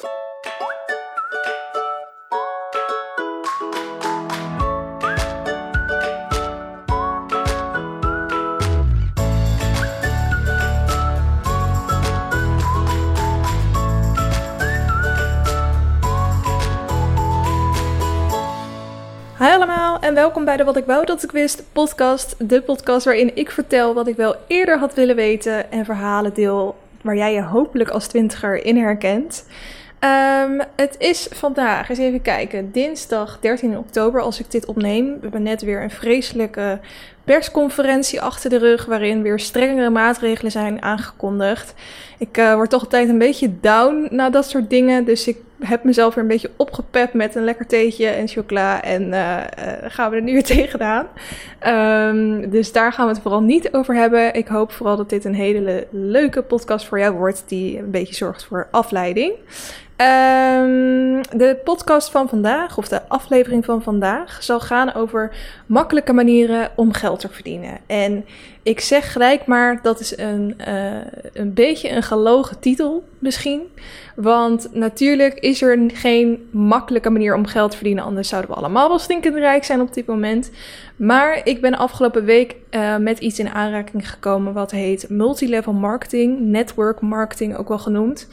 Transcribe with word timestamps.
Hi 0.00 0.06
allemaal 19.38 19.98
en 20.00 20.14
welkom 20.14 20.44
bij 20.44 20.56
de 20.56 20.64
Wat 20.64 20.76
ik 20.76 20.84
wou 20.84 21.06
dat 21.06 21.22
ik 21.22 21.30
wist 21.30 21.62
podcast. 21.72 22.48
De 22.48 22.62
podcast 22.62 23.04
waarin 23.04 23.36
ik 23.36 23.50
vertel 23.50 23.94
wat 23.94 24.06
ik 24.06 24.16
wel 24.16 24.36
eerder 24.46 24.78
had 24.78 24.94
willen 24.94 25.16
weten 25.16 25.70
en 25.70 25.84
verhalen 25.84 26.34
deel 26.34 26.76
waar 27.02 27.16
jij 27.16 27.32
je 27.32 27.42
hopelijk 27.42 27.90
als 27.90 28.06
twintiger 28.06 28.64
in 28.64 28.76
herkent. 28.76 29.44
Ehm, 30.00 30.60
het 30.76 30.94
is 30.98 31.28
vandaag, 31.30 31.88
eens 31.88 31.98
even 31.98 32.22
kijken, 32.22 32.72
dinsdag 32.72 33.38
13 33.40 33.78
oktober 33.78 34.20
als 34.20 34.40
ik 34.40 34.50
dit 34.50 34.66
opneem. 34.66 35.04
We 35.04 35.18
hebben 35.20 35.42
net 35.42 35.62
weer 35.62 35.82
een 35.82 35.90
vreselijke 35.90 36.78
persconferentie 37.24 38.20
achter 38.20 38.50
de 38.50 38.58
rug 38.58 38.84
waarin 38.84 39.22
weer 39.22 39.38
strengere 39.38 39.90
maatregelen 39.90 40.52
zijn 40.52 40.82
aangekondigd. 40.82 41.74
Ik 42.18 42.38
uh, 42.38 42.54
word 42.54 42.70
toch 42.70 42.82
altijd 42.82 43.08
een 43.08 43.18
beetje 43.18 43.60
down 43.60 44.08
na 44.10 44.30
dat 44.30 44.48
soort 44.48 44.70
dingen, 44.70 45.04
dus 45.04 45.26
ik 45.26 45.36
heb 45.60 45.84
mezelf 45.84 46.14
weer 46.14 46.24
een 46.24 46.30
beetje 46.30 46.50
opgepept 46.56 47.14
met 47.14 47.34
een 47.34 47.44
lekker 47.44 47.66
theetje 47.66 48.06
en 48.06 48.28
chocola 48.28 48.82
en 48.82 49.02
uh, 49.02 49.36
gaan 49.82 50.10
we 50.10 50.16
er 50.16 50.22
nu 50.22 50.32
weer 50.32 50.44
tegenaan. 50.56 51.06
Um, 51.66 52.50
dus 52.50 52.72
daar 52.72 52.92
gaan 52.92 53.06
we 53.06 53.12
het 53.12 53.22
vooral 53.22 53.42
niet 53.42 53.72
over 53.72 53.94
hebben. 53.94 54.34
Ik 54.34 54.48
hoop 54.48 54.72
vooral 54.72 54.96
dat 54.96 55.10
dit 55.10 55.24
een 55.24 55.34
hele 55.34 55.86
leuke 55.90 56.42
podcast 56.42 56.86
voor 56.86 56.98
jou 56.98 57.14
wordt 57.14 57.42
die 57.46 57.78
een 57.78 57.90
beetje 57.90 58.14
zorgt 58.14 58.44
voor 58.44 58.68
afleiding. 58.70 59.32
Um, 60.00 61.20
de 61.36 61.56
podcast 61.64 62.10
van 62.10 62.28
vandaag, 62.28 62.78
of 62.78 62.88
de 62.88 63.08
aflevering 63.08 63.64
van 63.64 63.82
vandaag, 63.82 64.42
zal 64.42 64.60
gaan 64.60 64.94
over 64.94 65.36
makkelijke 65.66 66.12
manieren 66.12 66.70
om 66.76 66.92
geld 66.92 67.20
te 67.20 67.28
verdienen. 67.28 67.78
En 67.86 68.24
ik 68.62 68.80
zeg 68.80 69.12
gelijk 69.12 69.46
maar, 69.46 69.82
dat 69.82 70.00
is 70.00 70.18
een, 70.18 70.54
uh, 70.68 70.92
een 71.32 71.54
beetje 71.54 71.90
een 71.90 72.02
gelogen 72.02 72.58
titel 72.58 73.04
misschien. 73.18 73.60
Want 74.14 74.68
natuurlijk 74.72 75.34
is 75.34 75.62
er 75.62 75.90
geen 75.92 76.48
makkelijke 76.50 77.10
manier 77.10 77.34
om 77.34 77.46
geld 77.46 77.70
te 77.70 77.76
verdienen, 77.76 78.04
anders 78.04 78.28
zouden 78.28 78.50
we 78.50 78.56
allemaal 78.56 78.88
wel 78.88 78.98
stinkend 78.98 79.34
rijk 79.34 79.64
zijn 79.64 79.80
op 79.80 79.94
dit 79.94 80.06
moment. 80.06 80.50
Maar 80.96 81.40
ik 81.44 81.60
ben 81.60 81.78
afgelopen 81.78 82.24
week 82.24 82.56
uh, 82.70 82.96
met 82.96 83.18
iets 83.18 83.38
in 83.38 83.48
aanraking 83.48 84.10
gekomen 84.10 84.52
wat 84.52 84.70
heet 84.70 85.08
multilevel 85.08 85.72
marketing, 85.72 86.40
network 86.40 87.00
marketing 87.00 87.56
ook 87.56 87.68
wel 87.68 87.78
genoemd. 87.78 88.28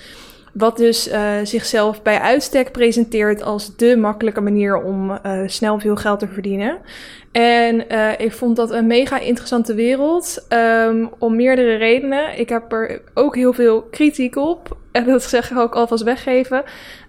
Wat 0.57 0.77
dus 0.77 1.07
uh, 1.07 1.31
zichzelf 1.43 2.01
bij 2.01 2.19
uitstek 2.19 2.71
presenteert 2.71 3.43
als 3.43 3.75
de 3.75 3.97
makkelijke 3.97 4.41
manier 4.41 4.83
om 4.83 5.11
uh, 5.11 5.41
snel 5.45 5.79
veel 5.79 5.95
geld 5.95 6.19
te 6.19 6.27
verdienen. 6.27 6.77
En 7.31 7.83
uh, 7.91 8.11
ik 8.17 8.33
vond 8.33 8.55
dat 8.55 8.71
een 8.71 8.87
mega 8.87 9.19
interessante 9.19 9.73
wereld. 9.73 10.45
Um, 10.49 11.09
om 11.17 11.35
meerdere 11.35 11.75
redenen. 11.75 12.39
Ik 12.39 12.49
heb 12.49 12.71
er 12.71 13.01
ook 13.13 13.35
heel 13.35 13.53
veel 13.53 13.81
kritiek 13.81 14.35
op. 14.35 14.77
En 14.91 15.05
dat 15.05 15.23
zeg 15.37 15.51
ik 15.51 15.57
ook 15.57 15.75
alvast 15.75 16.03
weggeven. 16.03 16.63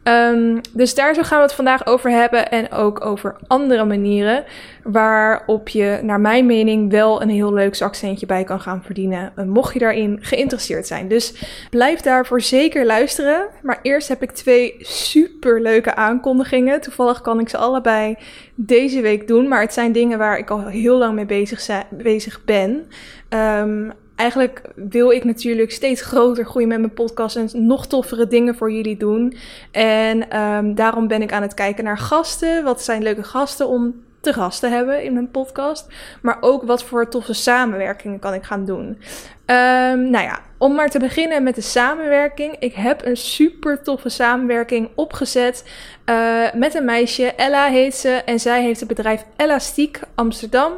Um, 0.04 0.60
dus 0.72 0.94
daar 0.94 1.14
zo 1.14 1.22
gaan 1.22 1.38
we 1.38 1.44
het 1.44 1.52
vandaag 1.52 1.86
over 1.86 2.10
hebben. 2.10 2.50
En 2.50 2.72
ook 2.72 3.04
over 3.04 3.36
andere 3.46 3.84
manieren. 3.84 4.44
Waarop 4.82 5.68
je, 5.68 5.98
naar 6.02 6.20
mijn 6.20 6.46
mening, 6.46 6.90
wel 6.90 7.22
een 7.22 7.28
heel 7.28 7.52
leuk 7.52 7.74
zakcentje 7.74 8.26
bij 8.26 8.44
kan 8.44 8.60
gaan 8.60 8.82
verdienen. 8.82 9.32
Mocht 9.46 9.72
je 9.72 9.78
daarin 9.78 10.18
geïnteresseerd 10.20 10.86
zijn. 10.86 11.08
Dus 11.08 11.34
blijf 11.70 12.00
daarvoor 12.00 12.40
zeker 12.40 12.86
luisteren. 12.86 13.46
Maar 13.62 13.78
eerst 13.82 14.08
heb 14.08 14.22
ik 14.22 14.30
twee 14.30 14.74
super 14.78 15.62
leuke 15.62 15.94
aankondigingen. 15.94 16.80
Toevallig 16.80 17.20
kan 17.20 17.40
ik 17.40 17.48
ze 17.48 17.56
allebei 17.56 18.16
deze 18.54 19.00
week 19.00 19.28
doen. 19.28 19.48
Maar 19.48 19.60
het 19.60 19.72
zijn 19.72 19.92
dingen 19.92 20.18
waar 20.18 20.38
ik 20.38 20.50
al 20.50 20.66
heel 20.66 20.98
lang 20.98 21.14
mee 21.14 21.26
bezig, 21.26 21.84
bezig 21.90 22.44
ben. 22.44 22.86
Um, 23.28 23.92
eigenlijk 24.18 24.62
wil 24.74 25.10
ik 25.10 25.24
natuurlijk 25.24 25.72
steeds 25.72 26.02
groter 26.02 26.44
groeien 26.44 26.68
met 26.68 26.78
mijn 26.78 26.92
podcast 26.92 27.36
en 27.36 27.48
nog 27.52 27.86
toffere 27.86 28.26
dingen 28.26 28.54
voor 28.54 28.72
jullie 28.72 28.96
doen. 28.96 29.36
En 29.70 30.40
um, 30.40 30.74
daarom 30.74 31.08
ben 31.08 31.22
ik 31.22 31.32
aan 31.32 31.42
het 31.42 31.54
kijken 31.54 31.84
naar 31.84 31.98
gasten. 31.98 32.64
Wat 32.64 32.82
zijn 32.82 33.02
leuke 33.02 33.22
gasten 33.22 33.68
om 33.68 33.94
te 34.20 34.32
gast 34.32 34.60
te 34.60 34.66
hebben 34.66 35.02
in 35.02 35.12
mijn 35.12 35.30
podcast. 35.30 35.86
Maar 36.22 36.36
ook 36.40 36.62
wat 36.62 36.82
voor 36.82 37.08
toffe 37.08 37.32
samenwerkingen 37.32 38.18
kan 38.18 38.34
ik 38.34 38.42
gaan 38.42 38.64
doen. 38.64 38.86
Um, 38.86 40.10
nou 40.10 40.24
ja, 40.24 40.40
om 40.58 40.74
maar 40.74 40.90
te 40.90 40.98
beginnen 40.98 41.42
met 41.42 41.54
de 41.54 41.60
samenwerking. 41.60 42.56
Ik 42.58 42.74
heb 42.74 43.04
een 43.04 43.16
super 43.16 43.82
toffe 43.82 44.08
samenwerking 44.08 44.88
opgezet 44.94 45.64
uh, 46.06 46.52
met 46.54 46.74
een 46.74 46.84
meisje. 46.84 47.32
Ella 47.32 47.68
heet 47.68 47.94
ze. 47.94 48.10
En 48.10 48.40
zij 48.40 48.62
heeft 48.62 48.80
het 48.80 48.88
bedrijf 48.88 49.24
Elastiek 49.36 50.00
Amsterdam. 50.14 50.72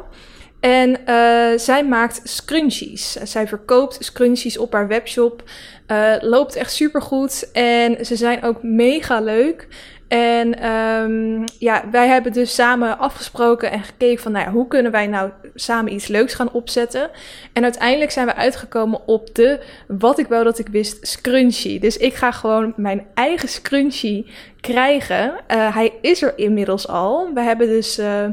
En 0.61 0.89
uh, 0.89 1.59
zij 1.59 1.85
maakt 1.85 2.21
scrunchies. 2.23 3.11
Zij 3.11 3.47
verkoopt 3.47 3.97
scrunchies 3.99 4.57
op 4.57 4.73
haar 4.73 4.87
webshop. 4.87 5.43
Uh, 5.87 6.13
loopt 6.19 6.55
echt 6.55 6.73
super 6.73 7.01
goed. 7.01 7.51
En 7.51 8.05
ze 8.05 8.15
zijn 8.15 8.43
ook 8.43 8.63
mega 8.63 9.19
leuk. 9.19 9.67
En 10.07 10.69
um, 10.71 11.43
ja, 11.59 11.83
wij 11.91 12.07
hebben 12.07 12.33
dus 12.33 12.55
samen 12.55 12.97
afgesproken 12.97 13.71
en 13.71 13.83
gekeken 13.83 14.23
van, 14.23 14.31
nou 14.31 14.45
ja, 14.45 14.51
hoe 14.51 14.67
kunnen 14.67 14.91
wij 14.91 15.07
nou 15.07 15.31
samen 15.55 15.93
iets 15.93 16.07
leuks 16.07 16.33
gaan 16.33 16.51
opzetten? 16.51 17.09
En 17.53 17.63
uiteindelijk 17.63 18.11
zijn 18.11 18.25
we 18.25 18.35
uitgekomen 18.35 19.07
op 19.07 19.35
de, 19.35 19.59
wat 19.87 20.19
ik 20.19 20.27
wou 20.27 20.43
dat 20.43 20.59
ik 20.59 20.67
wist, 20.67 21.07
scrunchie. 21.07 21.79
Dus 21.79 21.97
ik 21.97 22.13
ga 22.13 22.31
gewoon 22.31 22.73
mijn 22.75 23.05
eigen 23.13 23.49
scrunchie 23.49 24.31
krijgen. 24.61 25.33
Uh, 25.47 25.75
hij 25.75 25.93
is 26.01 26.21
er 26.21 26.33
inmiddels 26.35 26.87
al. 26.87 27.33
We 27.33 27.41
hebben 27.41 27.67
dus 27.67 27.99
uh, 27.99 28.25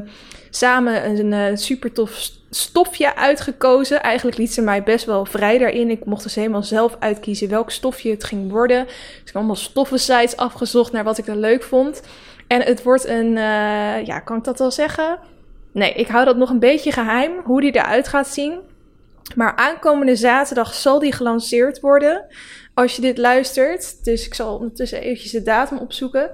samen 0.49 1.05
een, 1.05 1.31
een 1.31 1.57
super 1.57 1.91
tof 1.91 2.31
stofje 2.49 3.15
uitgekozen. 3.15 4.01
Eigenlijk 4.01 4.37
liet 4.37 4.53
ze 4.53 4.61
mij 4.61 4.83
best 4.83 5.05
wel 5.05 5.25
vrij 5.25 5.57
daarin. 5.57 5.89
Ik 5.89 6.05
mocht 6.05 6.23
dus 6.23 6.35
helemaal 6.35 6.63
zelf 6.63 6.95
uitkiezen 6.99 7.49
welk 7.49 7.71
stofje 7.71 8.09
het 8.11 8.23
ging 8.23 8.51
worden. 8.51 8.85
Dus 8.85 9.19
ik 9.19 9.25
heb 9.25 9.35
allemaal 9.35 9.55
stoffensites 9.55 10.37
afgezocht 10.37 10.91
naar 10.91 11.03
wat 11.03 11.17
ik 11.17 11.27
er 11.27 11.37
leuk 11.37 11.63
vond. 11.63 12.01
En 12.47 12.61
het 12.61 12.83
wordt 12.83 13.05
een, 13.05 13.31
uh, 13.31 14.05
ja, 14.05 14.19
kan 14.19 14.37
ik 14.37 14.43
dat 14.43 14.59
wel 14.59 14.71
zeggen? 14.71 15.19
Nee, 15.71 15.93
ik 15.93 16.07
hou 16.07 16.25
dat 16.25 16.37
nog 16.37 16.49
een 16.49 16.59
beetje 16.59 16.91
geheim, 16.91 17.31
hoe 17.43 17.61
die 17.61 17.75
eruit 17.75 18.07
gaat 18.07 18.27
zien. 18.27 18.59
Maar 19.35 19.55
aankomende 19.55 20.15
zaterdag 20.15 20.73
zal 20.73 20.99
die 20.99 21.13
gelanceerd 21.13 21.79
worden. 21.79 22.25
Als 22.73 22.95
je 22.95 23.01
dit 23.01 23.17
luistert. 23.17 24.03
Dus 24.03 24.25
ik 24.25 24.33
zal 24.33 24.55
ondertussen 24.55 25.01
eventjes 25.01 25.31
de 25.31 25.43
datum 25.43 25.77
opzoeken. 25.77 26.31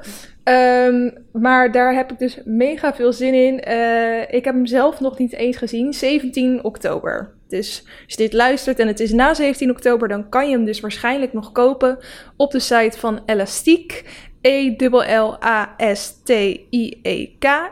Um, 0.49 1.13
maar 1.31 1.71
daar 1.71 1.93
heb 1.93 2.11
ik 2.11 2.19
dus 2.19 2.39
mega 2.43 2.93
veel 2.93 3.13
zin 3.13 3.33
in. 3.33 3.63
Uh, 3.67 4.21
ik 4.21 4.45
heb 4.45 4.53
hem 4.53 4.65
zelf 4.65 4.99
nog 4.99 5.17
niet 5.17 5.33
eens 5.33 5.57
gezien. 5.57 5.93
17 5.93 6.63
oktober. 6.63 7.33
Dus 7.47 7.83
als 7.85 8.03
je 8.05 8.17
dit 8.17 8.33
luistert 8.33 8.79
en 8.79 8.87
het 8.87 8.99
is 8.99 9.11
na 9.11 9.33
17 9.33 9.69
oktober, 9.69 10.07
dan 10.07 10.29
kan 10.29 10.49
je 10.49 10.55
hem 10.55 10.65
dus 10.65 10.79
waarschijnlijk 10.79 11.33
nog 11.33 11.51
kopen 11.51 11.97
op 12.37 12.51
de 12.51 12.59
site 12.59 12.99
van 12.99 13.21
Elastiek. 13.25 14.03
E-L-L-A-S-T-I-E-K 14.45 15.71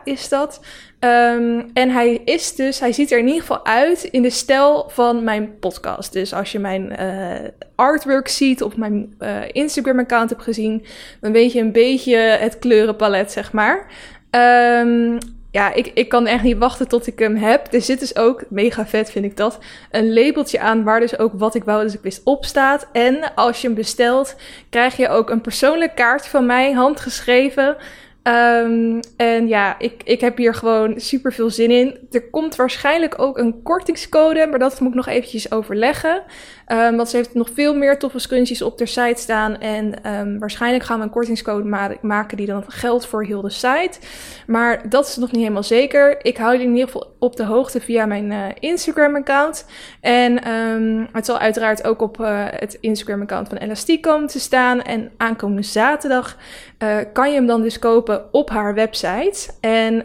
is 0.04 0.28
dat. 0.28 0.60
Um, 1.00 1.70
en 1.74 1.90
hij 1.90 2.20
is 2.24 2.54
dus, 2.54 2.80
hij 2.80 2.92
ziet 2.92 3.12
er 3.12 3.18
in 3.18 3.26
ieder 3.26 3.40
geval 3.40 3.66
uit 3.66 4.04
in 4.04 4.22
de 4.22 4.30
stijl 4.30 4.88
van 4.88 5.24
mijn 5.24 5.58
podcast. 5.58 6.12
Dus 6.12 6.34
als 6.34 6.52
je 6.52 6.58
mijn 6.58 6.92
uh, 7.00 7.48
artwork 7.74 8.28
ziet 8.28 8.62
of 8.62 8.76
mijn 8.76 9.14
uh, 9.20 9.40
Instagram-account 9.52 10.30
hebt 10.30 10.42
gezien, 10.42 10.84
dan 11.20 11.32
weet 11.32 11.52
je 11.52 11.60
een 11.60 11.72
beetje 11.72 12.16
het 12.16 12.58
kleurenpalet, 12.58 13.32
zeg 13.32 13.52
maar. 13.52 13.86
Um, 14.30 15.18
ja, 15.54 15.72
ik, 15.72 15.90
ik 15.94 16.08
kan 16.08 16.26
echt 16.26 16.42
niet 16.42 16.58
wachten 16.58 16.88
tot 16.88 17.06
ik 17.06 17.18
hem 17.18 17.36
heb. 17.36 17.72
Er 17.72 17.82
zit 17.82 18.00
dus 18.00 18.16
ook, 18.16 18.44
mega 18.48 18.86
vet 18.86 19.10
vind 19.10 19.24
ik 19.24 19.36
dat, 19.36 19.58
een 19.90 20.12
labeltje 20.12 20.60
aan 20.60 20.84
waar 20.84 21.00
dus 21.00 21.18
ook 21.18 21.32
wat 21.34 21.54
ik 21.54 21.64
wou 21.64 21.82
dus 21.82 21.94
ik 21.94 22.02
wist 22.02 22.20
op 22.24 22.44
staat. 22.44 22.88
En 22.92 23.34
als 23.34 23.60
je 23.60 23.66
hem 23.66 23.76
bestelt, 23.76 24.36
krijg 24.70 24.96
je 24.96 25.08
ook 25.08 25.30
een 25.30 25.40
persoonlijk 25.40 25.94
kaartje 25.94 26.30
van 26.30 26.46
mij, 26.46 26.72
handgeschreven. 26.72 27.76
Um, 28.22 29.00
en 29.16 29.48
ja, 29.48 29.78
ik, 29.78 30.02
ik 30.04 30.20
heb 30.20 30.36
hier 30.36 30.54
gewoon 30.54 31.00
super 31.00 31.32
veel 31.32 31.50
zin 31.50 31.70
in. 31.70 31.98
Er 32.10 32.30
komt 32.30 32.56
waarschijnlijk 32.56 33.20
ook 33.20 33.38
een 33.38 33.62
kortingscode, 33.62 34.46
maar 34.46 34.58
dat 34.58 34.80
moet 34.80 34.88
ik 34.88 34.94
nog 34.94 35.06
eventjes 35.06 35.52
overleggen. 35.52 36.22
Um, 36.68 36.96
want 36.96 37.08
ze 37.08 37.16
heeft 37.16 37.34
nog 37.34 37.48
veel 37.54 37.74
meer 37.74 37.98
toffe 37.98 38.18
scrunchies 38.18 38.62
op 38.62 38.78
de 38.78 38.86
site 38.86 39.20
staan. 39.22 39.60
En 39.60 40.12
um, 40.12 40.38
waarschijnlijk 40.38 40.84
gaan 40.84 40.98
we 40.98 41.04
een 41.04 41.10
kortingscode 41.10 41.68
ma 41.68 41.90
maken 42.00 42.36
die 42.36 42.46
dan 42.46 42.64
geldt 42.68 43.06
voor 43.06 43.24
heel 43.24 43.40
de 43.40 43.50
site. 43.50 43.98
Maar 44.46 44.88
dat 44.88 45.06
is 45.06 45.16
nog 45.16 45.30
niet 45.30 45.40
helemaal 45.40 45.62
zeker. 45.62 46.24
Ik 46.24 46.36
hou 46.36 46.52
jullie 46.52 46.66
in 46.66 46.72
ieder 46.72 46.86
geval 46.86 47.14
op 47.18 47.36
de 47.36 47.44
hoogte 47.44 47.80
via 47.80 48.06
mijn 48.06 48.30
uh, 48.30 48.44
Instagram-account. 48.58 49.66
En 50.00 50.50
um, 50.50 51.08
het 51.12 51.26
zal 51.26 51.38
uiteraard 51.38 51.84
ook 51.84 52.00
op 52.00 52.20
uh, 52.20 52.44
het 52.50 52.78
Instagram-account 52.80 53.48
van 53.48 53.56
Elastiek 53.56 54.02
komen 54.02 54.28
te 54.28 54.40
staan. 54.40 54.82
En 54.82 55.10
aankomende 55.16 55.62
zaterdag 55.62 56.36
uh, 56.78 56.96
kan 57.12 57.28
je 57.28 57.34
hem 57.34 57.46
dan 57.46 57.62
dus 57.62 57.78
kopen 57.78 58.32
op 58.32 58.50
haar 58.50 58.74
website. 58.74 59.50
En 59.60 60.02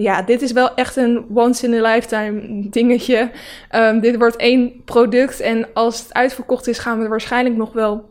ja, 0.00 0.22
dit 0.22 0.42
is 0.42 0.52
wel 0.52 0.74
echt 0.74 0.96
een 0.96 1.24
once-in-a-lifetime 1.34 2.68
dingetje. 2.70 3.30
Um, 3.74 4.00
dit 4.00 4.16
wordt 4.16 4.36
één 4.36 4.84
product 4.84 5.40
en 5.40 5.66
als 5.74 6.01
het 6.02 6.14
uitverkocht 6.14 6.66
is, 6.66 6.78
gaan 6.78 7.00
we 7.00 7.08
waarschijnlijk 7.08 7.56
nog 7.56 7.72
wel 7.72 8.10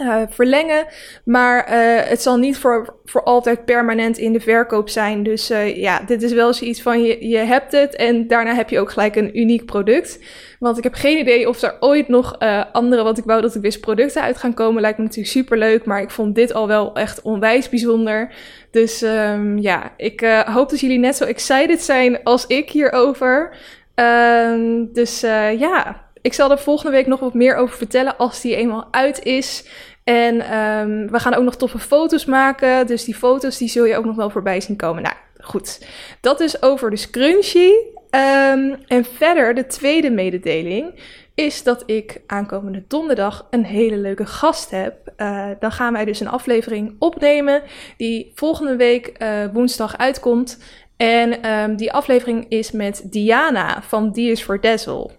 uh, 0.00 0.22
verlengen. 0.28 0.86
Maar 1.24 1.68
uh, 1.68 2.08
het 2.08 2.22
zal 2.22 2.36
niet 2.36 2.58
voor, 2.58 2.96
voor 3.04 3.22
altijd 3.22 3.64
permanent 3.64 4.18
in 4.18 4.32
de 4.32 4.40
verkoop 4.40 4.88
zijn. 4.88 5.22
Dus 5.22 5.50
uh, 5.50 5.76
ja, 5.76 6.00
dit 6.06 6.22
is 6.22 6.32
wel 6.32 6.52
zoiets 6.52 6.82
van 6.82 7.02
je, 7.02 7.28
je 7.28 7.36
hebt 7.36 7.72
het 7.72 7.96
en 7.96 8.26
daarna 8.26 8.54
heb 8.54 8.70
je 8.70 8.80
ook 8.80 8.90
gelijk 8.90 9.16
een 9.16 9.38
uniek 9.38 9.64
product. 9.64 10.18
Want 10.58 10.78
ik 10.78 10.82
heb 10.82 10.94
geen 10.94 11.18
idee 11.18 11.48
of 11.48 11.62
er 11.62 11.76
ooit 11.80 12.08
nog 12.08 12.38
andere, 12.72 13.02
wat 13.02 13.18
ik 13.18 13.24
wou 13.24 13.40
dat 13.40 13.54
ik 13.54 13.62
wist, 13.62 13.80
producten 13.80 14.22
uit 14.22 14.36
gaan 14.36 14.54
komen. 14.54 14.80
Lijkt 14.80 14.98
me 14.98 15.04
natuurlijk 15.04 15.32
super 15.32 15.58
leuk, 15.58 15.84
maar 15.84 16.00
ik 16.00 16.10
vond 16.10 16.34
dit 16.34 16.54
al 16.54 16.66
wel 16.66 16.94
echt 16.94 17.22
onwijs 17.22 17.68
bijzonder. 17.68 18.34
Dus 18.70 19.02
um, 19.02 19.58
ja, 19.58 19.92
ik 19.96 20.20
hoop 20.44 20.70
dat 20.70 20.80
jullie 20.80 20.98
net 20.98 21.16
zo 21.16 21.24
excited 21.24 21.82
zijn 21.82 22.22
als 22.22 22.46
ik 22.46 22.70
hierover. 22.70 23.56
Um, 23.94 24.92
dus 24.92 25.20
ja, 25.58 26.04
ik 26.22 26.32
zal 26.32 26.50
er 26.50 26.58
volgende 26.58 26.92
week 26.92 27.06
nog 27.06 27.20
wat 27.20 27.34
meer 27.34 27.56
over 27.56 27.76
vertellen 27.76 28.16
als 28.16 28.40
die 28.40 28.56
eenmaal 28.56 28.88
uit 28.90 29.22
is. 29.24 29.68
En 30.04 30.58
um, 30.58 31.10
we 31.10 31.18
gaan 31.18 31.34
ook 31.34 31.44
nog 31.44 31.56
toffe 31.56 31.78
foto's 31.78 32.24
maken. 32.24 32.86
Dus 32.86 33.04
die 33.04 33.14
foto's 33.14 33.58
die 33.58 33.68
zul 33.68 33.84
je 33.84 33.96
ook 33.96 34.04
nog 34.04 34.16
wel 34.16 34.30
voorbij 34.30 34.60
zien 34.60 34.76
komen. 34.76 35.02
Nou, 35.02 35.16
goed. 35.40 35.86
Dat 36.20 36.40
is 36.40 36.62
over 36.62 36.90
de 36.90 36.96
scrunchie. 36.96 37.90
Um, 38.10 38.76
en 38.86 39.04
verder, 39.04 39.54
de 39.54 39.66
tweede 39.66 40.10
mededeling 40.10 41.00
is 41.34 41.62
dat 41.62 41.82
ik 41.86 42.20
aankomende 42.26 42.84
donderdag 42.88 43.46
een 43.50 43.64
hele 43.64 43.96
leuke 43.96 44.26
gast 44.26 44.70
heb. 44.70 45.12
Uh, 45.16 45.46
dan 45.58 45.72
gaan 45.72 45.92
wij 45.92 46.04
dus 46.04 46.20
een 46.20 46.28
aflevering 46.28 46.96
opnemen 46.98 47.62
die 47.96 48.32
volgende 48.34 48.76
week 48.76 49.12
uh, 49.18 49.44
woensdag 49.52 49.98
uitkomt. 49.98 50.58
En 50.96 51.50
um, 51.50 51.76
die 51.76 51.92
aflevering 51.92 52.46
is 52.48 52.70
met 52.70 53.02
Diana 53.04 53.82
van 53.82 54.10
Die 54.12 54.30
is 54.30 54.44
voor 54.44 54.60
Dazzle. 54.60 55.10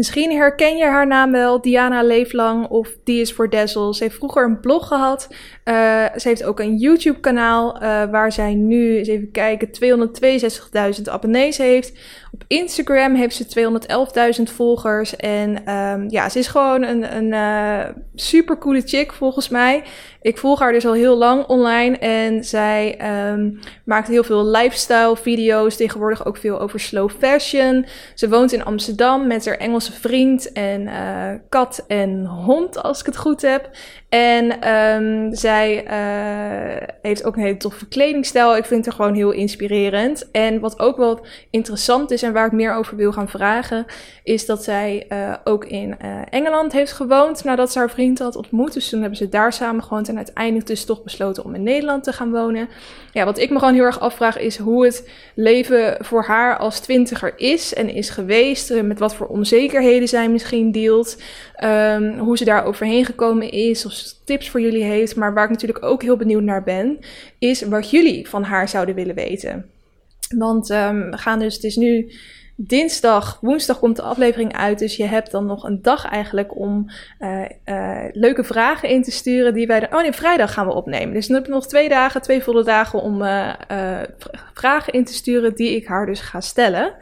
Misschien 0.00 0.30
herken 0.30 0.76
je 0.76 0.84
haar 0.84 1.06
naam 1.06 1.32
wel, 1.32 1.60
Diana 1.60 2.02
Leeflang 2.02 2.66
of 2.66 2.88
Die 3.04 3.20
is 3.20 3.32
voor 3.32 3.50
Dazzle. 3.50 3.94
Ze 3.94 4.02
heeft 4.02 4.16
vroeger 4.16 4.44
een 4.44 4.60
blog 4.60 4.88
gehad. 4.88 5.28
Uh, 5.64 6.04
ze 6.16 6.28
heeft 6.28 6.44
ook 6.44 6.60
een 6.60 6.76
YouTube-kanaal 6.76 7.74
uh, 7.74 7.80
waar 8.10 8.32
zij 8.32 8.54
nu, 8.54 8.96
eens 8.96 9.08
even 9.08 9.30
kijken, 9.30 9.68
262.000 10.96 11.02
abonnees 11.04 11.58
heeft. 11.58 11.92
Op 12.32 12.44
Instagram 12.46 13.14
heeft 13.14 13.36
ze 13.36 13.72
211.000 14.38 14.42
volgers. 14.54 15.16
En 15.16 15.74
um, 15.74 16.10
ja, 16.10 16.28
ze 16.28 16.38
is 16.38 16.46
gewoon 16.46 16.82
een, 16.82 17.16
een 17.16 17.32
uh, 17.32 17.94
super 18.14 18.58
coole 18.58 18.82
chick 18.84 19.12
volgens 19.12 19.48
mij. 19.48 19.82
Ik 20.22 20.38
volg 20.38 20.58
haar 20.58 20.72
dus 20.72 20.86
al 20.86 20.92
heel 20.92 21.16
lang 21.16 21.46
online 21.46 21.98
en 21.98 22.44
zij 22.44 22.98
um, 23.30 23.58
maakt 23.84 24.08
heel 24.08 24.24
veel 24.24 24.46
lifestyle 24.46 25.16
video's, 25.16 25.76
tegenwoordig 25.76 26.26
ook 26.26 26.36
veel 26.36 26.60
over 26.60 26.80
slow 26.80 27.10
fashion. 27.18 27.86
Ze 28.14 28.28
woont 28.28 28.52
in 28.52 28.64
Amsterdam 28.64 29.26
met 29.26 29.46
haar 29.46 29.56
Engelse 29.56 29.89
vriend 29.90 30.52
en 30.52 30.80
uh, 30.80 31.32
kat 31.48 31.84
en 31.86 32.26
hond, 32.26 32.82
als 32.82 33.00
ik 33.00 33.06
het 33.06 33.16
goed 33.16 33.42
heb. 33.42 33.70
En 34.10 34.72
um, 34.74 35.34
zij 35.34 35.84
uh, 35.84 36.86
heeft 37.02 37.24
ook 37.24 37.36
een 37.36 37.42
hele 37.42 37.56
toffe 37.56 37.88
kledingstijl. 37.88 38.56
Ik 38.56 38.64
vind 38.64 38.84
haar 38.84 38.94
gewoon 38.94 39.14
heel 39.14 39.30
inspirerend. 39.30 40.30
En 40.30 40.60
wat 40.60 40.78
ook 40.78 40.96
wel 40.96 41.26
interessant 41.50 42.10
is 42.10 42.22
en 42.22 42.32
waar 42.32 42.46
ik 42.46 42.52
meer 42.52 42.74
over 42.74 42.96
wil 42.96 43.12
gaan 43.12 43.28
vragen, 43.28 43.86
is 44.24 44.46
dat 44.46 44.64
zij 44.64 45.06
uh, 45.08 45.34
ook 45.44 45.64
in 45.64 45.96
uh, 46.04 46.20
Engeland 46.30 46.72
heeft 46.72 46.92
gewoond 46.92 47.44
nadat 47.44 47.72
ze 47.72 47.78
haar 47.78 47.90
vriend 47.90 48.18
had 48.18 48.36
ontmoet. 48.36 48.72
Dus 48.72 48.88
toen 48.88 49.00
hebben 49.00 49.18
ze 49.18 49.28
daar 49.28 49.52
samen 49.52 49.82
gewoond 49.82 50.08
en 50.08 50.16
uiteindelijk 50.16 50.66
dus 50.66 50.84
toch 50.84 51.02
besloten 51.02 51.44
om 51.44 51.54
in 51.54 51.62
Nederland 51.62 52.04
te 52.04 52.12
gaan 52.12 52.30
wonen. 52.30 52.68
Ja, 53.12 53.24
wat 53.24 53.38
ik 53.38 53.50
me 53.50 53.58
gewoon 53.58 53.74
heel 53.74 53.84
erg 53.84 54.00
afvraag 54.00 54.38
is 54.38 54.58
hoe 54.58 54.84
het 54.84 55.10
leven 55.34 55.96
voor 56.04 56.22
haar 56.24 56.56
als 56.56 56.80
twintiger 56.80 57.32
is 57.36 57.74
en 57.74 57.94
is 57.94 58.10
geweest. 58.10 58.82
Met 58.82 58.98
wat 58.98 59.14
voor 59.14 59.26
onzekerheden 59.26 60.08
zij 60.08 60.28
misschien 60.28 60.72
deelt. 60.72 61.22
Um, 61.64 62.18
hoe 62.18 62.36
ze 62.36 62.44
daar 62.44 62.64
overheen 62.64 63.04
gekomen 63.04 63.50
is. 63.50 63.86
Of 63.86 63.92
tips 64.24 64.48
voor 64.48 64.60
jullie 64.60 64.84
heeft. 64.84 65.16
Maar 65.16 65.34
waar 65.34 65.44
ik 65.44 65.50
natuurlijk 65.50 65.84
ook 65.84 66.02
heel 66.02 66.16
benieuwd 66.16 66.42
naar 66.42 66.62
ben, 66.62 66.98
is 67.38 67.62
wat 67.62 67.90
jullie 67.90 68.28
van 68.28 68.42
haar 68.42 68.68
zouden 68.68 68.94
willen 68.94 69.14
weten. 69.14 69.70
Want 70.36 70.70
um, 70.70 71.10
we 71.10 71.18
gaan 71.18 71.38
dus, 71.38 71.54
het 71.54 71.64
is 71.64 71.76
nu 71.76 72.12
dinsdag, 72.56 73.38
woensdag 73.40 73.78
komt 73.78 73.96
de 73.96 74.02
aflevering 74.02 74.56
uit. 74.56 74.78
Dus 74.78 74.96
je 74.96 75.04
hebt 75.04 75.30
dan 75.30 75.46
nog 75.46 75.64
een 75.64 75.82
dag 75.82 76.04
eigenlijk 76.04 76.56
om 76.56 76.90
uh, 77.20 77.42
uh, 77.64 78.04
leuke 78.12 78.44
vragen 78.44 78.88
in 78.88 79.02
te 79.02 79.10
sturen. 79.10 79.54
Die 79.54 79.66
wij 79.66 79.80
de, 79.80 79.86
oh 79.90 80.00
nee, 80.00 80.12
vrijdag 80.12 80.52
gaan 80.52 80.66
we 80.66 80.74
opnemen. 80.74 81.14
Dus 81.14 81.26
dan 81.26 81.36
heb 81.36 81.44
ik 81.44 81.52
nog 81.52 81.66
twee 81.66 81.88
dagen, 81.88 82.22
twee 82.22 82.42
volle 82.42 82.64
dagen 82.64 83.02
om 83.02 83.22
uh, 83.22 83.52
vragen 84.54 84.92
in 84.92 85.04
te 85.04 85.14
sturen 85.14 85.54
die 85.54 85.76
ik 85.76 85.86
haar 85.86 86.06
dus 86.06 86.20
ga 86.20 86.40
stellen. 86.40 86.94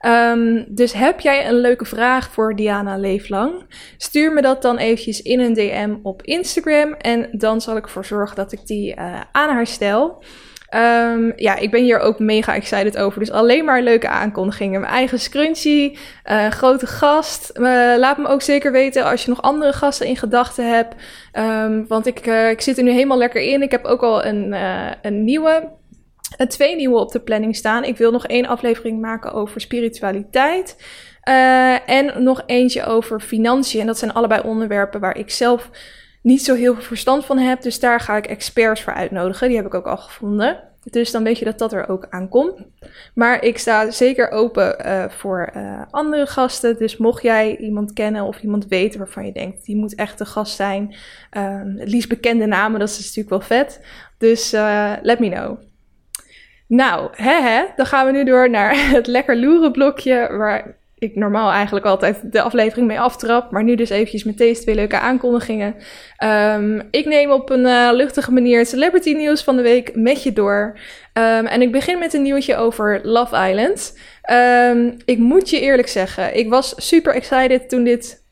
Um, 0.00 0.64
dus 0.68 0.92
heb 0.92 1.20
jij 1.20 1.48
een 1.48 1.60
leuke 1.60 1.84
vraag 1.84 2.30
voor 2.32 2.56
Diana 2.56 2.96
Leeflang? 2.96 3.66
Stuur 3.96 4.32
me 4.32 4.42
dat 4.42 4.62
dan 4.62 4.78
eventjes 4.78 5.22
in 5.22 5.40
een 5.40 5.54
DM 5.54 5.94
op 6.02 6.22
Instagram. 6.22 6.92
En 6.92 7.28
dan 7.32 7.60
zal 7.60 7.76
ik 7.76 7.84
ervoor 7.84 8.04
zorgen 8.04 8.36
dat 8.36 8.52
ik 8.52 8.66
die 8.66 9.00
aan 9.32 9.50
haar 9.50 9.66
stel. 9.66 10.22
Um, 10.74 11.32
ja, 11.36 11.56
ik 11.56 11.70
ben 11.70 11.82
hier 11.82 11.98
ook 11.98 12.18
mega 12.18 12.54
excited 12.54 12.98
over. 12.98 13.20
Dus 13.20 13.30
alleen 13.30 13.64
maar 13.64 13.82
leuke 13.82 14.08
aankondigingen. 14.08 14.80
Mijn 14.80 14.92
eigen 14.92 15.20
scrunchie, 15.20 15.98
uh, 16.24 16.46
grote 16.46 16.86
gast. 16.86 17.50
Uh, 17.54 17.62
laat 17.98 18.18
me 18.18 18.26
ook 18.26 18.42
zeker 18.42 18.72
weten 18.72 19.04
als 19.04 19.24
je 19.24 19.30
nog 19.30 19.42
andere 19.42 19.72
gasten 19.72 20.06
in 20.06 20.16
gedachten 20.16 20.68
hebt. 20.74 20.94
Um, 21.32 21.86
want 21.88 22.06
ik, 22.06 22.26
ik 22.26 22.60
zit 22.60 22.78
er 22.78 22.84
nu 22.84 22.90
helemaal 22.90 23.18
lekker 23.18 23.40
in. 23.40 23.62
Ik 23.62 23.70
heb 23.70 23.84
ook 23.84 24.02
al 24.02 24.24
een, 24.24 24.56
een 25.02 25.24
nieuwe, 25.24 25.68
twee 26.48 26.76
nieuwe 26.76 26.98
op 26.98 27.12
de 27.12 27.20
planning 27.20 27.56
staan. 27.56 27.84
Ik 27.84 27.96
wil 27.96 28.10
nog 28.10 28.26
één 28.26 28.46
aflevering 28.46 29.00
maken 29.00 29.32
over 29.32 29.60
spiritualiteit. 29.60 30.76
en 31.86 32.22
nog 32.22 32.42
eentje 32.46 32.84
over 32.84 33.20
financiën. 33.20 33.80
En 33.80 33.86
dat 33.86 33.98
zijn 33.98 34.12
allebei 34.12 34.42
onderwerpen 34.44 35.00
waar 35.00 35.16
ik 35.16 35.30
zelf 35.30 35.70
niet 36.22 36.44
zo 36.44 36.54
heel 36.54 36.74
veel 36.74 36.82
verstand 36.82 37.24
van 37.24 37.38
heb. 37.38 37.62
Dus 37.62 37.80
daar 37.80 38.00
ga 38.00 38.16
ik 38.16 38.26
experts 38.26 38.82
voor 38.82 38.92
uitnodigen. 38.92 39.48
Die 39.48 39.56
heb 39.56 39.66
ik 39.66 39.74
ook 39.74 39.86
al 39.86 39.96
gevonden. 39.96 40.62
Dus 40.90 41.10
dan 41.10 41.24
weet 41.24 41.38
je 41.38 41.44
dat 41.44 41.58
dat 41.58 41.72
er 41.72 41.88
ook 41.88 42.06
aankomt. 42.10 42.54
Maar 43.14 43.42
ik 43.44 43.58
sta 43.58 43.90
zeker 43.90 44.30
open 44.30 44.86
uh, 44.86 45.08
voor 45.08 45.52
andere 45.90 46.26
gasten. 46.26 46.78
Dus 46.78 46.96
mocht 46.96 47.22
jij 47.22 47.56
iemand 47.56 47.92
kennen 47.92 48.22
of 48.22 48.42
iemand 48.42 48.66
weten 48.66 48.98
waarvan 48.98 49.26
je 49.26 49.32
denkt, 49.32 49.64
die 49.64 49.76
moet 49.76 49.94
echt 49.94 50.20
een 50.20 50.26
gast 50.26 50.56
zijn. 50.56 50.94
Um, 51.36 51.74
het 51.78 51.88
liefst 51.88 52.08
bekende 52.08 52.46
namen, 52.46 52.80
dat 52.80 52.88
is 52.88 52.98
natuurlijk 52.98 53.28
wel 53.28 53.58
vet. 53.58 53.80
Dus 54.18 54.50
let 55.02 55.18
me 55.18 55.28
know. 55.30 55.58
Nou, 56.68 57.08
hè 57.12 57.40
hè, 57.40 57.64
dan 57.76 57.86
gaan 57.86 58.06
we 58.06 58.12
nu 58.12 58.24
door 58.24 58.50
naar 58.50 58.76
het 58.96 59.06
lekker 59.06 59.36
loeren 59.36 59.72
blokje. 59.72 60.28
Waar 60.36 60.76
ik 60.98 61.16
normaal 61.16 61.50
eigenlijk 61.50 61.86
altijd 61.86 62.32
de 62.32 62.42
aflevering 62.42 62.86
mee 62.86 63.00
aftrap. 63.00 63.50
Maar 63.50 63.64
nu 63.64 63.74
dus 63.74 63.90
eventjes 63.90 64.24
met 64.24 64.38
deze 64.38 64.60
twee 64.62 64.74
leuke 64.74 64.98
aankondigingen. 64.98 65.74
Um, 66.24 66.82
ik 66.90 67.06
neem 67.06 67.30
op 67.30 67.50
een 67.50 67.64
uh, 67.64 67.88
luchtige 67.92 68.32
manier 68.32 68.58
het 68.58 68.68
celebrity 68.68 69.12
nieuws 69.12 69.44
van 69.44 69.56
de 69.56 69.62
week 69.62 69.94
met 69.94 70.22
je 70.22 70.32
door. 70.32 70.78
Um, 71.12 71.46
en 71.46 71.62
ik 71.62 71.72
begin 71.72 71.98
met 71.98 72.14
een 72.14 72.22
nieuwtje 72.22 72.56
over 72.56 73.00
Love 73.02 73.48
Island. 73.48 73.98
Um, 74.30 74.96
ik 75.04 75.18
moet 75.18 75.50
je 75.50 75.60
eerlijk 75.60 75.88
zeggen, 75.88 76.36
ik 76.36 76.48
was 76.48 76.74
super 76.76 77.14
excited 77.14 77.68
toen 77.68 77.84
dit 77.84 78.24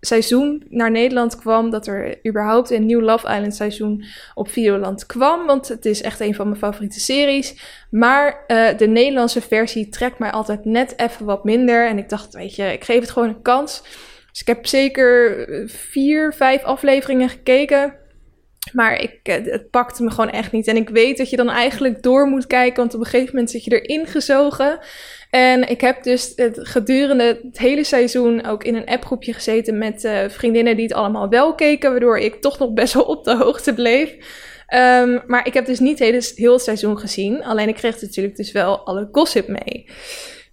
seizoen 0.00 0.64
naar 0.68 0.90
Nederland 0.90 1.36
kwam, 1.36 1.70
dat 1.70 1.86
er 1.86 2.26
überhaupt 2.26 2.70
een 2.70 2.86
nieuw 2.86 3.00
Love 3.00 3.26
Island 3.26 3.54
seizoen 3.54 4.04
op 4.34 4.50
Videoland 4.50 5.06
kwam, 5.06 5.46
want 5.46 5.68
het 5.68 5.86
is 5.86 6.02
echt 6.02 6.20
een 6.20 6.34
van 6.34 6.48
mijn 6.48 6.60
favoriete 6.60 7.00
series. 7.00 7.60
Maar 7.90 8.44
uh, 8.48 8.68
de 8.76 8.86
Nederlandse 8.86 9.40
versie 9.40 9.88
trekt 9.88 10.18
mij 10.18 10.30
altijd 10.30 10.64
net 10.64 10.94
even 10.96 11.26
wat 11.26 11.44
minder 11.44 11.86
en 11.86 11.98
ik 11.98 12.08
dacht, 12.08 12.34
weet 12.34 12.54
je, 12.54 12.72
ik 12.72 12.84
geef 12.84 13.00
het 13.00 13.10
gewoon 13.10 13.28
een 13.28 13.42
kans. 13.42 13.82
Dus 14.30 14.40
ik 14.40 14.46
heb 14.46 14.66
zeker 14.66 15.46
vier, 15.68 16.32
vijf 16.32 16.62
afleveringen 16.62 17.28
gekeken. 17.28 17.94
Maar 18.72 19.00
ik, 19.00 19.18
eh, 19.22 19.44
het 19.44 19.70
pakte 19.70 20.02
me 20.02 20.10
gewoon 20.10 20.30
echt 20.30 20.52
niet. 20.52 20.66
En 20.66 20.76
ik 20.76 20.88
weet 20.88 21.18
dat 21.18 21.30
je 21.30 21.36
dan 21.36 21.50
eigenlijk 21.50 22.02
door 22.02 22.26
moet 22.26 22.46
kijken, 22.46 22.76
want 22.76 22.94
op 22.94 23.00
een 23.00 23.06
gegeven 23.06 23.32
moment 23.32 23.50
zit 23.50 23.64
je 23.64 23.80
erin 23.80 24.06
gezogen. 24.06 24.78
En 25.30 25.68
ik 25.68 25.80
heb 25.80 26.02
dus 26.02 26.32
het, 26.36 26.58
gedurende 26.62 27.40
het 27.42 27.58
hele 27.58 27.84
seizoen 27.84 28.46
ook 28.46 28.64
in 28.64 28.74
een 28.74 28.86
appgroepje 28.86 29.32
gezeten 29.32 29.78
met 29.78 30.04
uh, 30.04 30.18
vriendinnen 30.28 30.76
die 30.76 30.84
het 30.84 30.94
allemaal 30.94 31.28
wel 31.28 31.54
keken, 31.54 31.90
waardoor 31.90 32.18
ik 32.18 32.40
toch 32.40 32.58
nog 32.58 32.72
best 32.72 32.94
wel 32.94 33.02
op 33.02 33.24
de 33.24 33.36
hoogte 33.36 33.74
bleef. 33.74 34.14
Um, 34.74 35.22
maar 35.26 35.46
ik 35.46 35.54
heb 35.54 35.66
dus 35.66 35.78
niet 35.78 35.98
hele, 35.98 36.22
heel 36.34 36.52
het 36.52 36.62
seizoen 36.62 36.98
gezien. 36.98 37.44
Alleen 37.44 37.68
ik 37.68 37.74
kreeg 37.74 38.00
natuurlijk 38.00 38.36
dus 38.36 38.52
wel 38.52 38.78
alle 38.78 39.08
gossip 39.12 39.48
mee. 39.48 39.86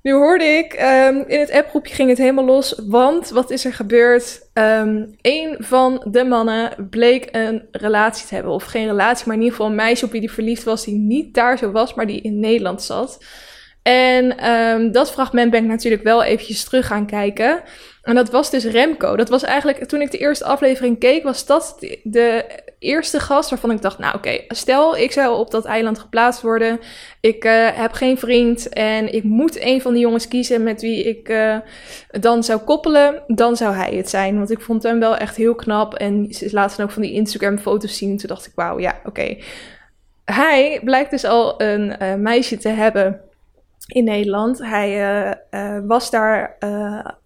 Nu 0.01 0.13
hoorde 0.13 0.45
ik, 0.45 0.73
um, 0.73 1.23
in 1.27 1.39
het 1.39 1.51
appgroepje 1.51 1.95
ging 1.95 2.09
het 2.09 2.17
helemaal 2.17 2.45
los, 2.45 2.81
want 2.87 3.29
wat 3.29 3.51
is 3.51 3.65
er 3.65 3.73
gebeurd? 3.73 4.49
Um, 4.53 5.15
een 5.21 5.55
van 5.59 6.07
de 6.11 6.23
mannen 6.23 6.87
bleek 6.89 7.27
een 7.31 7.67
relatie 7.71 8.27
te 8.27 8.33
hebben, 8.33 8.53
of 8.53 8.63
geen 8.63 8.87
relatie, 8.87 9.27
maar 9.27 9.35
in 9.35 9.41
ieder 9.41 9.55
geval 9.55 9.71
een 9.71 9.77
meisje 9.77 10.05
op 10.05 10.11
wie 10.11 10.19
die 10.19 10.31
verliefd 10.31 10.63
was, 10.63 10.85
die 10.85 10.95
niet 10.95 11.33
daar 11.33 11.57
zo 11.57 11.71
was, 11.71 11.93
maar 11.93 12.07
die 12.07 12.21
in 12.21 12.39
Nederland 12.39 12.81
zat. 12.81 13.25
En 13.85 14.37
ehm, 14.37 14.91
dat 14.91 15.11
fragment 15.11 15.51
ben 15.51 15.63
ik 15.63 15.69
natuurlijk 15.69 16.03
wel 16.03 16.23
eventjes 16.23 16.63
terug 16.63 16.87
gaan 16.87 17.05
kijken. 17.05 17.63
En 18.01 18.15
dat 18.15 18.29
was 18.29 18.49
dus 18.49 18.63
Remco. 18.63 19.15
Dat 19.15 19.29
was 19.29 19.43
eigenlijk, 19.43 19.85
toen 19.85 20.01
ik 20.01 20.11
de 20.11 20.17
eerste 20.17 20.45
aflevering 20.45 20.99
keek, 20.99 21.23
was 21.23 21.45
dat 21.45 21.77
de 22.03 22.45
eerste 22.79 23.19
gast 23.19 23.49
waarvan 23.49 23.71
ik 23.71 23.81
dacht, 23.81 23.97
nou 23.97 24.15
oké, 24.15 24.39
stel 24.47 24.97
ik 24.97 25.11
zou 25.11 25.37
op 25.37 25.51
dat 25.51 25.65
eiland 25.65 25.99
geplaatst 25.99 26.41
worden. 26.41 26.79
Ik 27.19 27.45
uh, 27.45 27.67
heb 27.73 27.91
geen 27.91 28.17
vriend 28.17 28.69
en 28.69 29.13
ik 29.13 29.23
moet 29.23 29.61
een 29.61 29.81
van 29.81 29.93
die 29.93 30.01
jongens 30.01 30.27
kiezen 30.27 30.63
met 30.63 30.81
wie 30.81 31.03
ik 31.03 31.29
uh, 31.29 31.57
dan 32.07 32.43
zou 32.43 32.59
koppelen. 32.59 33.23
Dan 33.27 33.55
zou 33.55 33.75
hij 33.75 33.93
het 33.93 34.09
zijn, 34.09 34.37
want 34.37 34.51
ik 34.51 34.61
vond 34.61 34.83
hem 34.83 34.99
wel 34.99 35.17
echt 35.17 35.35
heel 35.35 35.55
knap. 35.55 35.93
En 35.93 36.27
ze 36.33 36.49
laten 36.51 36.83
ook 36.83 36.91
van 36.91 37.01
die 37.01 37.13
Instagram 37.13 37.57
foto's 37.57 37.97
zien. 37.97 38.17
Toen 38.17 38.29
dacht 38.29 38.45
ik, 38.45 38.51
wauw, 38.55 38.79
ja 38.79 38.99
oké. 39.03 39.37
Hij 40.25 40.81
blijkt 40.83 41.11
dus 41.11 41.25
al 41.25 41.61
een 41.61 41.95
uh, 42.01 42.13
meisje 42.13 42.57
te 42.57 42.69
hebben 42.69 43.24
in 43.87 44.03
Nederland. 44.03 44.59
Hij 44.59 45.37
was 45.87 46.09
daar 46.09 46.57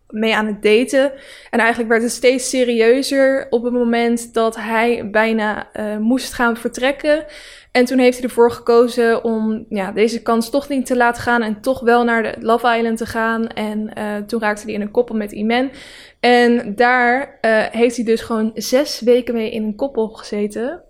mee 0.08 0.36
aan 0.36 0.46
het 0.46 0.62
daten. 0.62 1.12
En 1.50 1.60
eigenlijk 1.60 1.90
werd 1.90 2.02
het 2.02 2.12
steeds 2.12 2.50
serieuzer 2.50 3.48
op 3.50 3.64
het 3.64 3.74
moment 3.74 4.34
dat 4.34 4.56
hij 4.56 5.10
bijna 5.10 5.68
moest 6.00 6.34
gaan 6.34 6.58
vertrekken. 6.58 7.26
En 7.72 7.86
toen 7.86 7.98
heeft 7.98 8.18
hij 8.18 8.28
ervoor 8.28 8.52
gekozen 8.52 9.24
om 9.24 9.66
ja, 9.70 9.92
deze 9.92 10.22
kans 10.22 10.50
toch 10.50 10.70
niet 10.70 10.86
te 10.86 10.98
laten 10.98 11.22
gaan 11.22 11.42
en 11.42 11.62
toch 11.62 11.80
wel 11.80 12.04
naar 12.04 12.24
de 12.24 12.36
Love 12.40 12.76
Island 12.78 12.98
te 12.98 13.06
gaan. 13.06 13.48
En 13.48 13.94
toen 14.28 14.42
raakte 14.42 14.64
hij 14.64 14.74
in 14.74 14.82
een 14.82 14.92
koppel 14.92 15.16
met 15.16 15.32
Iman. 15.32 15.72
En 16.20 16.76
daar 16.76 17.40
heeft 17.72 17.96
hij 17.96 18.06
dus 18.06 18.22
gewoon 18.22 18.52
zes 18.54 19.00
weken 19.00 19.34
mee 19.34 19.52
in 19.52 19.64
een 19.64 19.76
koppel 19.76 20.08
gezeten. 20.08 20.84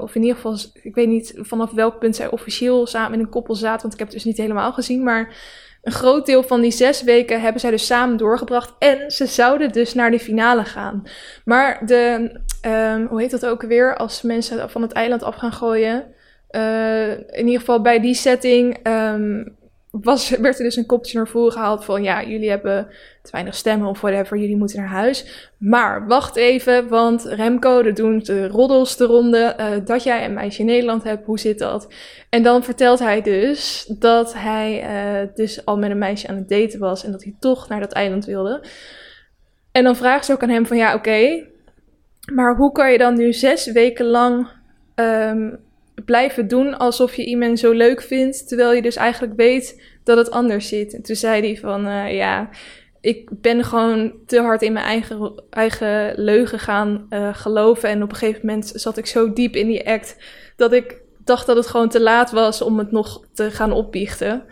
Of 0.00 0.14
in 0.14 0.20
ieder 0.20 0.36
geval, 0.36 0.56
ik 0.82 0.94
weet 0.94 1.08
niet 1.08 1.34
vanaf 1.36 1.70
welk 1.70 1.98
punt 1.98 2.16
zij 2.16 2.30
officieel 2.30 2.86
samen 2.86 3.12
in 3.12 3.20
een 3.20 3.28
koppel 3.28 3.54
zaten, 3.54 3.80
want 3.80 3.92
ik 3.92 3.98
heb 3.98 4.08
het 4.08 4.16
dus 4.16 4.26
niet 4.26 4.36
helemaal 4.36 4.72
gezien. 4.72 5.02
Maar 5.02 5.34
een 5.82 5.92
groot 5.92 6.26
deel 6.26 6.42
van 6.42 6.60
die 6.60 6.70
zes 6.70 7.02
weken 7.02 7.40
hebben 7.40 7.60
zij 7.60 7.70
dus 7.70 7.86
samen 7.86 8.16
doorgebracht. 8.16 8.74
En 8.78 9.10
ze 9.10 9.26
zouden 9.26 9.72
dus 9.72 9.94
naar 9.94 10.10
de 10.10 10.20
finale 10.20 10.64
gaan. 10.64 11.02
Maar 11.44 11.86
de, 11.86 12.30
um, 12.66 13.06
hoe 13.06 13.20
heet 13.20 13.30
dat 13.30 13.46
ook 13.46 13.62
weer? 13.62 13.96
Als 13.96 14.22
mensen 14.22 14.70
van 14.70 14.82
het 14.82 14.92
eiland 14.92 15.22
af 15.22 15.36
gaan 15.36 15.52
gooien. 15.52 16.04
Uh, 16.50 17.10
in 17.10 17.46
ieder 17.46 17.58
geval 17.58 17.80
bij 17.80 18.00
die 18.00 18.14
setting 18.14 18.86
um, 18.86 19.56
was, 19.90 20.30
werd 20.30 20.58
er 20.58 20.64
dus 20.64 20.76
een 20.76 20.86
kopje 20.86 21.16
naar 21.16 21.28
voren 21.28 21.52
gehaald 21.52 21.84
van 21.84 22.02
ja, 22.02 22.24
jullie 22.24 22.50
hebben 22.50 22.88
te 23.22 23.30
weinig 23.30 23.54
stemmen 23.54 23.88
of 23.88 24.00
whatever, 24.00 24.38
jullie 24.38 24.56
moeten 24.56 24.78
naar 24.78 24.88
huis. 24.88 25.50
Maar 25.58 26.06
wacht 26.06 26.36
even, 26.36 26.88
want 26.88 27.24
Remco, 27.24 27.82
er 27.82 27.94
doen 27.94 28.18
de 28.18 28.48
roddels 28.48 28.96
de 28.96 29.04
ronde 29.04 29.56
uh, 29.60 29.66
dat 29.84 30.02
jij 30.02 30.24
een 30.24 30.34
meisje 30.34 30.60
in 30.60 30.66
Nederland 30.66 31.02
hebt, 31.02 31.26
hoe 31.26 31.38
zit 31.38 31.58
dat? 31.58 31.92
En 32.28 32.42
dan 32.42 32.64
vertelt 32.64 32.98
hij 32.98 33.22
dus 33.22 33.84
dat 33.98 34.34
hij 34.34 34.82
uh, 34.82 35.28
dus 35.34 35.64
al 35.64 35.78
met 35.78 35.90
een 35.90 35.98
meisje 35.98 36.28
aan 36.28 36.36
het 36.36 36.48
daten 36.48 36.80
was 36.80 37.04
en 37.04 37.12
dat 37.12 37.22
hij 37.22 37.34
toch 37.38 37.68
naar 37.68 37.80
dat 37.80 37.92
eiland 37.92 38.24
wilde. 38.24 38.64
En 39.72 39.84
dan 39.84 39.96
vraagt 39.96 40.24
ze 40.24 40.32
ook 40.32 40.42
aan 40.42 40.48
hem 40.48 40.66
van 40.66 40.76
ja, 40.76 40.94
oké, 40.94 41.46
maar 42.32 42.56
hoe 42.56 42.72
kan 42.72 42.92
je 42.92 42.98
dan 42.98 43.16
nu 43.16 43.32
zes 43.32 43.72
weken 43.72 44.06
lang 44.06 44.48
um, 44.94 45.58
blijven 46.04 46.48
doen 46.48 46.78
alsof 46.78 47.14
je 47.14 47.24
iemand 47.24 47.58
zo 47.58 47.72
leuk 47.72 48.02
vindt, 48.02 48.48
terwijl 48.48 48.72
je 48.72 48.82
dus 48.82 48.96
eigenlijk 48.96 49.32
weet 49.36 49.82
dat 50.04 50.16
het 50.16 50.30
anders 50.30 50.68
zit. 50.68 50.94
En 50.94 51.02
toen 51.02 51.16
zei 51.16 51.42
hij 51.42 51.56
van, 51.56 51.86
uh, 51.86 52.14
ja, 52.14 52.48
ik 53.00 53.28
ben 53.30 53.64
gewoon 53.64 54.12
te 54.26 54.40
hard 54.40 54.62
in 54.62 54.72
mijn 54.72 54.84
eigen, 54.84 55.42
eigen 55.50 56.12
leugen 56.16 56.58
gaan 56.58 57.06
uh, 57.10 57.34
geloven. 57.34 57.88
En 57.88 58.02
op 58.02 58.10
een 58.10 58.16
gegeven 58.16 58.46
moment 58.46 58.72
zat 58.74 58.96
ik 58.96 59.06
zo 59.06 59.32
diep 59.32 59.54
in 59.54 59.66
die 59.66 59.88
act 59.88 60.16
dat 60.56 60.72
ik 60.72 61.00
dacht 61.24 61.46
dat 61.46 61.56
het 61.56 61.66
gewoon 61.66 61.88
te 61.88 62.00
laat 62.00 62.30
was 62.30 62.62
om 62.62 62.78
het 62.78 62.90
nog 62.90 63.24
te 63.34 63.50
gaan 63.50 63.72
opbiechten. 63.72 64.44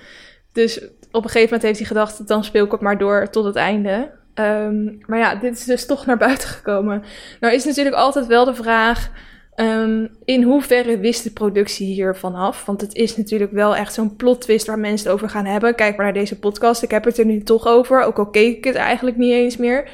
Dus 0.52 0.78
op 1.10 1.24
een 1.24 1.30
gegeven 1.30 1.42
moment 1.42 1.62
heeft 1.62 1.78
hij 1.78 1.86
gedacht, 1.86 2.28
dan 2.28 2.44
speel 2.44 2.64
ik 2.64 2.70
het 2.70 2.80
maar 2.80 2.98
door 2.98 3.30
tot 3.30 3.44
het 3.44 3.56
einde. 3.56 4.10
Um, 4.34 4.98
maar 5.06 5.18
ja, 5.18 5.34
dit 5.34 5.56
is 5.58 5.64
dus 5.64 5.86
toch 5.86 6.06
naar 6.06 6.16
buiten 6.16 6.48
gekomen. 6.48 7.02
Nou 7.40 7.54
is 7.54 7.64
natuurlijk 7.64 7.96
altijd 7.96 8.26
wel 8.26 8.44
de 8.44 8.54
vraag 8.54 9.10
Um, 9.60 10.08
in 10.24 10.42
hoeverre 10.42 10.98
wist 10.98 11.24
de 11.24 11.30
productie 11.30 11.86
hier 11.86 12.16
vanaf? 12.16 12.64
Want 12.64 12.80
het 12.80 12.94
is 12.94 13.16
natuurlijk 13.16 13.52
wel 13.52 13.76
echt 13.76 13.94
zo'n 13.94 14.16
plot 14.16 14.40
twist 14.40 14.66
waar 14.66 14.78
mensen 14.78 15.06
het 15.06 15.16
over 15.16 15.30
gaan 15.30 15.44
hebben. 15.44 15.74
Kijk 15.74 15.96
maar 15.96 16.04
naar 16.04 16.14
deze 16.14 16.38
podcast. 16.38 16.82
Ik 16.82 16.90
heb 16.90 17.04
het 17.04 17.18
er 17.18 17.24
nu 17.24 17.42
toch 17.42 17.66
over. 17.66 18.02
Ook 18.02 18.18
al 18.18 18.26
keek 18.26 18.56
ik 18.56 18.64
het 18.64 18.74
eigenlijk 18.74 19.16
niet 19.16 19.32
eens 19.32 19.56
meer. 19.56 19.88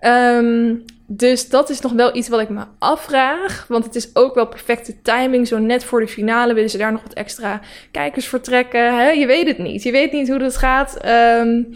Um, 0.00 0.84
dus 1.06 1.48
dat 1.48 1.70
is 1.70 1.80
nog 1.80 1.92
wel 1.92 2.16
iets 2.16 2.28
wat 2.28 2.40
ik 2.40 2.48
me 2.48 2.64
afvraag. 2.78 3.64
Want 3.68 3.84
het 3.84 3.94
is 3.94 4.16
ook 4.16 4.34
wel 4.34 4.46
perfecte 4.46 5.02
timing. 5.02 5.46
Zo 5.48 5.58
net 5.58 5.84
voor 5.84 6.00
de 6.00 6.08
finale 6.08 6.54
willen 6.54 6.70
ze 6.70 6.78
daar 6.78 6.92
nog 6.92 7.02
wat 7.02 7.12
extra 7.12 7.60
kijkers 7.90 8.28
vertrekken. 8.28 8.98
Hè? 8.98 9.10
Je 9.10 9.26
weet 9.26 9.46
het 9.46 9.58
niet. 9.58 9.82
Je 9.82 9.90
weet 9.92 10.12
niet 10.12 10.28
hoe 10.28 10.38
dat 10.38 10.56
gaat. 10.56 11.06
Um, 11.06 11.74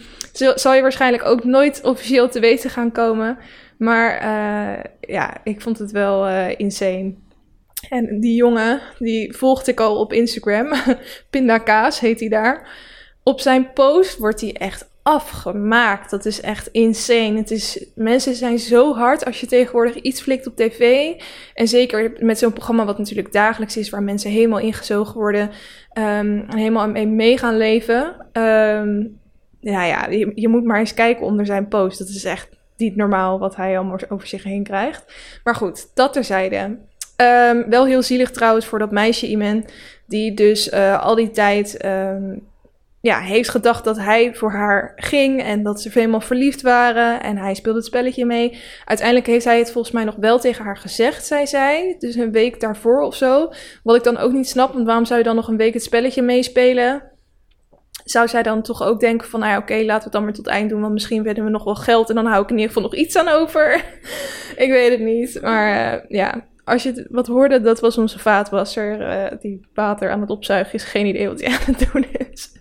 zal 0.55 0.75
je 0.75 0.83
waarschijnlijk 0.83 1.25
ook 1.25 1.45
nooit 1.45 1.81
officieel 1.83 2.29
te 2.29 2.41
weten 2.41 2.71
gaan 2.71 2.93
komen. 2.93 3.39
Maar 3.79 4.15
uh, 4.15 4.85
ja, 5.01 5.37
ik 5.45 5.61
vond 5.61 5.79
het 5.79 5.91
wel 5.91 6.29
uh, 6.29 6.47
insane. 6.57 7.15
En 7.89 8.21
die 8.21 8.35
jongen, 8.35 8.81
die 8.99 9.37
volgde 9.37 9.71
ik 9.71 9.81
al 9.81 9.99
op 9.99 10.13
Instagram. 10.13 10.73
Pindakaas 11.31 12.01
heet 12.01 12.21
hij 12.21 12.29
daar. 12.29 12.69
Op 13.23 13.41
zijn 13.41 13.73
post 13.73 14.19
wordt 14.19 14.41
hij 14.41 14.53
echt 14.53 14.89
afgemaakt. 15.03 16.11
Dat 16.11 16.25
is 16.25 16.41
echt 16.41 16.69
insane. 16.73 17.37
Het 17.37 17.51
is, 17.51 17.87
mensen 17.95 18.35
zijn 18.35 18.59
zo 18.59 18.95
hard 18.95 19.25
als 19.25 19.41
je 19.41 19.47
tegenwoordig 19.47 19.95
iets 19.95 20.21
flikt 20.21 20.47
op 20.47 20.57
tv. 20.57 21.13
En 21.55 21.69
zeker 21.69 22.13
met 22.19 22.39
zo'n 22.39 22.53
programma 22.53 22.85
wat 22.85 22.99
natuurlijk 22.99 23.33
dagelijks 23.33 23.77
is, 23.77 23.91
waar 23.91 24.03
mensen 24.03 24.31
helemaal 24.31 24.59
ingezogen 24.59 25.15
worden 25.15 25.51
en 25.93 26.47
helemaal 26.49 26.89
mee, 26.89 27.07
mee 27.07 27.39
gaan 27.39 27.57
leven. 27.57 28.05
Um, 28.33 29.21
nou 29.61 29.87
ja, 29.87 30.07
je, 30.07 30.33
je, 30.35 30.49
moet 30.49 30.65
maar 30.65 30.79
eens 30.79 30.95
kijken 30.95 31.27
onder 31.27 31.47
zijn 31.47 31.69
post. 31.69 31.99
Dat 31.99 32.09
is 32.09 32.25
echt 32.25 32.49
niet 32.77 32.97
normaal 32.97 33.39
wat 33.39 33.57
hij 33.57 33.79
allemaal 33.79 33.99
over 34.09 34.29
zich 34.29 34.43
heen 34.43 34.63
krijgt. 34.63 35.05
Maar 35.45 35.55
goed, 35.55 35.91
dat 35.95 36.13
terzijde. 36.13 36.79
Um, 37.17 37.71
wel 37.71 37.87
heel 37.87 38.03
zielig 38.03 38.31
trouwens 38.31 38.67
voor 38.67 38.79
dat 38.79 38.91
meisje 38.91 39.29
Iman, 39.29 39.67
die 40.07 40.35
dus 40.35 40.73
uh, 40.73 41.03
al 41.03 41.15
die 41.15 41.31
tijd 41.31 41.85
um, 41.85 42.43
ja, 43.01 43.21
heeft 43.21 43.49
gedacht 43.49 43.85
dat 43.85 43.99
hij 43.99 44.35
voor 44.35 44.51
haar 44.51 44.93
ging 44.97 45.43
en 45.43 45.63
dat 45.63 45.81
ze 45.81 45.91
helemaal 45.93 46.21
verliefd 46.21 46.63
waren 46.63 47.23
en 47.23 47.37
hij 47.37 47.55
speelde 47.55 47.79
het 47.79 47.87
spelletje 47.87 48.25
mee. 48.25 48.59
Uiteindelijk 48.85 49.27
heeft 49.27 49.45
hij 49.45 49.59
het 49.59 49.73
volgens 49.73 49.95
mij 49.95 50.05
nog 50.05 50.15
wel 50.17 50.39
tegen 50.39 50.65
haar 50.65 50.77
gezegd, 50.77 51.27
zei 51.27 51.47
zij, 51.47 51.97
dus 51.99 52.15
een 52.15 52.33
week 52.33 52.61
daarvoor 52.61 53.01
of 53.01 53.15
zo. 53.15 53.53
Wat 53.83 53.97
ik 53.97 54.05
dan 54.05 54.17
ook 54.17 54.33
niet 54.33 54.49
snap, 54.49 54.73
want 54.73 54.87
waarom 54.87 55.05
zou 55.05 55.19
je 55.19 55.25
dan 55.25 55.37
nog 55.37 55.49
een 55.49 55.57
week 55.57 55.75
het 55.75 55.83
spelletje 55.83 56.23
meespelen? 56.23 57.03
Zou 58.05 58.29
zij 58.29 58.43
dan 58.43 58.63
toch 58.63 58.83
ook 58.83 59.01
denken 59.01 59.29
van, 59.29 59.41
nou 59.41 59.53
ja, 59.53 59.59
oké, 59.59 59.75
laten 59.75 59.97
we 59.97 60.03
het 60.03 60.13
dan 60.13 60.25
maar 60.25 60.33
tot 60.33 60.47
eind 60.47 60.71
doen, 60.71 60.81
want 60.81 60.93
misschien 60.93 61.23
winnen 61.23 61.45
we 61.45 61.51
nog 61.51 61.65
wel 61.65 61.75
geld 61.75 62.09
en 62.09 62.15
dan 62.15 62.27
hou 62.27 62.43
ik 62.43 62.51
in 62.51 62.59
ieder 62.59 62.73
geval 62.73 62.91
nog 62.91 62.95
iets 62.95 63.17
aan 63.17 63.29
over. 63.29 63.75
ik 64.65 64.71
weet 64.71 64.91
het 64.91 65.01
niet, 65.01 65.39
maar 65.43 65.95
uh, 65.95 66.01
ja, 66.09 66.45
als 66.65 66.83
je 66.83 67.07
wat 67.11 67.27
hoorde, 67.27 67.61
dat 67.61 67.81
was 67.81 67.99
onze 67.99 68.19
vaatwasser 68.19 69.01
uh, 69.01 69.39
die 69.41 69.61
water 69.75 70.11
aan 70.11 70.21
het 70.21 70.31
opzuigen 70.31 70.75
is. 70.75 70.85
Geen 70.85 71.07
idee 71.07 71.29
wat 71.29 71.41
hij 71.41 71.51
aan 71.59 71.75
het 71.75 71.89
doen 71.93 72.07
is. 72.33 72.53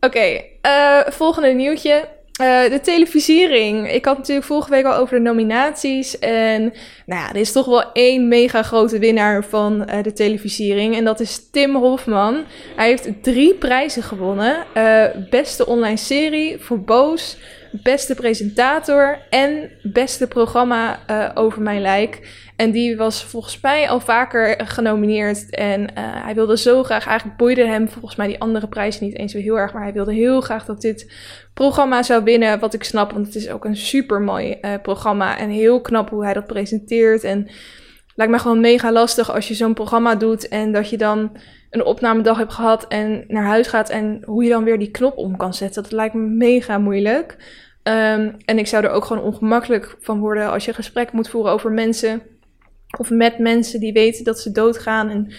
Oké, 0.00 0.42
uh, 0.66 1.00
volgende 1.06 1.48
nieuwtje. 1.48 2.08
Uh, 2.40 2.70
de 2.70 2.80
televisiering. 2.82 3.92
Ik 3.92 4.04
had 4.04 4.16
natuurlijk 4.16 4.46
vorige 4.46 4.70
week 4.70 4.84
al 4.84 4.94
over 4.94 5.16
de 5.16 5.22
nominaties. 5.22 6.18
En 6.18 6.62
nou 7.06 7.20
ja, 7.22 7.28
er 7.28 7.36
is 7.36 7.52
toch 7.52 7.66
wel 7.66 7.92
één 7.92 8.28
mega 8.28 8.62
grote 8.62 8.98
winnaar 8.98 9.44
van 9.44 9.88
de 10.02 10.12
televisiering. 10.12 10.96
En 10.96 11.04
dat 11.04 11.20
is 11.20 11.50
Tim 11.50 11.76
Hofman. 11.76 12.44
Hij 12.76 12.88
heeft 12.88 13.22
drie 13.22 13.54
prijzen 13.54 14.02
gewonnen. 14.02 14.56
Beste 15.30 15.66
online 15.66 15.96
serie 15.96 16.58
voor 16.58 16.80
Boos. 16.80 17.36
Beste 17.72 18.14
presentator 18.14 19.18
en 19.30 19.70
beste 19.82 20.26
programma 20.26 21.00
over 21.34 21.62
mijn 21.62 21.80
lijk. 21.80 22.20
En 22.58 22.70
die 22.70 22.96
was 22.96 23.24
volgens 23.24 23.60
mij 23.60 23.88
al 23.88 24.00
vaker 24.00 24.66
genomineerd. 24.66 25.50
En 25.50 25.80
uh, 25.80 25.86
hij 25.96 26.34
wilde 26.34 26.58
zo 26.58 26.82
graag, 26.82 27.06
eigenlijk 27.06 27.38
boeide 27.38 27.66
hem 27.66 27.88
volgens 27.88 28.16
mij 28.16 28.26
die 28.26 28.40
andere 28.40 28.68
prijzen 28.68 29.04
niet 29.04 29.16
eens 29.16 29.32
zo 29.32 29.38
heel 29.38 29.58
erg. 29.58 29.72
Maar 29.72 29.82
hij 29.82 29.92
wilde 29.92 30.14
heel 30.14 30.40
graag 30.40 30.64
dat 30.64 30.80
dit 30.80 31.12
programma 31.54 32.02
zou 32.02 32.24
winnen. 32.24 32.58
Wat 32.58 32.74
ik 32.74 32.84
snap, 32.84 33.12
want 33.12 33.26
het 33.26 33.34
is 33.34 33.50
ook 33.50 33.64
een 33.64 33.76
super 33.76 34.20
mooi 34.20 34.58
uh, 34.60 34.72
programma. 34.82 35.38
En 35.38 35.48
heel 35.48 35.80
knap 35.80 36.10
hoe 36.10 36.24
hij 36.24 36.32
dat 36.32 36.46
presenteert. 36.46 37.24
En 37.24 37.48
lijkt 38.14 38.32
me 38.32 38.38
gewoon 38.38 38.60
mega 38.60 38.92
lastig 38.92 39.34
als 39.34 39.48
je 39.48 39.54
zo'n 39.54 39.74
programma 39.74 40.14
doet. 40.14 40.48
En 40.48 40.72
dat 40.72 40.90
je 40.90 40.96
dan 40.96 41.36
een 41.70 41.84
opnamedag 41.84 42.38
hebt 42.38 42.52
gehad 42.52 42.86
en 42.86 43.24
naar 43.28 43.44
huis 43.44 43.66
gaat. 43.66 43.90
En 43.90 44.22
hoe 44.24 44.44
je 44.44 44.50
dan 44.50 44.64
weer 44.64 44.78
die 44.78 44.90
knop 44.90 45.16
om 45.16 45.36
kan 45.36 45.54
zetten. 45.54 45.82
Dat 45.82 45.92
lijkt 45.92 46.14
me 46.14 46.26
mega 46.26 46.78
moeilijk. 46.78 47.36
Um, 47.82 48.36
en 48.44 48.58
ik 48.58 48.66
zou 48.66 48.84
er 48.84 48.90
ook 48.90 49.04
gewoon 49.04 49.22
ongemakkelijk 49.22 49.96
van 50.00 50.18
worden 50.18 50.50
als 50.50 50.64
je 50.64 50.72
gesprek 50.72 51.12
moet 51.12 51.28
voeren 51.28 51.52
over 51.52 51.72
mensen 51.72 52.22
of 52.98 53.10
met 53.10 53.38
mensen 53.38 53.80
die 53.80 53.92
weten 53.92 54.24
dat 54.24 54.40
ze 54.40 54.52
doodgaan. 54.52 55.10
En 55.10 55.32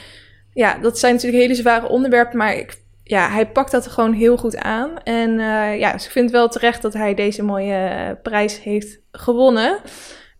ja, 0.53 0.77
dat 0.77 0.99
zijn 0.99 1.13
natuurlijk 1.13 1.41
hele 1.41 1.55
zware 1.55 1.87
onderwerpen, 1.87 2.37
maar 2.37 2.55
ik, 2.55 2.77
ja, 3.03 3.29
hij 3.29 3.47
pakt 3.47 3.71
dat 3.71 3.87
gewoon 3.87 4.13
heel 4.13 4.37
goed 4.37 4.57
aan. 4.57 5.03
En 5.03 5.29
uh, 5.29 5.79
ja, 5.79 5.91
dus 5.91 6.05
ik 6.05 6.11
vind 6.11 6.31
wel 6.31 6.47
terecht 6.47 6.81
dat 6.81 6.93
hij 6.93 7.13
deze 7.13 7.43
mooie 7.43 7.89
uh, 7.89 8.21
prijs 8.23 8.63
heeft 8.63 8.99
gewonnen. 9.11 9.79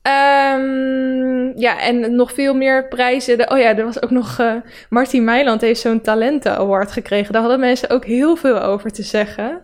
Ehm, 0.01 1.59
ja, 1.59 1.81
en 1.81 2.15
nog 2.15 2.33
veel 2.33 2.53
meer 2.53 2.87
prijzen. 2.87 3.51
oh 3.51 3.57
ja, 3.57 3.77
er 3.77 3.85
was 3.85 4.01
ook 4.01 4.09
nog... 4.09 4.39
Uh, 4.39 4.53
Martin 4.89 5.23
Meiland 5.23 5.61
heeft 5.61 5.79
zo'n 5.79 6.01
Talenten 6.01 6.57
Award 6.57 6.91
gekregen. 6.91 7.33
Daar 7.33 7.41
hadden 7.41 7.59
mensen 7.59 7.89
ook 7.89 8.05
heel 8.05 8.35
veel 8.35 8.61
over 8.61 8.91
te 8.91 9.03
zeggen. 9.03 9.61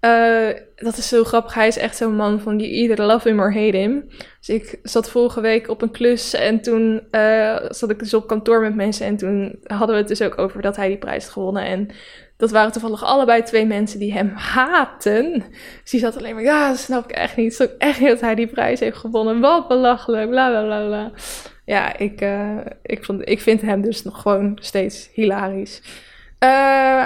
Uh, 0.00 0.48
dat 0.76 0.96
is 0.96 1.08
zo 1.08 1.24
grappig. 1.24 1.54
Hij 1.54 1.66
is 1.66 1.78
echt 1.78 1.96
zo'n 1.96 2.16
man 2.16 2.40
van 2.40 2.56
die 2.56 2.70
either 2.70 3.06
love 3.06 3.28
him 3.28 3.40
or 3.40 3.54
hate 3.54 3.76
him. 3.76 4.08
Dus 4.38 4.48
ik 4.48 4.78
zat 4.82 5.10
vorige 5.10 5.40
week 5.40 5.68
op 5.68 5.82
een 5.82 5.90
klus 5.90 6.34
en 6.34 6.60
toen 6.60 7.06
uh, 7.10 7.56
zat 7.68 7.90
ik 7.90 7.98
dus 7.98 8.14
op 8.14 8.26
kantoor 8.26 8.60
met 8.60 8.74
mensen. 8.74 9.06
En 9.06 9.16
toen 9.16 9.58
hadden 9.62 9.88
we 9.88 10.00
het 10.00 10.08
dus 10.08 10.22
ook 10.22 10.38
over 10.38 10.62
dat 10.62 10.76
hij 10.76 10.88
die 10.88 10.98
prijs 10.98 11.24
had 11.24 11.32
gewonnen. 11.32 11.64
En 11.64 11.88
dat 12.36 12.50
waren 12.50 12.72
toevallig 12.72 13.04
allebei 13.04 13.42
twee 13.42 13.66
mensen 13.66 13.98
die 13.98 14.12
hem 14.12 14.32
haten. 14.34 15.32
Dus 15.82 15.90
die 15.90 16.00
zat 16.00 16.16
alleen 16.16 16.34
maar, 16.34 16.42
ja, 16.42 16.68
dat 16.68 16.78
snap 16.78 17.04
ik 17.04 17.16
echt 17.16 17.36
niet. 17.36 17.62
Ook 17.62 17.74
echt 17.78 18.00
niet 18.00 18.08
dat 18.08 18.20
hij 18.20 18.34
die 18.34 18.46
prijs 18.46 18.80
heeft 18.80 18.96
gewonnen. 18.96 19.40
Wat 19.40 19.68
belachelijk, 19.68 20.30
bla 20.30 20.48
bla 20.48 20.62
bla 20.62 20.86
bla. 20.86 21.12
Ja, 21.64 21.96
ik, 21.96 22.20
uh, 22.20 22.56
ik, 22.82 23.04
vond, 23.04 23.28
ik 23.28 23.40
vind 23.40 23.60
hem 23.60 23.82
dus 23.82 24.02
nog 24.02 24.22
gewoon 24.22 24.58
steeds 24.60 25.10
hilarisch. 25.12 25.82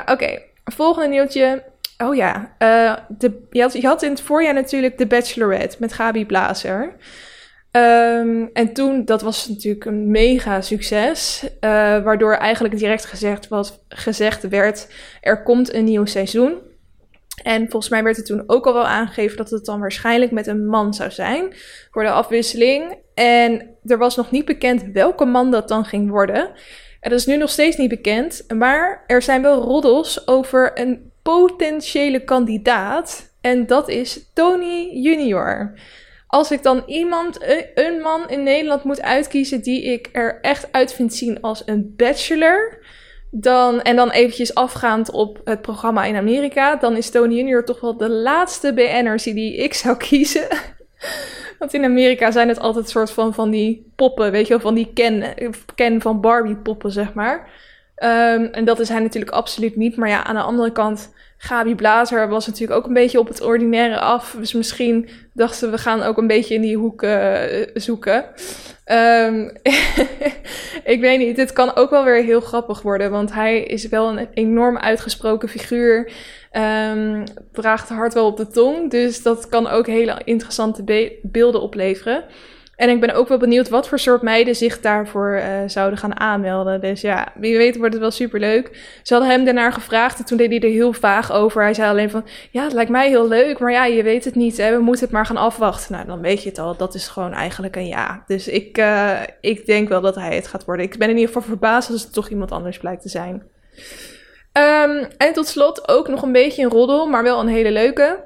Oké, 0.07 0.43
volgende 0.65 1.09
nieuwtje. 1.09 1.71
Oh 2.02 2.14
ja, 2.14 2.54
uh, 2.59 2.97
de, 3.18 3.47
je, 3.50 3.87
had, 3.87 4.02
in 4.02 4.11
het 4.11 4.21
voorjaar 4.21 4.54
natuurlijk 4.54 4.97
The 4.97 5.06
Bachelorette 5.06 5.76
met 5.78 5.92
Gabi 5.92 6.26
Blazer. 6.26 6.97
Um, 7.71 8.50
en 8.52 8.73
toen, 8.73 9.04
dat 9.04 9.23
was 9.23 9.49
natuurlijk 9.49 9.85
een 9.85 10.11
mega 10.11 10.61
succes, 10.61 11.44
uh, 11.44 11.71
waardoor 12.02 12.35
eigenlijk 12.35 12.78
direct 12.78 13.04
gezegd, 13.04 13.49
was, 13.49 13.85
gezegd 13.88 14.49
werd, 14.49 14.88
er 15.21 15.42
komt 15.42 15.75
een 15.75 15.85
nieuw 15.85 16.04
seizoen. 16.04 16.59
En 17.42 17.61
volgens 17.61 17.88
mij 17.88 18.02
werd 18.02 18.16
er 18.16 18.25
toen 18.25 18.44
ook 18.47 18.66
al 18.66 18.73
wel 18.73 18.87
aangegeven 18.87 19.37
dat 19.37 19.50
het 19.50 19.64
dan 19.64 19.80
waarschijnlijk 19.80 20.30
met 20.30 20.47
een 20.47 20.66
man 20.66 20.94
zou 20.94 21.11
zijn 21.11 21.54
voor 21.90 22.02
de 22.02 22.11
afwisseling. 22.11 22.99
En 23.14 23.76
er 23.85 23.99
was 23.99 24.16
nog 24.16 24.30
niet 24.30 24.44
bekend 24.44 24.85
welke 24.92 25.25
man 25.25 25.50
dat 25.50 25.68
dan 25.68 25.85
ging 25.85 26.11
worden. 26.11 26.50
En 27.00 27.11
dat 27.11 27.18
is 27.18 27.26
nu 27.26 27.37
nog 27.37 27.50
steeds 27.50 27.76
niet 27.76 27.88
bekend, 27.88 28.44
maar 28.56 29.04
er 29.06 29.23
zijn 29.23 29.42
wel 29.42 29.61
roddels 29.61 30.26
over 30.26 30.80
een 30.80 31.12
potentiële 31.23 32.25
kandidaat. 32.25 33.31
En 33.41 33.67
dat 33.67 33.88
is 33.88 34.31
Tony 34.35 34.91
Junior. 34.93 35.75
Als 36.26 36.50
ik 36.50 36.62
dan 36.62 36.83
iemand, 36.87 37.38
een 37.75 38.00
man 38.00 38.29
in 38.29 38.43
Nederland 38.43 38.85
moet 38.85 39.02
uitkiezen 39.02 39.62
die 39.62 39.83
ik 39.83 40.09
er 40.12 40.38
echt 40.41 40.73
uit 40.73 40.95
vind 40.95 41.14
zien 41.14 41.41
als 41.41 41.62
een 41.67 41.95
bachelor. 41.97 42.79
Dan, 43.31 43.83
en 43.83 43.97
dan 43.97 44.11
eventjes 44.11 44.55
afgaand 44.55 45.11
op 45.11 45.41
het 45.45 45.62
programma 45.62 46.05
in 46.05 46.17
Amerika, 46.17 46.76
dan 46.76 46.97
is 46.97 47.11
Tony 47.11 47.35
Junior 47.35 47.64
toch 47.64 47.81
wel 47.81 47.97
de 47.97 48.09
laatste 48.11 48.75
BN'ers 48.75 49.23
die 49.23 49.57
ik 49.57 49.75
zou 49.75 49.97
kiezen. 50.09 50.49
Want 51.59 51.75
in 51.75 51.85
Amerika 51.85 52.31
zijn 52.31 52.49
het 52.49 52.61
altijd 52.61 52.88
soort 52.88 53.11
van, 53.11 53.35
van 53.35 53.50
die 53.50 53.93
poppen, 53.97 54.31
weet 54.31 54.47
je 54.47 54.52
wel, 54.52 54.62
van 54.62 54.75
die 54.75 54.91
Ken, 54.95 55.35
Ken 55.75 56.00
van 56.00 56.21
Barbie 56.21 56.57
poppen, 56.57 56.91
zeg 56.91 57.14
maar. 57.14 57.50
Um, 58.04 58.44
en 58.44 58.64
dat 58.64 58.80
is 58.80 58.88
hij 58.88 59.00
natuurlijk 59.00 59.32
absoluut 59.32 59.76
niet. 59.76 59.97
Maar 59.97 60.09
ja, 60.09 60.25
aan 60.25 60.35
de 60.35 60.40
andere 60.40 60.73
kant, 60.73 61.12
Gabi 61.37 61.75
Blazer 61.75 62.28
was 62.28 62.47
natuurlijk 62.47 62.78
ook 62.78 62.87
een 62.87 62.94
beetje 62.94 63.18
op 63.18 63.28
het 63.28 63.40
ordinaire 63.40 63.99
af. 63.99 64.37
Dus 64.38 64.52
misschien 64.52 65.09
dachten 65.32 65.71
we 65.71 65.78
gaan 65.78 66.02
ook 66.02 66.18
een 66.18 66.26
beetje 66.26 66.54
in 66.54 66.61
die 66.61 66.76
hoek 66.76 67.02
uh, 67.02 67.32
zoeken. 67.75 68.25
Um, 68.87 69.50
ik 70.94 71.00
weet 71.00 71.18
niet, 71.18 71.37
dit 71.37 71.52
kan 71.52 71.76
ook 71.76 71.90
wel 71.90 72.04
weer 72.04 72.23
heel 72.23 72.40
grappig 72.40 72.82
worden. 72.82 73.11
Want 73.11 73.32
hij 73.32 73.62
is 73.62 73.88
wel 73.88 74.09
een 74.09 74.28
enorm 74.35 74.78
uitgesproken 74.78 75.49
figuur. 75.49 76.12
Um, 76.52 77.25
draagt 77.52 77.88
hard 77.88 78.14
wel 78.14 78.26
op 78.26 78.37
de 78.37 78.47
tong. 78.47 78.90
Dus 78.90 79.23
dat 79.23 79.49
kan 79.49 79.66
ook 79.66 79.87
hele 79.87 80.21
interessante 80.25 80.82
be 80.82 81.18
beelden 81.23 81.61
opleveren. 81.61 82.25
En 82.83 82.89
ik 82.89 83.01
ben 83.01 83.15
ook 83.15 83.29
wel 83.29 83.39
benieuwd 83.39 83.69
wat 83.69 83.89
voor 83.89 83.99
soort 83.99 84.23
meiden 84.23 84.57
zich 84.57 84.81
daarvoor 84.81 85.35
uh, 85.35 85.45
zouden 85.67 85.99
gaan 85.99 86.21
aanmelden. 86.21 86.81
Dus 86.81 87.01
ja, 87.01 87.33
wie 87.35 87.57
weet 87.57 87.77
wordt 87.77 87.93
het 87.93 88.03
wel 88.03 88.11
superleuk. 88.11 88.71
Ze 89.03 89.12
hadden 89.15 89.33
hem 89.33 89.45
daarnaar 89.45 89.73
gevraagd 89.73 90.19
en 90.19 90.25
toen 90.25 90.37
deed 90.37 90.51
hij 90.51 90.61
er 90.61 90.75
heel 90.75 90.93
vaag 90.93 91.33
over. 91.33 91.62
Hij 91.62 91.75
zei 91.75 91.91
alleen 91.91 92.11
van, 92.11 92.25
ja, 92.51 92.65
het 92.65 92.73
lijkt 92.73 92.91
mij 92.91 93.09
heel 93.09 93.29
leuk, 93.29 93.59
maar 93.59 93.73
ja, 93.73 93.85
je 93.85 94.03
weet 94.03 94.25
het 94.25 94.35
niet. 94.35 94.57
Hè? 94.57 94.77
We 94.77 94.83
moeten 94.83 95.05
het 95.05 95.12
maar 95.12 95.27
gaan 95.27 95.37
afwachten. 95.37 95.93
Nou, 95.93 96.07
dan 96.07 96.21
weet 96.21 96.43
je 96.43 96.49
het 96.49 96.59
al. 96.59 96.77
Dat 96.77 96.95
is 96.95 97.09
gewoon 97.09 97.33
eigenlijk 97.33 97.77
een 97.77 97.87
ja. 97.87 98.23
Dus 98.27 98.49
ik, 98.49 98.79
uh, 98.79 99.21
ik 99.41 99.67
denk 99.67 99.89
wel 99.89 100.01
dat 100.01 100.15
hij 100.15 100.35
het 100.35 100.47
gaat 100.47 100.65
worden. 100.65 100.87
Ik 100.87 100.99
ben 100.99 101.09
in 101.09 101.17
ieder 101.17 101.33
geval 101.33 101.49
verbaasd 101.49 101.91
als 101.91 102.03
het 102.03 102.12
toch 102.12 102.29
iemand 102.29 102.53
anders 102.53 102.79
blijkt 102.79 103.03
te 103.03 103.09
zijn. 103.09 103.43
Um, 104.53 105.09
en 105.17 105.33
tot 105.33 105.47
slot 105.47 105.89
ook 105.89 106.09
nog 106.09 106.23
een 106.23 106.33
beetje 106.33 106.62
een 106.62 106.71
roddel, 106.71 107.07
maar 107.07 107.23
wel 107.23 107.41
een 107.41 107.49
hele 107.49 107.71
leuke. 107.71 108.25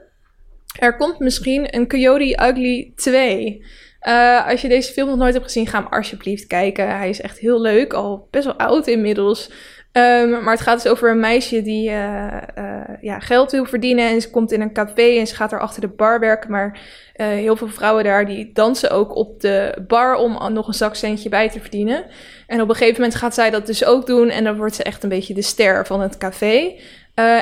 Er 0.79 0.97
komt 0.97 1.19
misschien 1.19 1.75
een 1.77 1.89
Coyote 1.89 2.39
Ugly 2.49 2.93
2. 2.95 3.65
Uh, 4.09 4.49
als 4.49 4.61
je 4.61 4.69
deze 4.69 4.93
film 4.93 5.09
nog 5.09 5.19
nooit 5.19 5.33
hebt 5.33 5.45
gezien, 5.45 5.67
ga 5.67 5.79
hem 5.79 5.93
alsjeblieft 5.93 6.47
kijken. 6.47 6.97
Hij 6.97 7.09
is 7.09 7.21
echt 7.21 7.39
heel 7.39 7.61
leuk, 7.61 7.93
al 7.93 8.29
best 8.31 8.45
wel 8.45 8.59
oud 8.59 8.87
inmiddels. 8.87 9.51
Um, 9.93 10.31
maar 10.31 10.53
het 10.53 10.61
gaat 10.61 10.83
dus 10.83 10.93
over 10.93 11.11
een 11.11 11.21
meisje 11.21 11.63
die 11.63 11.91
uh, 11.91 12.27
uh, 12.59 12.81
ja, 13.01 13.19
geld 13.19 13.51
wil 13.51 13.65
verdienen. 13.65 14.09
En 14.09 14.21
ze 14.21 14.31
komt 14.31 14.53
in 14.53 14.61
een 14.61 14.73
café 14.73 15.19
en 15.19 15.27
ze 15.27 15.35
gaat 15.35 15.53
er 15.53 15.61
achter 15.61 15.81
de 15.81 15.89
bar 15.89 16.21
werken. 16.21 16.51
Maar 16.51 16.79
heel 17.13 17.57
veel 17.57 17.69
vrouwen 17.69 18.05
daar 18.05 18.27
die 18.27 18.51
dansen 18.53 18.91
ook 18.91 19.17
op 19.17 19.41
de 19.41 19.85
bar 19.87 20.15
om 20.15 20.53
nog 20.53 20.69
een 20.69 20.75
zakcentje 20.75 21.29
bij 21.29 21.51
te 21.51 21.61
verdienen. 21.61 22.05
En 22.47 22.61
op 22.61 22.69
een 22.69 22.75
gegeven 22.75 23.01
moment 23.01 23.19
gaat 23.19 23.35
zij 23.35 23.51
dat 23.51 23.67
dus 23.67 23.85
ook 23.85 24.07
doen. 24.07 24.29
En 24.29 24.45
dan 24.45 24.57
wordt 24.57 24.75
ze 24.75 24.83
echt 24.83 25.03
een 25.03 25.09
beetje 25.09 25.35
de 25.35 25.43
ster 25.43 25.87
van 25.87 26.01
het 26.01 26.19
café. 26.19 26.73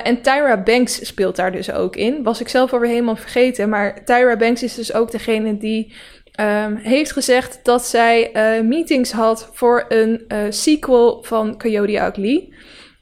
En 0.02 0.22
Tyra 0.22 0.62
Banks 0.62 1.06
speelt 1.06 1.36
daar 1.36 1.52
dus 1.52 1.72
ook 1.72 1.96
in. 1.96 2.22
Was 2.22 2.40
ik 2.40 2.48
zelf 2.48 2.72
alweer 2.72 2.90
helemaal 2.90 3.16
vergeten. 3.16 3.68
Maar 3.68 4.04
Tyra 4.04 4.36
Banks 4.36 4.62
is 4.62 4.74
dus 4.74 4.94
ook 4.94 5.10
degene 5.10 5.56
die 5.56 5.94
um, 6.40 6.76
heeft 6.76 7.12
gezegd 7.12 7.60
dat 7.62 7.86
zij 7.86 8.30
uh, 8.32 8.66
meetings 8.66 9.12
had 9.12 9.50
voor 9.52 9.84
een 9.88 10.24
uh, 10.28 10.38
sequel 10.48 11.22
van 11.22 11.58
Coyote 11.58 11.92
Ugly. 11.92 12.52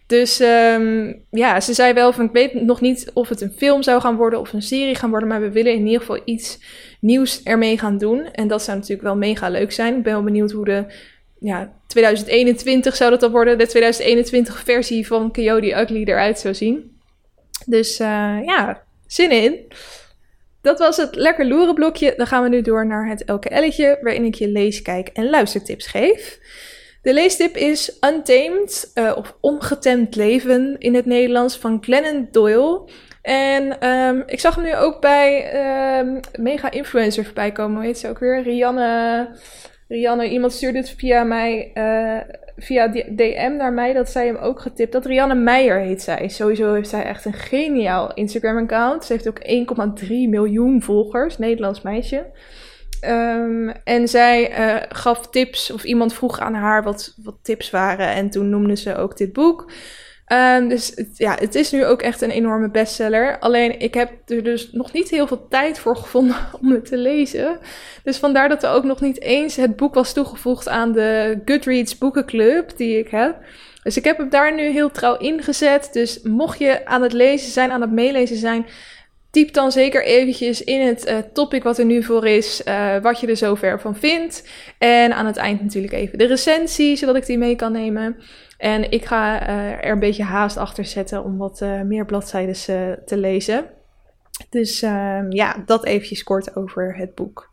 Dus 0.07 0.41
um, 0.41 1.25
ja, 1.31 1.61
ze 1.61 1.75
zei 1.75 1.93
wel 1.93 2.13
van 2.13 2.25
ik 2.25 2.33
weet 2.33 2.55
nog 2.55 2.81
niet 2.81 3.11
of 3.15 3.29
het 3.29 3.41
een 3.41 3.53
film 3.57 3.83
zou 3.83 4.01
gaan 4.01 4.17
worden 4.17 4.41
of 4.41 4.53
een 4.53 4.63
serie 4.63 4.95
gaan 4.95 5.11
worden, 5.11 5.29
maar 5.29 5.41
we 5.41 5.51
willen 5.51 5.73
in 5.73 5.85
ieder 5.87 6.01
geval 6.01 6.21
iets 6.25 6.59
nieuws 7.01 7.43
ermee 7.43 7.79
gaan 7.79 7.99
doen. 7.99 8.25
En 8.33 8.49
dat 8.49 8.63
zou 8.63 8.77
natuurlijk 8.77 9.07
wel 9.07 9.17
mega 9.17 9.49
leuk 9.49 9.73
zijn. 9.73 9.97
Ik 9.97 10.03
ben 10.03 10.13
wel 10.13 10.23
benieuwd 10.23 10.51
hoe 10.51 10.65
de 10.65 10.85
ja, 11.39 11.73
2021 11.87 12.97
zou 12.97 13.11
dat 13.11 13.21
dan 13.21 13.31
worden, 13.31 13.59
de 13.59 13.67
2021 13.67 14.63
versie 14.65 15.07
van 15.07 15.33
Coyote 15.33 15.81
Ugly 15.81 16.03
eruit 16.03 16.39
zou 16.39 16.55
zien. 16.55 17.01
Dus 17.67 18.01
uh, 18.01 18.39
ja, 18.45 18.83
zin 19.07 19.31
in. 19.31 19.73
Dat 20.63 20.79
was 20.79 20.97
het 20.97 21.15
lekker 21.17 21.47
loeren 21.47 21.75
blokje. 21.75 22.15
Dan 22.17 22.27
gaan 22.27 22.43
we 22.43 22.49
nu 22.49 22.63
door 22.63 22.87
naar 22.87 23.09
het 23.09 23.23
LKL'tje, 23.27 23.99
waarin 24.01 24.25
ik 24.25 24.35
je 24.35 24.49
lees, 24.49 24.83
kijk 24.83 25.09
en 25.09 25.31
luistertips 25.31 25.87
geef. 25.87 26.41
De 27.03 27.15
leestip 27.15 27.57
is 27.57 27.99
Untamed, 28.01 28.91
uh, 28.95 29.13
of 29.17 29.37
Ongetemd 29.41 30.15
Leven 30.15 30.77
in 30.79 30.95
het 30.95 31.07
Nederlands, 31.07 31.57
van 31.59 31.79
Glennon 31.81 32.29
Doyle. 32.31 32.89
En 33.23 33.89
um, 33.89 34.23
ik 34.27 34.41
zag 34.41 34.55
hem 34.55 34.65
nu 34.65 34.77
ook 34.77 35.01
bij 35.01 35.55
um, 35.99 36.21
mega 36.39 36.71
influencer 36.71 37.25
voorbij 37.25 37.53
komen. 37.53 37.77
Hoe 37.77 37.85
heet 37.85 37.99
ze 37.99 38.09
ook 38.09 38.19
weer? 38.19 38.43
Rianne. 38.43 39.29
Rianne, 39.89 40.29
iemand 40.29 40.53
stuurde 40.53 40.79
het 40.79 40.91
via 40.91 41.25
mij. 41.25 41.71
Uh, 41.75 42.35
via 42.57 42.89
DM 42.89 43.55
naar 43.57 43.73
mij 43.73 43.93
dat 43.93 44.11
zij 44.11 44.27
hem 44.27 44.37
ook 44.37 44.61
getipt. 44.61 44.93
Dat 44.93 45.07
Rianne 45.07 45.35
Meijer 45.35 45.79
heet 45.79 46.03
zij. 46.03 46.29
Sowieso 46.29 46.75
heeft 46.75 46.89
zij 46.89 47.05
echt 47.05 47.25
een 47.25 47.33
geniaal 47.33 48.15
Instagram-account. 48.15 49.05
Ze 49.05 49.13
heeft 49.13 49.29
ook 49.29 49.41
1,3 50.01 50.07
miljoen 50.09 50.83
volgers, 50.83 51.39
Nederlands 51.39 51.83
meisje. 51.83 52.27
Um, 53.07 53.69
en 53.85 54.09
zij 54.09 54.59
uh, 54.59 54.83
gaf 54.89 55.29
tips, 55.29 55.71
of 55.71 55.85
iemand 55.85 56.15
vroeg 56.15 56.41
aan 56.41 56.55
haar 56.55 56.83
wat, 56.83 57.15
wat 57.23 57.35
tips 57.43 57.71
waren. 57.71 58.09
En 58.09 58.31
toen 58.31 58.51
noemde 58.51 58.77
ze 58.77 58.97
ook 58.97 59.17
dit 59.17 59.33
boek. 59.33 59.71
Um, 60.33 60.69
dus 60.69 60.95
ja, 61.15 61.37
het 61.41 61.55
is 61.55 61.71
nu 61.71 61.85
ook 61.85 62.03
echt 62.03 62.21
een 62.21 62.31
enorme 62.31 62.71
bestseller. 62.71 63.39
Alleen 63.39 63.81
ik 63.81 63.95
heb 63.95 64.11
er 64.27 64.43
dus 64.43 64.73
nog 64.73 64.93
niet 64.93 65.11
heel 65.11 65.27
veel 65.27 65.47
tijd 65.49 65.79
voor 65.79 65.97
gevonden 65.97 66.37
om 66.61 66.71
het 66.73 66.85
te 66.85 66.97
lezen. 66.97 67.59
Dus 68.05 68.17
vandaar 68.17 68.49
dat 68.49 68.63
er 68.63 68.71
ook 68.71 68.85
nog 68.85 69.01
niet 69.01 69.21
eens 69.21 69.57
het 69.57 69.77
boek 69.77 69.95
was 69.95 70.13
toegevoegd 70.13 70.69
aan 70.69 70.93
de 70.93 71.41
Goodreads 71.45 71.99
boekenclub 71.99 72.77
die 72.77 72.99
ik 72.99 73.09
heb. 73.09 73.37
Dus 73.83 73.97
ik 73.97 74.05
heb 74.05 74.19
hem 74.19 74.31
daar 74.31 74.55
nu 74.55 74.63
heel 74.63 74.91
trouw 74.91 75.17
ingezet. 75.17 75.89
Dus 75.93 76.23
mocht 76.23 76.59
je 76.59 76.87
aan 76.87 77.03
het 77.03 77.13
lezen 77.13 77.51
zijn, 77.51 77.71
aan 77.71 77.81
het 77.81 77.93
meelezen 77.93 78.37
zijn, 78.37 78.67
typ 79.31 79.53
dan 79.53 79.73
zeker 79.73 80.05
eventjes 80.05 80.65
in 80.65 80.87
het 80.87 81.09
uh, 81.09 81.19
topic 81.33 81.63
wat 81.63 81.79
er 81.79 81.85
nu 81.85 82.03
voor 82.03 82.27
is, 82.27 82.63
uh, 82.69 82.97
wat 83.03 83.21
je 83.21 83.27
er 83.27 83.37
zover 83.37 83.81
van 83.81 83.97
vindt. 83.97 84.49
En 84.79 85.15
aan 85.15 85.27
het 85.27 85.37
eind 85.37 85.63
natuurlijk 85.63 85.93
even 85.93 86.19
de 86.19 86.27
recensie, 86.27 86.97
zodat 86.97 87.17
ik 87.17 87.27
die 87.27 87.39
mee 87.39 87.57
kan 87.57 87.73
nemen. 87.73 88.17
En 88.63 88.91
ik 88.91 89.05
ga 89.05 89.49
uh, 89.49 89.71
er 89.71 89.91
een 89.91 89.99
beetje 89.99 90.23
haast 90.23 90.57
achter 90.57 90.85
zetten 90.85 91.25
om 91.25 91.39
wat 91.39 91.65
meer 91.85 92.05
bladzijden 92.05 92.55
te 93.05 93.17
lezen. 93.17 93.65
Dus 94.51 94.81
ja, 95.29 95.63
dat 95.67 95.85
eventjes 95.85 96.23
kort 96.23 96.57
over 96.57 96.97
het 96.97 97.15
boek. 97.15 97.51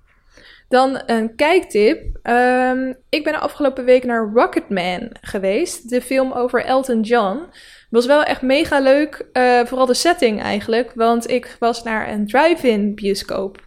Dan 0.68 1.02
een 1.06 1.36
kijktip. 1.36 2.20
Um, 2.24 2.96
ik 3.10 3.24
ben 3.24 3.34
de 3.34 3.40
afgelopen 3.40 3.86
week 3.86 4.04
naar 4.04 4.32
Rocketman 4.34 5.10
geweest. 5.22 5.90
De 5.90 6.02
film 6.02 6.32
over 6.32 6.66
Elton 6.66 7.02
John. 7.02 7.46
Was 7.90 8.06
wel 8.06 8.24
echt 8.24 8.42
mega 8.42 8.80
leuk. 8.80 9.26
Vooral 9.66 9.86
de 9.86 9.94
setting 9.94 10.42
eigenlijk. 10.42 10.92
Want 10.96 11.30
ik 11.30 11.56
was 11.60 11.84
naar 11.84 12.10
een 12.10 12.28
drive-in 12.28 12.96
bioscoop. 12.96 13.58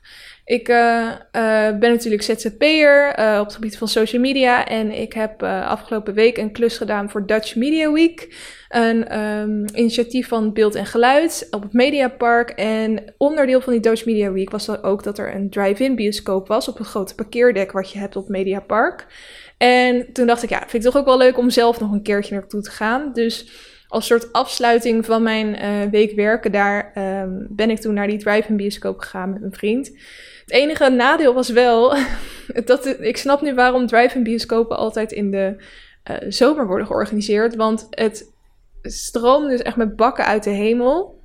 Ik 0.45 0.69
uh, 0.69 0.77
uh, 0.77 1.79
ben 1.79 1.91
natuurlijk 1.91 2.23
ZZP'er 2.23 3.19
uh, 3.19 3.39
op 3.39 3.45
het 3.45 3.55
gebied 3.55 3.79
van 3.79 3.89
social 3.89 4.23
media. 4.23 4.67
En 4.67 4.91
ik 4.91 5.13
heb 5.13 5.43
afgelopen 5.43 6.15
week 6.15 6.37
een 6.37 6.53
klus 6.53 6.77
gedaan 6.77 7.11
voor 7.11 7.27
Dutch 7.27 7.57
Media 7.57 7.93
Week. 7.93 8.35
Een 8.69 9.19
um, 9.19 9.65
initiatief 9.75 10.29
van 10.29 10.53
Beeld 10.53 10.75
en 10.75 10.87
Geluid 10.87 11.47
op 11.51 11.63
het 11.63 11.73
Mediapark. 11.73 12.51
En 12.51 13.15
onderdeel 13.19 13.61
van 13.61 13.73
die 13.73 13.83
Dutch 13.83 14.05
Media 14.05 14.33
Week 14.33 14.51
was 14.51 14.67
dan 14.67 14.83
ook 14.83 15.03
dat 15.03 15.19
er 15.19 15.35
een 15.35 15.51
drive-in 15.51 15.95
bioscoop 15.95 16.49
was 16.49 16.69
op 16.69 16.79
een 16.79 16.85
grote 16.85 17.15
parkeerdek 17.15 17.73
wat 17.73 17.93
je 17.93 17.99
hebt 17.99 18.17
op 18.17 18.23
het 18.23 18.33
Mediapark. 18.33 19.07
En 19.59 20.13
toen 20.13 20.27
dacht 20.27 20.43
ik, 20.43 20.51
ja, 20.51 20.59
vind 20.59 20.85
ik 20.85 20.91
toch 20.91 20.97
ook 20.97 21.07
wel 21.07 21.19
leuk 21.19 21.39
om 21.39 21.51
zelf 21.51 21.81
nog 21.81 21.93
een 21.93 22.03
keertje 22.03 22.35
naartoe 22.35 22.63
te 22.63 22.71
gaan. 22.71 23.13
Dus 23.13 23.51
als 23.89 24.07
soort 24.07 24.33
afsluiting 24.33 25.05
van 25.05 25.23
mijn 25.23 25.57
week 25.91 26.13
werken 26.15 26.53
daar 26.53 26.93
um, 27.23 27.47
ben 27.51 27.71
ik 27.71 27.79
toen 27.79 27.95
naar 27.95 28.07
die 28.07 28.19
drive-in 28.19 28.57
bioscoop 28.57 28.99
gegaan 28.99 29.31
met 29.31 29.41
mijn 29.41 29.53
vriend. 29.53 29.93
Het 30.45 30.51
enige 30.51 30.91
nadeel 30.91 31.35
was 31.35 31.49
wel, 31.49 31.95
dat 32.65 32.87
ik 33.01 33.17
snap 33.17 33.41
nu 33.41 33.55
waarom 33.55 33.87
drive-in 33.87 34.23
bioscopen 34.23 34.77
altijd 34.77 35.13
in 35.13 35.31
de 35.31 35.65
uh, 36.11 36.17
zomer 36.29 36.67
worden 36.67 36.87
georganiseerd. 36.87 37.57
Want 37.57 37.87
het 37.91 38.31
stroomt 38.83 39.49
dus 39.49 39.63
echt 39.63 39.77
met 39.77 39.97
bakken 39.97 40.25
uit 40.25 40.45
de 40.45 40.51
hemel. 40.51 41.21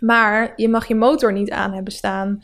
Maar 0.00 0.52
je 0.56 0.68
mag 0.68 0.88
je 0.88 0.94
motor 0.94 1.32
niet 1.32 1.50
aan 1.50 1.72
hebben 1.72 1.92
staan. 1.92 2.42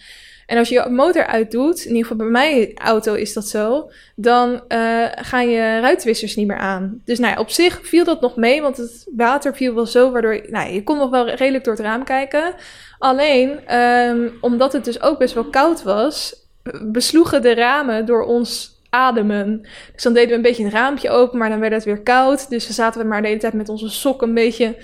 En 0.51 0.59
als 0.59 0.69
je 0.69 0.75
je 0.75 0.89
motor 0.89 1.27
uitdoet, 1.27 1.81
in 1.81 1.95
ieder 1.95 2.03
geval 2.03 2.17
bij 2.17 2.27
mijn 2.27 2.79
auto 2.79 3.15
is 3.15 3.33
dat 3.33 3.49
zo, 3.49 3.91
dan 4.17 4.63
uh, 4.69 5.07
gaan 5.11 5.49
je 5.49 5.81
ruitwissers 5.81 6.37
niet 6.37 6.47
meer 6.47 6.57
aan. 6.57 7.03
Dus 7.05 7.19
nou 7.19 7.33
ja, 7.33 7.41
op 7.41 7.51
zich 7.51 7.81
viel 7.83 8.05
dat 8.05 8.21
nog 8.21 8.37
mee, 8.37 8.63
want 8.63 8.77
het 8.77 9.07
water 9.17 9.55
viel 9.55 9.75
wel 9.75 9.87
zo, 9.87 10.11
waardoor 10.11 10.41
nou, 10.49 10.73
je 10.73 10.83
kon 10.83 10.97
nog 10.97 11.11
wel 11.11 11.29
redelijk 11.29 11.65
door 11.65 11.75
het 11.75 11.83
raam 11.83 12.05
kijken. 12.05 12.55
Alleen, 12.99 13.77
um, 13.79 14.33
omdat 14.41 14.73
het 14.73 14.85
dus 14.85 15.03
ook 15.03 15.19
best 15.19 15.35
wel 15.35 15.45
koud 15.45 15.83
was, 15.83 16.35
besloegen 16.83 17.43
de 17.43 17.55
ramen 17.55 18.07
door 18.07 18.25
ons 18.25 18.81
ademen. 18.89 19.67
Dus 19.93 20.03
dan 20.03 20.13
deden 20.13 20.29
we 20.29 20.35
een 20.35 20.43
beetje 20.43 20.65
een 20.65 20.71
raampje 20.71 21.11
open, 21.11 21.39
maar 21.39 21.51
dan 21.51 21.61
werd 21.61 21.73
het 21.73 21.85
weer 21.85 22.03
koud. 22.03 22.49
Dus 22.49 22.65
dan 22.65 22.75
zaten 22.75 23.01
we 23.01 23.07
maar 23.07 23.23
de 23.23 23.29
hele 23.29 23.41
tijd 23.41 23.53
met 23.53 23.69
onze 23.69 23.89
sok 23.89 24.23
een 24.23 24.35
beetje 24.35 24.77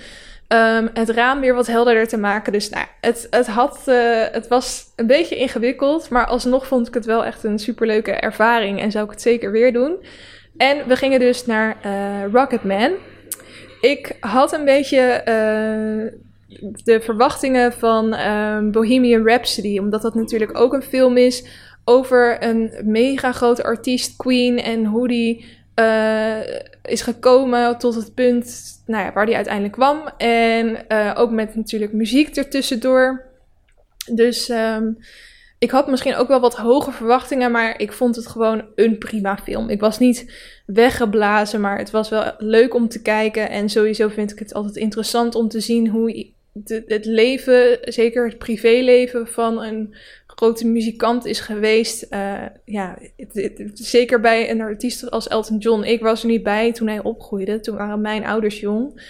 um, 0.47 0.89
het 0.93 1.09
raam 1.09 1.39
weer 1.39 1.55
wat 1.55 1.67
helderder 1.67 2.07
te 2.07 2.17
maken. 2.17 2.51
Dus 2.51 2.69
nou, 2.69 2.85
het, 3.01 3.27
het, 3.29 3.47
had, 3.47 3.83
uh, 3.85 4.23
het 4.31 4.47
was 4.47 4.83
een 4.95 5.07
beetje 5.07 5.35
ingewikkeld, 5.35 6.09
maar 6.09 6.25
alsnog 6.25 6.67
vond 6.67 6.87
ik 6.87 6.93
het 6.93 7.05
wel 7.05 7.25
echt 7.25 7.43
een 7.43 7.59
superleuke 7.59 8.11
ervaring 8.11 8.81
en 8.81 8.91
zou 8.91 9.05
ik 9.05 9.11
het 9.11 9.21
zeker 9.21 9.51
weer 9.51 9.73
doen. 9.73 9.95
En 10.57 10.87
we 10.87 10.95
gingen 10.95 11.19
dus 11.19 11.45
naar 11.45 11.77
uh, 11.85 12.31
Rocketman. 12.33 12.91
Ik 13.81 14.17
had 14.19 14.53
een 14.53 14.65
beetje 14.65 15.19
uh, 15.19 16.19
de 16.83 17.01
verwachtingen 17.01 17.73
van 17.73 18.19
um, 18.19 18.71
Bohemian 18.71 19.27
Rhapsody, 19.27 19.77
omdat 19.77 20.01
dat 20.01 20.15
natuurlijk 20.15 20.57
ook 20.57 20.73
een 20.73 20.81
film 20.81 21.17
is 21.17 21.45
over 21.83 22.43
een 22.43 22.71
mega 22.83 23.31
grote 23.31 23.63
artiest, 23.63 24.15
Queen, 24.15 24.61
en 24.61 24.85
hoe 24.85 25.07
die 25.07 25.56
uh, 25.79 26.39
is 26.83 27.01
gekomen 27.01 27.77
tot 27.77 27.95
het 27.95 28.13
punt 28.13 28.77
nou 28.85 29.03
ja, 29.03 29.13
waar 29.13 29.25
die 29.25 29.35
uiteindelijk 29.35 29.73
kwam. 29.73 30.07
En 30.17 30.77
uh, 30.89 31.13
ook 31.15 31.31
met 31.31 31.55
natuurlijk 31.55 31.93
muziek 31.93 32.35
ertussendoor. 32.35 33.25
Dus 34.11 34.49
um, 34.49 34.97
ik 35.59 35.71
had 35.71 35.87
misschien 35.87 36.15
ook 36.15 36.27
wel 36.27 36.39
wat 36.39 36.55
hoge 36.55 36.91
verwachtingen, 36.91 37.51
maar 37.51 37.79
ik 37.79 37.91
vond 37.91 38.15
het 38.15 38.27
gewoon 38.27 38.65
een 38.75 38.97
prima 38.97 39.37
film. 39.37 39.69
Ik 39.69 39.79
was 39.79 39.99
niet 39.99 40.33
weggeblazen, 40.65 41.61
maar 41.61 41.77
het 41.77 41.91
was 41.91 42.09
wel 42.09 42.33
leuk 42.37 42.73
om 42.73 42.87
te 42.87 43.01
kijken. 43.01 43.49
En 43.49 43.69
sowieso 43.69 44.07
vind 44.07 44.31
ik 44.31 44.39
het 44.39 44.53
altijd 44.53 44.75
interessant 44.75 45.35
om 45.35 45.47
te 45.47 45.59
zien 45.59 45.87
hoe 45.87 46.31
het 46.87 47.05
leven, 47.05 47.77
zeker 47.81 48.25
het 48.25 48.37
privéleven 48.37 49.27
van 49.27 49.63
een 49.63 49.95
grote 50.39 50.67
muzikant 50.67 51.25
is 51.25 51.39
geweest. 51.39 52.05
Uh, 52.09 52.41
ja, 52.65 52.97
zeker 53.73 54.19
bij 54.19 54.49
een 54.49 54.61
artiest 54.61 55.11
als 55.11 55.27
Elton 55.27 55.57
John. 55.57 55.83
Ik 55.83 56.01
was 56.01 56.21
er 56.21 56.27
niet 56.27 56.43
bij 56.43 56.71
toen 56.71 56.87
hij 56.87 57.03
opgroeide. 57.03 57.59
Toen 57.59 57.75
waren 57.75 58.01
mijn 58.01 58.25
ouders 58.25 58.59
jong. 58.59 59.01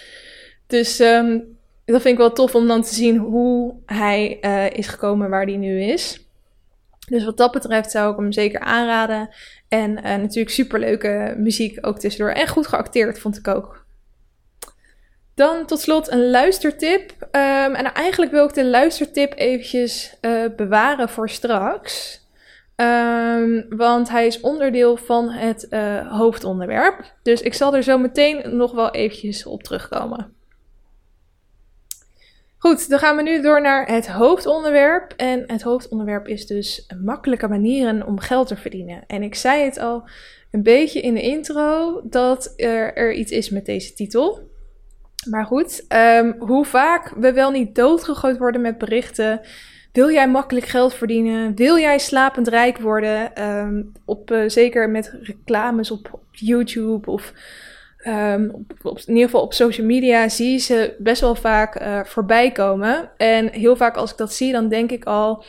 Dus 0.67 0.99
um, 0.99 1.57
dat 1.85 2.01
vind 2.01 2.13
ik 2.13 2.17
wel 2.17 2.31
tof 2.31 2.55
om 2.55 2.67
dan 2.67 2.81
te 2.81 2.93
zien 2.93 3.17
hoe 3.17 3.75
hij 3.85 4.37
uh, 4.41 4.69
is 4.69 4.87
gekomen 4.87 5.29
waar 5.29 5.45
hij 5.45 5.57
nu 5.57 5.81
is. 5.81 6.27
Dus 7.07 7.25
wat 7.25 7.37
dat 7.37 7.51
betreft 7.51 7.91
zou 7.91 8.11
ik 8.11 8.17
hem 8.19 8.31
zeker 8.31 8.59
aanraden. 8.59 9.29
En 9.67 9.91
uh, 9.91 10.03
natuurlijk 10.03 10.49
superleuke 10.49 11.35
muziek 11.37 11.87
ook 11.87 11.99
tussendoor. 11.99 12.33
En 12.33 12.47
goed 12.47 12.67
geacteerd 12.67 13.19
vond 13.19 13.37
ik 13.37 13.47
ook. 13.47 13.85
Dan 15.37 15.65
tot 15.65 15.79
slot 15.79 16.11
een 16.11 16.29
luistertip. 16.29 17.11
Um, 17.21 17.75
en 17.75 17.93
eigenlijk 17.93 18.31
wil 18.31 18.45
ik 18.45 18.53
de 18.53 18.65
luistertip 18.65 19.33
eventjes 19.35 20.17
uh, 20.21 20.45
bewaren 20.55 21.09
voor 21.09 21.29
straks. 21.29 22.21
Um, 22.75 23.65
want 23.69 24.09
hij 24.09 24.27
is 24.27 24.39
onderdeel 24.39 24.97
van 24.97 25.29
het 25.29 25.67
uh, 25.69 26.17
hoofdonderwerp. 26.17 27.13
Dus 27.23 27.41
ik 27.41 27.53
zal 27.53 27.75
er 27.75 27.83
zo 27.83 27.97
meteen 27.97 28.55
nog 28.57 28.71
wel 28.71 28.91
eventjes 28.91 29.45
op 29.45 29.63
terugkomen. 29.63 30.33
Goed, 32.57 32.89
dan 32.89 32.99
gaan 32.99 33.15
we 33.15 33.21
nu 33.21 33.41
door 33.41 33.61
naar 33.61 33.87
het 33.87 34.07
hoofdonderwerp. 34.07 35.13
En 35.17 35.43
het 35.47 35.61
hoofdonderwerp 35.61 36.27
is 36.27 36.45
dus 36.45 36.93
makkelijke 37.03 37.47
manieren 37.47 38.05
om 38.05 38.19
geld 38.19 38.47
te 38.47 38.55
verdienen. 38.55 39.03
En 39.07 39.23
ik 39.23 39.35
zei 39.35 39.63
het 39.63 39.79
al 39.79 40.09
een 40.51 40.63
beetje 40.63 41.01
in 41.01 41.13
de 41.13 41.21
intro 41.21 42.01
dat 42.03 42.53
er, 42.55 42.95
er 42.95 43.13
iets 43.13 43.31
is 43.31 43.49
met 43.49 43.65
deze 43.65 43.93
titel. 43.93 44.55
Maar 45.29 45.45
goed, 45.45 45.85
um, 45.95 46.35
hoe 46.39 46.65
vaak 46.65 47.13
we 47.17 47.33
wel 47.33 47.51
niet 47.51 47.75
doodgegooid 47.75 48.37
worden 48.37 48.61
met 48.61 48.77
berichten. 48.77 49.41
Wil 49.91 50.11
jij 50.11 50.29
makkelijk 50.29 50.65
geld 50.65 50.93
verdienen? 50.93 51.55
Wil 51.55 51.77
jij 51.77 51.97
slapend 51.97 52.47
rijk 52.47 52.77
worden? 52.77 53.43
Um, 53.43 53.91
op, 54.05 54.31
uh, 54.31 54.49
zeker 54.49 54.89
met 54.89 55.17
reclames 55.21 55.91
op, 55.91 56.19
YouTube 56.31 57.11
of 57.11 57.33
um, 58.07 58.65
op, 58.81 58.97
in 58.99 59.13
ieder 59.13 59.23
geval 59.23 59.41
op 59.41 59.53
social 59.53 59.87
media 59.87 60.29
zie 60.29 60.51
je 60.51 60.57
ze 60.57 60.95
best 60.97 61.21
wel 61.21 61.35
vaak 61.35 61.81
uh, 61.81 62.03
voorbij 62.03 62.51
komen. 62.51 63.09
En 63.17 63.49
heel 63.51 63.75
vaak 63.75 63.95
als 63.95 64.11
ik 64.11 64.17
dat 64.17 64.33
zie, 64.33 64.51
dan 64.51 64.69
denk 64.69 64.91
ik 64.91 65.05
al, 65.05 65.43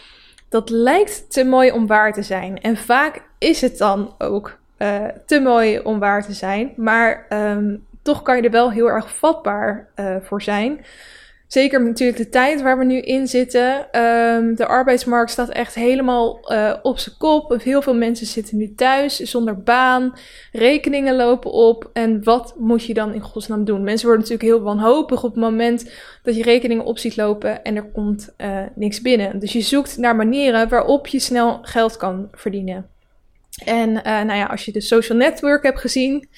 dat 0.49 0.71
lijkt 0.71 1.33
te 1.33 1.45
mooi 1.45 1.71
om 1.71 1.87
waar 1.87 2.13
te 2.13 2.23
zijn. 2.23 2.61
En 2.61 2.77
vaak 2.77 3.23
is 3.39 3.61
het 3.61 3.79
dan 3.79 4.15
ook 4.19 4.59
uh, 4.79 5.05
te 5.27 5.41
mooi 5.41 5.79
om 5.79 5.99
waar 5.99 6.25
te 6.25 6.33
zijn. 6.33 6.73
Maar 6.77 7.27
toch 8.09 8.23
kan 8.23 8.37
je 8.37 8.43
er 8.43 8.51
wel 8.51 8.73
heel 8.73 8.91
erg 8.91 9.17
vatbaar 9.17 9.89
uh, 9.97 10.17
voor 10.23 10.43
zijn. 10.43 10.85
Zeker 11.47 11.83
natuurlijk 11.83 12.19
de 12.19 12.29
tijd 12.29 12.63
waar 12.63 12.79
we 12.79 12.85
nu 12.85 13.01
in 13.01 13.27
zitten. 13.27 14.01
Um, 14.03 14.55
de 14.57 14.67
arbeidsmarkt 14.67 15.31
staat 15.31 15.49
echt 15.49 15.75
helemaal 15.75 16.53
uh, 16.53 16.75
op 16.83 16.99
zijn 16.99 17.15
kop. 17.19 17.63
Heel 17.63 17.83
veel 17.83 17.95
mensen 17.95 18.27
zitten 18.27 18.57
nu 18.57 18.75
thuis 18.75 19.17
zonder 19.17 19.63
baan. 19.63 20.15
Rekeningen 20.53 21.17
lopen 21.17 21.51
op. 21.51 21.91
En 21.93 22.25
wat 22.25 22.55
moet 22.59 22.85
je 22.85 22.95
dan 22.95 23.15
in 23.15 23.21
godsnaam 23.21 23.65
doen? 23.65 23.83
Mensen 23.83 24.07
worden 24.07 24.25
natuurlijk 24.29 24.55
heel 24.55 24.67
wanhopig 24.67 25.25
op 25.25 25.31
het 25.31 25.43
moment 25.43 25.91
dat 26.23 26.37
je 26.37 26.43
rekeningen 26.43 26.85
op 26.85 26.99
ziet 26.99 27.17
lopen 27.17 27.65
en 27.65 27.77
er 27.77 27.91
komt 27.93 28.35
uh, 28.39 28.63
niks 28.75 29.01
binnen. 29.03 29.39
Dus 29.39 29.53
je 29.53 29.61
zoekt 29.61 29.97
naar 29.97 30.17
manieren 30.17 30.69
waarop 30.69 31.07
je 31.07 31.21
snel 31.21 31.59
geld 31.63 31.97
kan 31.97 32.29
verdienen. 32.33 32.89
En 33.65 33.93
nou 33.93 34.35
ja, 34.35 34.45
als 34.45 34.65
je 34.65 34.73
de 34.73 34.81
social 34.81 35.19
network 35.19 35.63
hebt 35.63 35.81
gezien, 35.81 36.29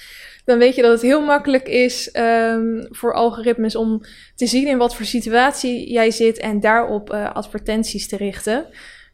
dan 0.51 0.59
weet 0.59 0.75
je 0.75 0.83
dat 0.83 0.93
het 0.93 1.03
heel 1.03 1.25
makkelijk 1.25 1.69
is 1.69 2.15
um, 2.17 2.87
voor 2.91 3.15
algoritmes 3.15 3.77
om 3.77 4.01
te 4.35 4.47
zien 4.47 4.67
in 4.67 4.79
wat 4.79 4.95
voor 4.95 5.05
situatie 5.05 5.93
jij 5.93 6.11
zit 6.11 6.39
en 6.39 6.61
daarop 6.61 7.13
uh, 7.13 7.35
advertenties 7.35 8.09
te 8.09 8.17
richten. 8.17 8.67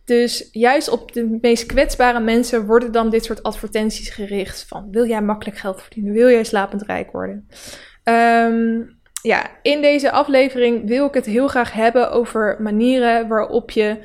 Dus 0.04 0.48
juist 0.52 0.88
op 0.88 1.12
de 1.12 1.38
meest 1.40 1.66
kwetsbare 1.66 2.20
mensen 2.20 2.66
worden 2.66 2.92
dan 2.92 3.10
dit 3.10 3.24
soort 3.24 3.42
advertenties 3.42 4.08
gericht. 4.08 4.64
Van 4.68 4.88
wil 4.90 5.06
jij 5.06 5.22
makkelijk 5.22 5.58
geld 5.58 5.82
verdienen? 5.82 6.12
Wil 6.12 6.28
jij 6.28 6.44
slapend 6.44 6.82
rijk 6.82 7.10
worden? 7.12 7.48
Um, 8.04 8.98
ja, 9.22 9.50
in 9.62 9.80
deze 9.80 10.10
aflevering 10.10 10.88
wil 10.88 11.06
ik 11.06 11.14
het 11.14 11.26
heel 11.26 11.48
graag 11.48 11.72
hebben 11.72 12.10
over 12.10 12.56
manieren 12.60 13.28
waarop 13.28 13.70
je 13.70 13.98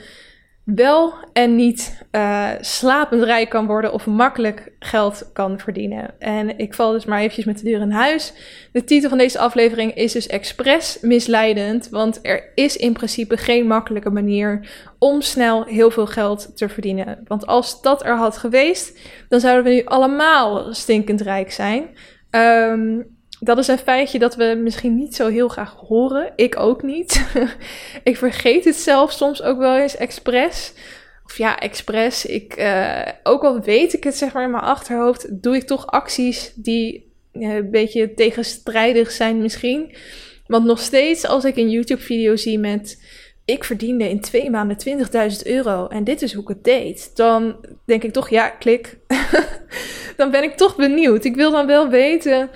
wel 0.63 1.13
en 1.33 1.55
niet 1.55 2.05
uh, 2.11 2.49
slapend 2.59 3.23
rijk 3.23 3.49
kan 3.49 3.65
worden 3.65 3.93
of 3.93 4.05
makkelijk 4.05 4.71
geld 4.79 5.29
kan 5.33 5.59
verdienen. 5.59 6.19
En 6.19 6.57
ik 6.57 6.73
val 6.73 6.91
dus 6.91 7.05
maar 7.05 7.19
eventjes 7.19 7.45
met 7.45 7.57
de 7.57 7.63
deur 7.63 7.81
in 7.81 7.91
huis. 7.91 8.33
De 8.71 8.83
titel 8.83 9.09
van 9.09 9.17
deze 9.17 9.39
aflevering 9.39 9.93
is 9.93 10.11
dus 10.11 10.27
expres 10.27 10.97
misleidend, 11.01 11.89
want 11.89 12.19
er 12.21 12.51
is 12.55 12.77
in 12.77 12.93
principe 12.93 13.37
geen 13.37 13.67
makkelijke 13.67 14.09
manier 14.09 14.69
om 14.99 15.21
snel 15.21 15.63
heel 15.63 15.91
veel 15.91 16.07
geld 16.07 16.57
te 16.57 16.69
verdienen. 16.69 17.19
Want 17.27 17.45
als 17.45 17.81
dat 17.81 18.05
er 18.05 18.17
had 18.17 18.37
geweest, 18.37 18.99
dan 19.29 19.39
zouden 19.39 19.63
we 19.63 19.69
nu 19.69 19.85
allemaal 19.85 20.73
stinkend 20.73 21.21
rijk 21.21 21.51
zijn. 21.51 21.89
Um, 22.31 23.19
dat 23.43 23.57
is 23.57 23.67
een 23.67 23.77
feitje 23.77 24.19
dat 24.19 24.35
we 24.35 24.59
misschien 24.63 24.95
niet 24.95 25.15
zo 25.15 25.27
heel 25.27 25.47
graag 25.47 25.75
horen. 25.87 26.33
Ik 26.35 26.59
ook 26.59 26.83
niet. 26.83 27.25
ik 28.03 28.17
vergeet 28.17 28.65
het 28.65 28.75
zelf 28.75 29.11
soms 29.11 29.41
ook 29.41 29.57
wel 29.57 29.77
eens 29.77 29.95
expres. 29.95 30.73
Of 31.25 31.37
ja, 31.37 31.59
expres. 31.59 32.25
Ik, 32.25 32.57
uh, 32.57 33.01
ook 33.23 33.43
al 33.43 33.61
weet 33.61 33.93
ik 33.93 34.03
het 34.03 34.17
zeg 34.17 34.33
maar 34.33 34.43
in 34.43 34.51
mijn 34.51 34.63
achterhoofd, 34.63 35.43
doe 35.43 35.55
ik 35.55 35.63
toch 35.63 35.87
acties 35.87 36.53
die 36.55 37.13
uh, 37.33 37.55
een 37.55 37.71
beetje 37.71 38.13
tegenstrijdig 38.13 39.11
zijn 39.11 39.41
misschien. 39.41 39.95
Want 40.47 40.65
nog 40.65 40.79
steeds 40.79 41.25
als 41.25 41.45
ik 41.45 41.55
een 41.55 41.69
YouTube 41.69 42.01
video 42.01 42.35
zie 42.35 42.59
met 42.59 43.03
ik 43.45 43.63
verdiende 43.63 44.09
in 44.09 44.21
twee 44.21 44.49
maanden 44.49 44.77
20.000 45.33 45.41
euro 45.43 45.87
en 45.87 46.03
dit 46.03 46.21
is 46.21 46.33
hoe 46.33 46.43
ik 46.43 46.47
het 46.47 46.63
deed. 46.63 47.15
Dan 47.15 47.65
denk 47.85 48.03
ik 48.03 48.13
toch, 48.13 48.29
ja, 48.29 48.49
klik. 48.49 48.97
dan 50.17 50.31
ben 50.31 50.43
ik 50.43 50.57
toch 50.57 50.75
benieuwd. 50.75 51.25
Ik 51.25 51.35
wil 51.35 51.51
dan 51.51 51.67
wel 51.67 51.89
weten 51.89 52.49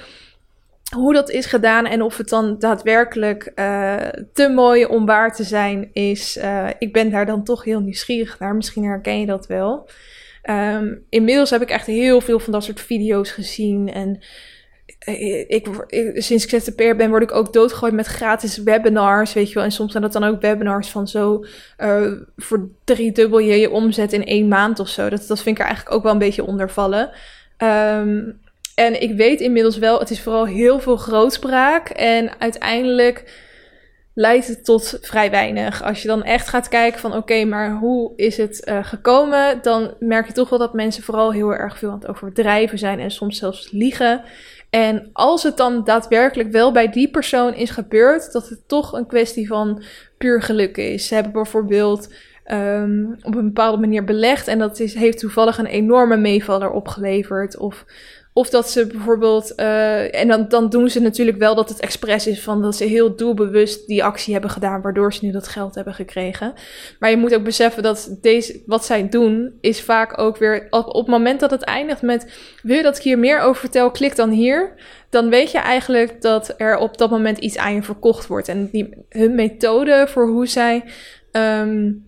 hoe 0.93 1.13
dat 1.13 1.29
is 1.29 1.45
gedaan 1.45 1.85
en 1.85 2.01
of 2.01 2.17
het 2.17 2.29
dan 2.29 2.59
daadwerkelijk 2.59 3.51
uh, 3.55 3.95
te 4.33 4.49
mooi 4.49 4.85
om 4.85 5.05
waar 5.05 5.35
te 5.35 5.43
zijn 5.43 5.89
is. 5.93 6.37
Uh, 6.37 6.67
ik 6.79 6.93
ben 6.93 7.09
daar 7.09 7.25
dan 7.25 7.43
toch 7.43 7.63
heel 7.63 7.79
nieuwsgierig 7.79 8.39
naar. 8.39 8.55
Misschien 8.55 8.83
herken 8.83 9.19
je 9.19 9.25
dat 9.25 9.47
wel. 9.47 9.89
Um, 10.49 11.05
inmiddels 11.09 11.49
heb 11.49 11.61
ik 11.61 11.69
echt 11.69 11.85
heel 11.85 12.21
veel 12.21 12.39
van 12.39 12.53
dat 12.53 12.63
soort 12.63 12.81
video's 12.81 13.31
gezien. 13.31 13.93
En 13.93 14.19
eh, 14.99 15.39
ik, 15.39 15.67
ik, 15.87 16.11
sinds 16.15 16.43
ik 16.43 16.49
ZZP'er 16.49 16.95
ben, 16.95 17.09
word 17.09 17.23
ik 17.23 17.31
ook 17.31 17.53
doodgegooid 17.53 17.93
met 17.93 18.05
gratis 18.05 18.57
webinars, 18.57 19.33
weet 19.33 19.47
je 19.47 19.53
wel. 19.53 19.63
En 19.63 19.71
soms 19.71 19.91
zijn 19.91 20.03
dat 20.03 20.13
dan 20.13 20.23
ook 20.23 20.41
webinars 20.41 20.89
van 20.89 21.07
zo 21.07 21.45
voor 22.37 22.69
driedubbel 22.83 23.39
je 23.39 23.59
je 23.59 23.71
omzet 23.71 24.13
in 24.13 24.25
één 24.25 24.47
maand 24.47 24.79
of 24.79 24.87
zo. 24.87 25.09
Dat, 25.09 25.27
dat 25.27 25.41
vind 25.41 25.55
ik 25.55 25.61
er 25.61 25.67
eigenlijk 25.67 25.95
ook 25.95 26.03
wel 26.03 26.11
een 26.11 26.17
beetje 26.17 26.45
onder 26.45 26.69
vallen. 26.69 27.11
Um, 27.57 28.43
en 28.75 29.01
ik 29.01 29.15
weet 29.17 29.39
inmiddels 29.39 29.77
wel, 29.77 29.99
het 29.99 30.09
is 30.09 30.21
vooral 30.21 30.45
heel 30.45 30.79
veel 30.79 30.97
grootspraak. 30.97 31.89
En 31.89 32.31
uiteindelijk 32.39 33.43
leidt 34.13 34.47
het 34.47 34.65
tot 34.65 34.97
vrij 35.01 35.31
weinig. 35.31 35.83
Als 35.83 36.01
je 36.01 36.07
dan 36.07 36.23
echt 36.23 36.47
gaat 36.47 36.67
kijken 36.67 36.99
van 36.99 37.15
oké, 37.15 37.45
maar 37.45 37.77
hoe 37.77 38.13
is 38.15 38.37
het 38.37 38.67
uh, 38.69 38.85
gekomen? 38.85 39.59
Dan 39.61 39.93
merk 39.99 40.27
je 40.27 40.33
toch 40.33 40.49
wel 40.49 40.59
dat 40.59 40.73
mensen 40.73 41.03
vooral 41.03 41.31
heel 41.31 41.53
erg 41.53 41.77
veel 41.77 41.89
aan 41.89 41.99
het 41.99 42.07
overdrijven 42.07 42.77
zijn 42.77 42.99
en 42.99 43.11
soms 43.11 43.37
zelfs 43.37 43.71
liegen. 43.71 44.23
En 44.69 45.09
als 45.13 45.43
het 45.43 45.57
dan 45.57 45.83
daadwerkelijk 45.83 46.51
wel 46.51 46.71
bij 46.71 46.89
die 46.89 47.09
persoon 47.09 47.53
is 47.53 47.69
gebeurd, 47.69 48.31
dat 48.31 48.49
het 48.49 48.67
toch 48.67 48.93
een 48.93 49.07
kwestie 49.07 49.47
van 49.47 49.83
puur 50.17 50.41
geluk 50.41 50.77
is. 50.77 51.07
Ze 51.07 51.13
hebben 51.13 51.33
bijvoorbeeld 51.33 52.13
um, 52.51 53.17
op 53.21 53.35
een 53.35 53.45
bepaalde 53.45 53.77
manier 53.77 54.03
belegd 54.03 54.47
en 54.47 54.59
dat 54.59 54.79
is, 54.79 54.93
heeft 54.93 55.19
toevallig 55.19 55.57
een 55.57 55.65
enorme 55.65 56.17
meevaller 56.17 56.71
opgeleverd. 56.71 57.57
Of 57.57 57.85
of 58.37 58.49
dat 58.49 58.69
ze 58.69 58.87
bijvoorbeeld, 58.87 59.53
uh, 59.57 60.15
en 60.15 60.27
dan, 60.27 60.47
dan 60.47 60.69
doen 60.69 60.89
ze 60.89 60.99
natuurlijk 60.99 61.37
wel 61.37 61.55
dat 61.55 61.69
het 61.69 61.79
expres 61.79 62.27
is 62.27 62.41
van 62.41 62.61
dat 62.61 62.75
ze 62.75 62.83
heel 62.83 63.15
doelbewust 63.15 63.87
die 63.87 64.03
actie 64.03 64.33
hebben 64.33 64.51
gedaan, 64.51 64.81
waardoor 64.81 65.13
ze 65.13 65.25
nu 65.25 65.31
dat 65.31 65.47
geld 65.47 65.75
hebben 65.75 65.93
gekregen. 65.93 66.53
Maar 66.99 67.09
je 67.09 67.17
moet 67.17 67.35
ook 67.35 67.43
beseffen 67.43 67.83
dat 67.83 68.17
deze, 68.21 68.61
wat 68.65 68.85
zij 68.85 69.09
doen, 69.09 69.57
is 69.61 69.81
vaak 69.81 70.17
ook 70.17 70.37
weer 70.37 70.67
op, 70.69 70.87
op 70.87 71.01
het 71.01 71.07
moment 71.07 71.39
dat 71.39 71.51
het 71.51 71.63
eindigt 71.63 72.01
met: 72.01 72.31
wil 72.63 72.75
je 72.75 72.83
dat 72.83 72.97
ik 72.97 73.03
hier 73.03 73.19
meer 73.19 73.39
over 73.39 73.59
vertel, 73.59 73.91
klik 73.91 74.15
dan 74.15 74.29
hier. 74.29 74.73
Dan 75.09 75.29
weet 75.29 75.51
je 75.51 75.57
eigenlijk 75.57 76.21
dat 76.21 76.53
er 76.57 76.77
op 76.77 76.97
dat 76.97 77.09
moment 77.09 77.37
iets 77.37 77.57
aan 77.57 77.73
je 77.73 77.83
verkocht 77.83 78.27
wordt. 78.27 78.47
En 78.47 78.69
die, 78.71 79.05
hun 79.09 79.35
methode 79.35 80.05
voor 80.09 80.27
hoe 80.27 80.47
zij. 80.47 80.83
Um, 81.31 82.04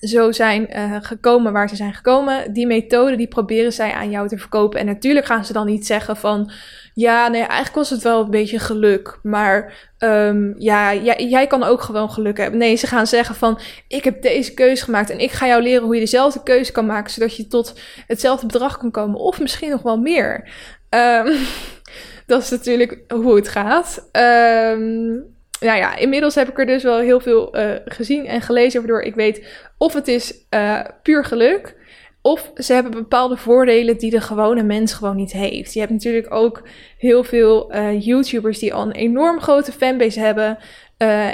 zo 0.00 0.32
zijn 0.32 0.68
uh, 0.76 0.96
gekomen 1.00 1.52
waar 1.52 1.68
ze 1.68 1.76
zijn 1.76 1.94
gekomen. 1.94 2.52
Die 2.52 2.66
methode 2.66 3.16
die 3.16 3.28
proberen 3.28 3.72
zij 3.72 3.92
aan 3.92 4.10
jou 4.10 4.28
te 4.28 4.38
verkopen. 4.38 4.80
En 4.80 4.86
natuurlijk 4.86 5.26
gaan 5.26 5.44
ze 5.44 5.52
dan 5.52 5.66
niet 5.66 5.86
zeggen 5.86 6.16
van... 6.16 6.50
Ja, 6.94 7.28
nee, 7.28 7.40
eigenlijk 7.40 7.74
was 7.74 7.90
het 7.90 8.02
wel 8.02 8.22
een 8.24 8.30
beetje 8.30 8.58
geluk. 8.58 9.18
Maar 9.22 9.88
um, 9.98 10.54
ja, 10.58 10.94
jij, 10.94 11.46
kan 11.46 11.62
ook 11.62 11.80
gewoon 11.80 12.10
geluk 12.10 12.36
hebben. 12.36 12.58
Nee, 12.58 12.76
ze 12.76 12.86
gaan 12.86 13.06
zeggen 13.06 13.34
van... 13.34 13.58
Ik 13.88 14.04
heb 14.04 14.22
deze 14.22 14.54
keuze 14.54 14.84
gemaakt 14.84 15.10
en 15.10 15.18
ik 15.18 15.30
ga 15.30 15.46
jou 15.46 15.62
leren 15.62 15.84
hoe 15.84 15.94
je 15.94 16.00
dezelfde 16.00 16.42
keuze 16.42 16.72
kan 16.72 16.86
maken... 16.86 17.12
zodat 17.12 17.36
je 17.36 17.46
tot 17.46 17.80
hetzelfde 18.06 18.46
bedrag 18.46 18.78
kan 18.78 18.90
komen. 18.90 19.20
Of 19.20 19.40
misschien 19.40 19.70
nog 19.70 19.82
wel 19.82 19.98
meer. 19.98 20.48
Um, 20.90 21.36
dat 22.26 22.42
is 22.42 22.50
natuurlijk 22.50 22.98
hoe 23.08 23.36
het 23.36 23.48
gaat. 23.48 24.08
Um, 24.12 25.35
nou 25.60 25.78
ja, 25.78 25.96
inmiddels 25.96 26.34
heb 26.34 26.48
ik 26.48 26.58
er 26.58 26.66
dus 26.66 26.82
wel 26.82 26.98
heel 26.98 27.20
veel 27.20 27.58
uh, 27.58 27.70
gezien 27.84 28.26
en 28.26 28.40
gelezen, 28.40 28.80
waardoor 28.80 29.02
ik 29.02 29.14
weet 29.14 29.46
of 29.78 29.92
het 29.92 30.08
is 30.08 30.34
uh, 30.50 30.80
puur 31.02 31.24
geluk. 31.24 31.76
Of 32.22 32.50
ze 32.56 32.72
hebben 32.72 32.92
bepaalde 32.92 33.36
voordelen 33.36 33.98
die 33.98 34.10
de 34.10 34.20
gewone 34.20 34.62
mens 34.62 34.92
gewoon 34.92 35.16
niet 35.16 35.32
heeft. 35.32 35.72
Je 35.72 35.80
hebt 35.80 35.92
natuurlijk 35.92 36.34
ook 36.34 36.62
heel 36.98 37.24
veel 37.24 37.74
uh, 37.74 38.00
YouTubers 38.00 38.58
die 38.58 38.74
al 38.74 38.82
een 38.82 38.92
enorm 38.92 39.40
grote 39.40 39.72
fanbase 39.72 40.20
hebben. 40.20 40.58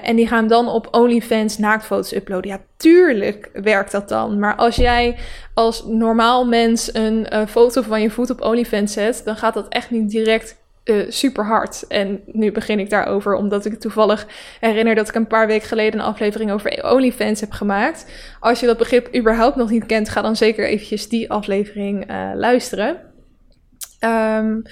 En 0.03 0.17
die 0.17 0.27
gaan 0.27 0.47
dan 0.47 0.69
op 0.69 0.89
OnlyFans 0.91 1.59
naaktfoto's 1.59 2.13
uploaden. 2.13 2.51
Ja, 2.51 2.61
tuurlijk 2.77 3.51
werkt 3.53 3.93
dat 3.93 4.09
dan. 4.09 4.39
Maar 4.39 4.57
als 4.57 4.77
jij 4.77 5.17
als 5.55 5.85
normaal 5.87 6.47
mens 6.47 6.95
een 6.95 7.27
foto 7.49 7.83
van 7.83 8.03
je 8.03 8.11
voet 8.11 8.31
op 8.31 8.41
OnlyFans 8.41 8.93
zet, 8.93 9.23
dan 9.25 9.37
gaat 9.37 9.55
dat 9.55 9.69
echt 9.69 9.91
niet 9.91 10.11
direct 10.11 10.62
uh, 10.85 11.11
super 11.11 11.47
hard. 11.47 11.87
En 11.87 12.21
nu 12.27 12.53
begin 12.53 12.79
ik 12.79 12.91
daarover, 12.91 13.35
omdat 13.35 13.65
ik 13.65 13.81
toevallig 13.81 14.27
herinner 14.61 14.95
dat 14.95 15.09
ik 15.09 15.15
een 15.15 15.27
paar 15.27 15.47
weken 15.47 15.69
geleden 15.69 16.01
een 16.01 16.07
aflevering 16.07 16.53
over 16.53 16.93
OnlyFans 16.93 17.41
heb 17.41 17.51
gemaakt. 17.51 18.07
Als 18.41 18.61
je 18.61 18.67
dat 18.67 18.79
begrip 18.79 19.17
überhaupt 19.17 19.57
nog 19.57 19.71
niet 19.71 19.87
kent, 19.87 20.09
ga 20.09 20.23
dan 20.23 20.37
zeker 20.37 20.67
eventjes 20.67 21.09
die 21.09 21.31
aflevering 21.31 22.11
uh, 22.11 22.31
luisteren. 22.35 22.97
Um, 24.01 24.63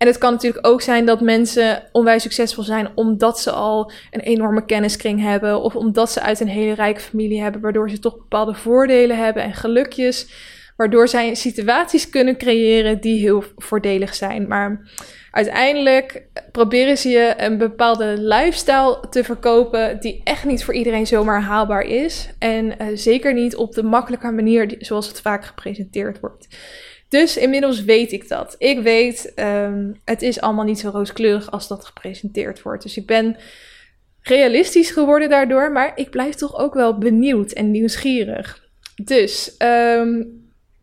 en 0.00 0.06
het 0.06 0.18
kan 0.18 0.32
natuurlijk 0.32 0.66
ook 0.66 0.82
zijn 0.82 1.06
dat 1.06 1.20
mensen 1.20 1.82
onwijs 1.92 2.22
succesvol 2.22 2.64
zijn 2.64 2.88
omdat 2.94 3.40
ze 3.40 3.50
al 3.50 3.92
een 4.10 4.20
enorme 4.20 4.64
kenniskring 4.64 5.20
hebben. 5.20 5.62
Of 5.62 5.76
omdat 5.76 6.10
ze 6.10 6.20
uit 6.20 6.40
een 6.40 6.48
hele 6.48 6.74
rijke 6.74 7.00
familie 7.00 7.42
hebben, 7.42 7.60
waardoor 7.60 7.90
ze 7.90 7.98
toch 7.98 8.16
bepaalde 8.16 8.54
voordelen 8.54 9.16
hebben 9.16 9.42
en 9.42 9.54
gelukjes. 9.54 10.28
Waardoor 10.80 11.08
zij 11.08 11.34
situaties 11.34 12.08
kunnen 12.08 12.36
creëren 12.36 13.00
die 13.00 13.20
heel 13.20 13.44
voordelig 13.56 14.14
zijn. 14.14 14.48
Maar 14.48 14.90
uiteindelijk 15.30 16.26
proberen 16.52 16.98
ze 16.98 17.08
je 17.08 17.34
een 17.36 17.58
bepaalde 17.58 18.14
lifestyle 18.18 19.00
te 19.10 19.24
verkopen 19.24 20.00
die 20.00 20.20
echt 20.24 20.44
niet 20.44 20.64
voor 20.64 20.74
iedereen 20.74 21.06
zomaar 21.06 21.42
haalbaar 21.42 21.82
is. 21.82 22.30
En 22.38 22.64
uh, 22.64 22.86
zeker 22.94 23.34
niet 23.34 23.56
op 23.56 23.72
de 23.72 23.82
makkelijke 23.82 24.30
manier 24.30 24.74
zoals 24.78 25.08
het 25.08 25.20
vaak 25.20 25.44
gepresenteerd 25.44 26.20
wordt. 26.20 26.48
Dus 27.08 27.36
inmiddels 27.36 27.84
weet 27.84 28.12
ik 28.12 28.28
dat. 28.28 28.54
Ik 28.58 28.80
weet, 28.80 29.32
um, 29.36 30.00
het 30.04 30.22
is 30.22 30.40
allemaal 30.40 30.64
niet 30.64 30.78
zo 30.78 30.90
rooskleurig 30.90 31.50
als 31.50 31.68
dat 31.68 31.84
gepresenteerd 31.84 32.62
wordt. 32.62 32.82
Dus 32.82 32.96
ik 32.96 33.06
ben 33.06 33.36
realistisch 34.20 34.90
geworden 34.90 35.28
daardoor, 35.28 35.72
maar 35.72 35.92
ik 35.94 36.10
blijf 36.10 36.34
toch 36.34 36.58
ook 36.58 36.74
wel 36.74 36.98
benieuwd 36.98 37.52
en 37.52 37.70
nieuwsgierig. 37.70 38.68
Dus 39.04 39.54
um, 39.58 40.39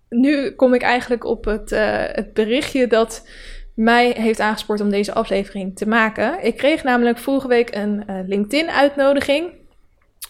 nu 0.09 0.51
kom 0.51 0.73
ik 0.73 0.81
eigenlijk 0.81 1.23
op 1.23 1.45
het, 1.45 1.71
uh, 1.71 2.03
het 2.07 2.33
berichtje 2.33 2.87
dat 2.87 3.27
mij 3.75 4.15
heeft 4.17 4.39
aangespoord 4.39 4.81
om 4.81 4.89
deze 4.89 5.13
aflevering 5.13 5.75
te 5.75 5.87
maken. 5.87 6.43
Ik 6.43 6.57
kreeg 6.57 6.83
namelijk 6.83 7.17
vorige 7.17 7.47
week 7.47 7.75
een 7.75 8.03
uh, 8.09 8.19
LinkedIn-uitnodiging 8.27 9.51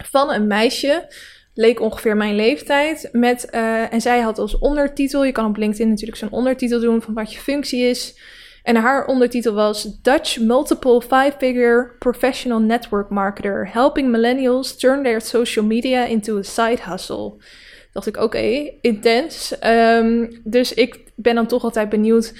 van 0.03 0.31
een 0.33 0.47
meisje. 0.47 1.07
Leek 1.53 1.79
ongeveer 1.79 2.17
mijn 2.17 2.35
leeftijd. 2.35 3.09
Met, 3.11 3.47
uh, 3.51 3.93
en 3.93 4.01
zij 4.01 4.19
had 4.19 4.39
als 4.39 4.57
ondertitel, 4.57 5.25
je 5.25 5.31
kan 5.31 5.45
op 5.45 5.57
LinkedIn 5.57 5.89
natuurlijk 5.89 6.17
zo'n 6.17 6.31
ondertitel 6.31 6.79
doen 6.79 7.01
van 7.01 7.13
wat 7.13 7.33
je 7.33 7.39
functie 7.39 7.81
is. 7.81 8.19
En 8.63 8.75
haar 8.75 9.05
ondertitel 9.05 9.53
was 9.53 10.01
Dutch 10.01 10.39
Multiple 10.39 11.01
Five-Figure 11.01 11.91
Professional 11.99 12.59
Network 12.59 13.09
Marketer. 13.09 13.69
Helping 13.71 14.09
millennials 14.09 14.77
turn 14.77 15.03
their 15.03 15.21
social 15.21 15.65
media 15.65 16.05
into 16.05 16.37
a 16.37 16.41
side 16.41 16.81
hustle. 16.83 17.33
Dacht 17.97 18.09
ik, 18.09 18.17
oké, 18.17 18.71
intens. 18.81 19.55
Um, 19.65 20.41
dus 20.43 20.73
ik 20.73 20.99
ben 21.15 21.35
dan 21.35 21.47
toch 21.47 21.63
altijd 21.63 21.89
benieuwd 21.89 22.33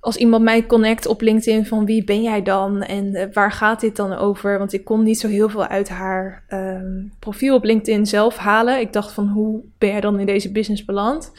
als 0.00 0.16
iemand 0.16 0.42
mij 0.44 0.66
connect 0.66 1.06
op 1.06 1.20
LinkedIn 1.20 1.66
van 1.66 1.84
wie 1.84 2.04
ben 2.04 2.22
jij 2.22 2.42
dan 2.42 2.82
en 2.82 3.14
uh, 3.14 3.24
waar 3.32 3.52
gaat 3.52 3.80
dit 3.80 3.96
dan 3.96 4.16
over? 4.16 4.58
Want 4.58 4.72
ik 4.72 4.84
kon 4.84 5.02
niet 5.02 5.18
zo 5.18 5.28
heel 5.28 5.48
veel 5.48 5.66
uit 5.66 5.88
haar 5.88 6.44
um, 6.48 7.12
profiel 7.18 7.54
op 7.54 7.64
LinkedIn 7.64 8.06
zelf 8.06 8.36
halen. 8.36 8.80
Ik 8.80 8.92
dacht 8.92 9.12
van 9.12 9.28
hoe 9.28 9.62
ben 9.78 9.88
jij 9.88 10.00
dan 10.00 10.20
in 10.20 10.26
deze 10.26 10.52
business 10.52 10.84
beland? 10.84 11.32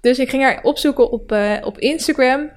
Dus 0.00 0.18
ik 0.18 0.30
ging 0.30 0.42
haar 0.42 0.62
opzoeken 0.62 1.10
op, 1.10 1.32
uh, 1.32 1.56
op 1.64 1.78
Instagram. 1.78 2.50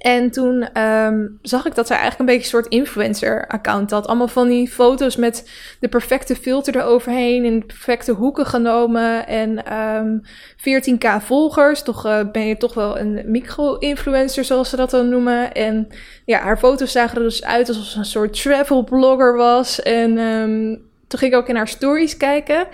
En 0.00 0.30
toen 0.30 0.80
um, 0.82 1.38
zag 1.42 1.66
ik 1.66 1.74
dat 1.74 1.86
zij 1.86 1.96
eigenlijk 1.96 2.30
een 2.30 2.36
beetje 2.36 2.56
een 2.56 2.62
soort 2.62 2.72
influencer-account 2.72 3.90
had. 3.90 4.06
Allemaal 4.06 4.28
van 4.28 4.48
die 4.48 4.68
foto's 4.68 5.16
met 5.16 5.50
de 5.80 5.88
perfecte 5.88 6.36
filter 6.36 6.76
eroverheen, 6.76 7.42
de 7.42 7.66
perfecte 7.66 8.12
hoeken 8.12 8.46
genomen. 8.46 9.26
En 9.26 9.72
um, 9.78 10.22
14k 10.58 11.24
volgers. 11.24 11.82
Toch 11.82 12.06
uh, 12.06 12.20
ben 12.32 12.46
je 12.46 12.56
toch 12.56 12.74
wel 12.74 12.98
een 12.98 13.22
micro-influencer, 13.26 14.44
zoals 14.44 14.70
ze 14.70 14.76
dat 14.76 14.90
dan 14.90 15.08
noemen. 15.08 15.52
En 15.52 15.88
ja, 16.24 16.38
haar 16.38 16.58
foto's 16.58 16.92
zagen 16.92 17.16
er 17.16 17.22
dus 17.22 17.44
uit 17.44 17.68
alsof 17.68 17.84
ze 17.84 17.98
een 17.98 18.04
soort 18.04 18.42
travel 18.42 18.84
blogger 18.84 19.36
was. 19.36 19.82
En 19.82 20.18
um, 20.18 20.82
toen 21.08 21.18
ging 21.18 21.32
ik 21.32 21.38
ook 21.38 21.48
in 21.48 21.56
haar 21.56 21.68
stories 21.68 22.16
kijken. 22.16 22.66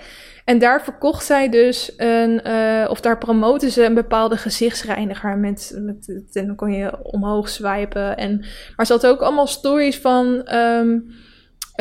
En 0.51 0.59
daar 0.59 0.83
verkocht 0.83 1.25
zij 1.25 1.49
dus 1.49 1.93
een, 1.97 2.41
uh, 2.47 2.87
of 2.89 3.01
daar 3.01 3.17
promoten 3.17 3.71
ze 3.71 3.85
een 3.85 3.93
bepaalde 3.93 4.37
gezichtsreiniger 4.37 5.37
met, 5.37 5.79
met 5.81 6.29
en 6.33 6.45
dan 6.45 6.55
kon 6.55 6.71
je 6.71 7.03
omhoog 7.03 7.49
swipen. 7.49 8.17
En, 8.17 8.45
maar 8.75 8.85
ze 8.85 8.93
had 8.93 9.07
ook 9.07 9.21
allemaal 9.21 9.47
stories 9.47 9.99
van, 9.99 10.55
um, 10.55 11.11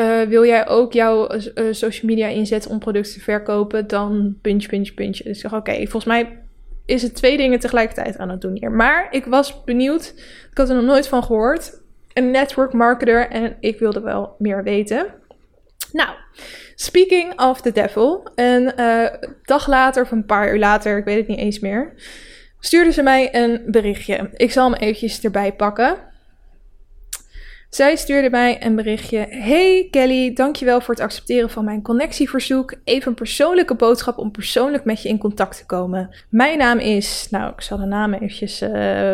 uh, 0.01 0.23
wil 0.23 0.45
jij 0.45 0.69
ook 0.69 0.93
jouw 0.93 1.35
uh, 1.35 1.41
social 1.71 2.11
media 2.11 2.27
inzetten 2.27 2.71
om 2.71 2.79
producten 2.79 3.15
te 3.15 3.21
verkopen, 3.21 3.87
dan 3.87 4.37
puntje, 4.41 4.69
puntje, 4.69 4.95
puntje. 4.95 5.25
Dus 5.25 5.37
ik 5.37 5.43
dacht, 5.43 5.55
oké, 5.55 5.77
volgens 5.77 6.05
mij 6.05 6.39
is 6.85 7.03
het 7.03 7.15
twee 7.15 7.37
dingen 7.37 7.59
tegelijkertijd 7.59 8.19
aan 8.19 8.31
het 8.31 8.41
doen 8.41 8.57
hier. 8.61 8.73
Maar 8.73 9.09
ik 9.11 9.25
was 9.25 9.65
benieuwd, 9.65 10.15
ik 10.51 10.59
had 10.59 10.69
er 10.69 10.75
nog 10.75 10.85
nooit 10.85 11.09
van 11.09 11.25
gehoord. 11.25 11.81
Een 12.13 12.31
network 12.31 12.73
marketer 12.73 13.29
en 13.29 13.57
ik 13.61 13.79
wilde 13.79 14.01
wel 14.01 14.35
meer 14.39 14.63
weten. 14.63 15.07
Nou, 15.93 16.11
speaking 16.75 17.41
of 17.41 17.61
the 17.61 17.73
devil. 17.73 18.31
Een 18.35 18.73
uh, 18.77 19.07
dag 19.43 19.67
later 19.67 20.03
of 20.03 20.11
een 20.11 20.27
paar 20.27 20.53
uur 20.53 20.59
later, 20.59 20.99
ik 20.99 21.05
weet 21.05 21.17
het 21.17 21.29
niet 21.29 21.39
eens 21.39 21.59
meer, 21.59 21.95
stuurde 22.61 22.93
ze 22.93 23.03
mij 23.03 23.35
een 23.35 23.63
berichtje. 23.67 24.31
Ik 24.33 24.53
zal 24.53 24.71
hem 24.71 24.81
eventjes 24.81 25.21
erbij 25.21 25.53
pakken. 25.53 25.97
Zij 27.71 27.97
stuurde 27.97 28.31
mij 28.31 28.65
een 28.65 28.77
berichtje. 28.77 29.27
Hey 29.29 29.89
Kelly, 29.91 30.33
dankjewel 30.33 30.81
voor 30.81 30.95
het 30.95 31.03
accepteren 31.03 31.51
van 31.51 31.65
mijn 31.65 31.83
connectieverzoek. 31.83 32.75
Even 32.85 33.09
een 33.09 33.15
persoonlijke 33.15 33.75
boodschap 33.75 34.19
om 34.19 34.31
persoonlijk 34.31 34.85
met 34.85 35.03
je 35.03 35.09
in 35.09 35.19
contact 35.19 35.57
te 35.57 35.67
komen. 35.67 36.11
Mijn 36.29 36.59
naam 36.59 36.79
is, 36.79 37.27
nou 37.31 37.53
ik 37.53 37.61
zal 37.61 37.79
de 37.79 37.85
naam 37.85 38.13
eventjes 38.13 38.63
uh, 38.63 38.71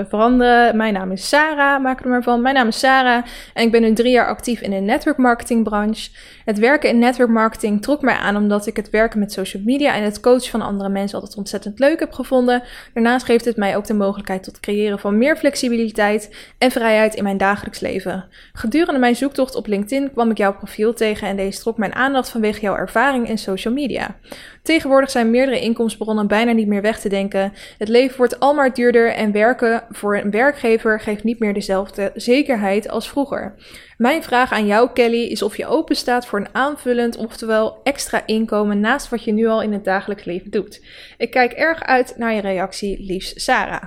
veranderen. 0.08 0.76
Mijn 0.76 0.92
naam 0.92 1.12
is 1.12 1.28
Sarah, 1.28 1.82
maak 1.82 2.00
er 2.00 2.08
maar 2.08 2.22
van. 2.22 2.42
Mijn 2.42 2.54
naam 2.54 2.68
is 2.68 2.78
Sarah 2.78 3.24
en 3.54 3.64
ik 3.64 3.70
ben 3.70 3.82
nu 3.82 3.92
drie 3.92 4.12
jaar 4.12 4.28
actief 4.28 4.60
in 4.60 4.70
de 4.70 4.76
network 4.76 5.16
marketing 5.16 5.64
branche. 5.64 6.10
Het 6.44 6.58
werken 6.58 6.88
in 6.88 6.98
network 6.98 7.30
marketing 7.30 7.82
trok 7.82 8.02
mij 8.02 8.14
aan 8.14 8.36
omdat 8.36 8.66
ik 8.66 8.76
het 8.76 8.90
werken 8.90 9.18
met 9.18 9.32
social 9.32 9.62
media 9.62 9.94
en 9.94 10.02
het 10.02 10.20
coachen 10.20 10.50
van 10.50 10.62
andere 10.62 10.88
mensen 10.88 11.18
altijd 11.18 11.38
ontzettend 11.38 11.78
leuk 11.78 12.00
heb 12.00 12.12
gevonden. 12.12 12.62
Daarnaast 12.94 13.26
geeft 13.26 13.44
het 13.44 13.56
mij 13.56 13.76
ook 13.76 13.86
de 13.86 13.94
mogelijkheid 13.94 14.42
tot 14.42 14.60
creëren 14.60 14.98
van 14.98 15.18
meer 15.18 15.36
flexibiliteit 15.36 16.36
en 16.58 16.70
vrijheid 16.70 17.14
in 17.14 17.22
mijn 17.22 17.38
dagelijks 17.38 17.80
leven. 17.80 18.24
Gedurende 18.58 19.00
mijn 19.00 19.16
zoektocht 19.16 19.54
op 19.54 19.66
LinkedIn 19.66 20.12
kwam 20.12 20.30
ik 20.30 20.36
jouw 20.38 20.54
profiel 20.54 20.94
tegen 20.94 21.28
en 21.28 21.36
deze 21.36 21.60
trok 21.60 21.78
mijn 21.78 21.94
aandacht 21.94 22.28
vanwege 22.28 22.60
jouw 22.60 22.76
ervaring 22.76 23.28
in 23.28 23.38
social 23.38 23.74
media. 23.74 24.16
Tegenwoordig 24.62 25.10
zijn 25.10 25.30
meerdere 25.30 25.60
inkomstenbronnen 25.60 26.26
bijna 26.26 26.52
niet 26.52 26.66
meer 26.66 26.82
weg 26.82 27.00
te 27.00 27.08
denken. 27.08 27.52
Het 27.78 27.88
leven 27.88 28.16
wordt 28.16 28.40
al 28.40 28.54
maar 28.54 28.74
duurder 28.74 29.12
en 29.12 29.32
werken 29.32 29.84
voor 29.90 30.16
een 30.16 30.30
werkgever 30.30 31.00
geeft 31.00 31.24
niet 31.24 31.38
meer 31.38 31.54
dezelfde 31.54 32.12
zekerheid 32.14 32.88
als 32.88 33.08
vroeger. 33.08 33.54
Mijn 33.96 34.22
vraag 34.22 34.52
aan 34.52 34.66
jou, 34.66 34.90
Kelly, 34.92 35.22
is 35.22 35.42
of 35.42 35.56
je 35.56 35.66
open 35.66 35.96
staat 35.96 36.26
voor 36.26 36.38
een 36.40 36.54
aanvullend, 36.54 37.16
oftewel 37.16 37.80
extra 37.82 38.22
inkomen 38.26 38.80
naast 38.80 39.08
wat 39.08 39.24
je 39.24 39.32
nu 39.32 39.46
al 39.46 39.62
in 39.62 39.72
het 39.72 39.84
dagelijks 39.84 40.24
leven 40.24 40.50
doet. 40.50 40.84
Ik 41.18 41.30
kijk 41.30 41.52
erg 41.52 41.82
uit 41.82 42.14
naar 42.16 42.34
je 42.34 42.40
reactie, 42.40 43.04
liefst 43.04 43.40
Sarah. 43.40 43.82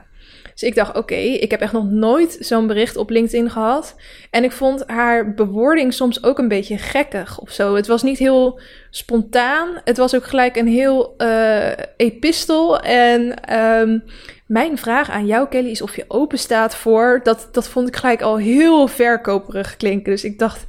Dus 0.59 0.69
ik 0.69 0.75
dacht, 0.75 0.97
oké, 0.97 1.15
ik 1.15 1.51
heb 1.51 1.61
echt 1.61 1.71
nog 1.71 1.89
nooit 1.89 2.37
zo'n 2.39 2.67
bericht 2.67 2.97
op 2.97 3.09
LinkedIn 3.09 3.49
gehad. 3.49 3.95
En 4.29 4.43
ik 4.43 4.51
vond 4.51 4.83
haar 4.87 5.33
bewoording 5.33 5.93
soms 5.93 6.23
ook 6.23 6.37
een 6.37 6.47
beetje 6.47 6.77
gekkig 6.77 7.39
of 7.39 7.51
zo. 7.51 7.75
Het 7.75 7.87
was 7.87 8.03
niet 8.03 8.17
heel 8.17 8.59
spontaan. 8.89 9.81
Het 9.83 9.97
was 9.97 10.15
ook 10.15 10.25
gelijk 10.25 10.55
een 10.55 10.67
heel 10.67 11.13
uh, 11.17 11.71
epistel. 11.97 12.79
En 12.79 13.53
um, 13.59 14.03
mijn 14.45 14.77
vraag 14.77 15.09
aan 15.09 15.25
jou, 15.25 15.47
Kelly, 15.47 15.69
is 15.69 15.81
of 15.81 15.95
je 15.95 16.05
open 16.07 16.39
staat 16.39 16.75
voor. 16.75 17.19
Dat, 17.23 17.49
dat 17.51 17.67
vond 17.67 17.87
ik 17.87 17.95
gelijk 17.95 18.21
al 18.21 18.37
heel 18.37 18.87
verkoperig 18.87 19.77
klinken. 19.77 20.11
Dus 20.11 20.23
ik 20.23 20.39
dacht. 20.39 20.65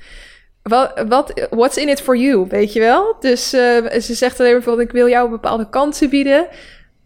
Wat, 0.62 1.05
wat, 1.09 1.46
what's 1.50 1.76
in 1.76 1.88
it 1.88 2.00
for 2.00 2.16
you, 2.16 2.46
weet 2.48 2.72
je 2.72 2.81
wel? 2.81 3.16
Dus 3.20 3.55
uh, 3.55 3.90
ze 3.90 4.14
zegt 4.14 4.40
alleen 4.40 4.53
bijvoorbeeld, 4.53 4.87
ik 4.87 4.94
wil 4.94 5.09
jou 5.09 5.31
bepaalde 5.31 5.68
kansen 5.68 6.11
bieden. 6.11 6.46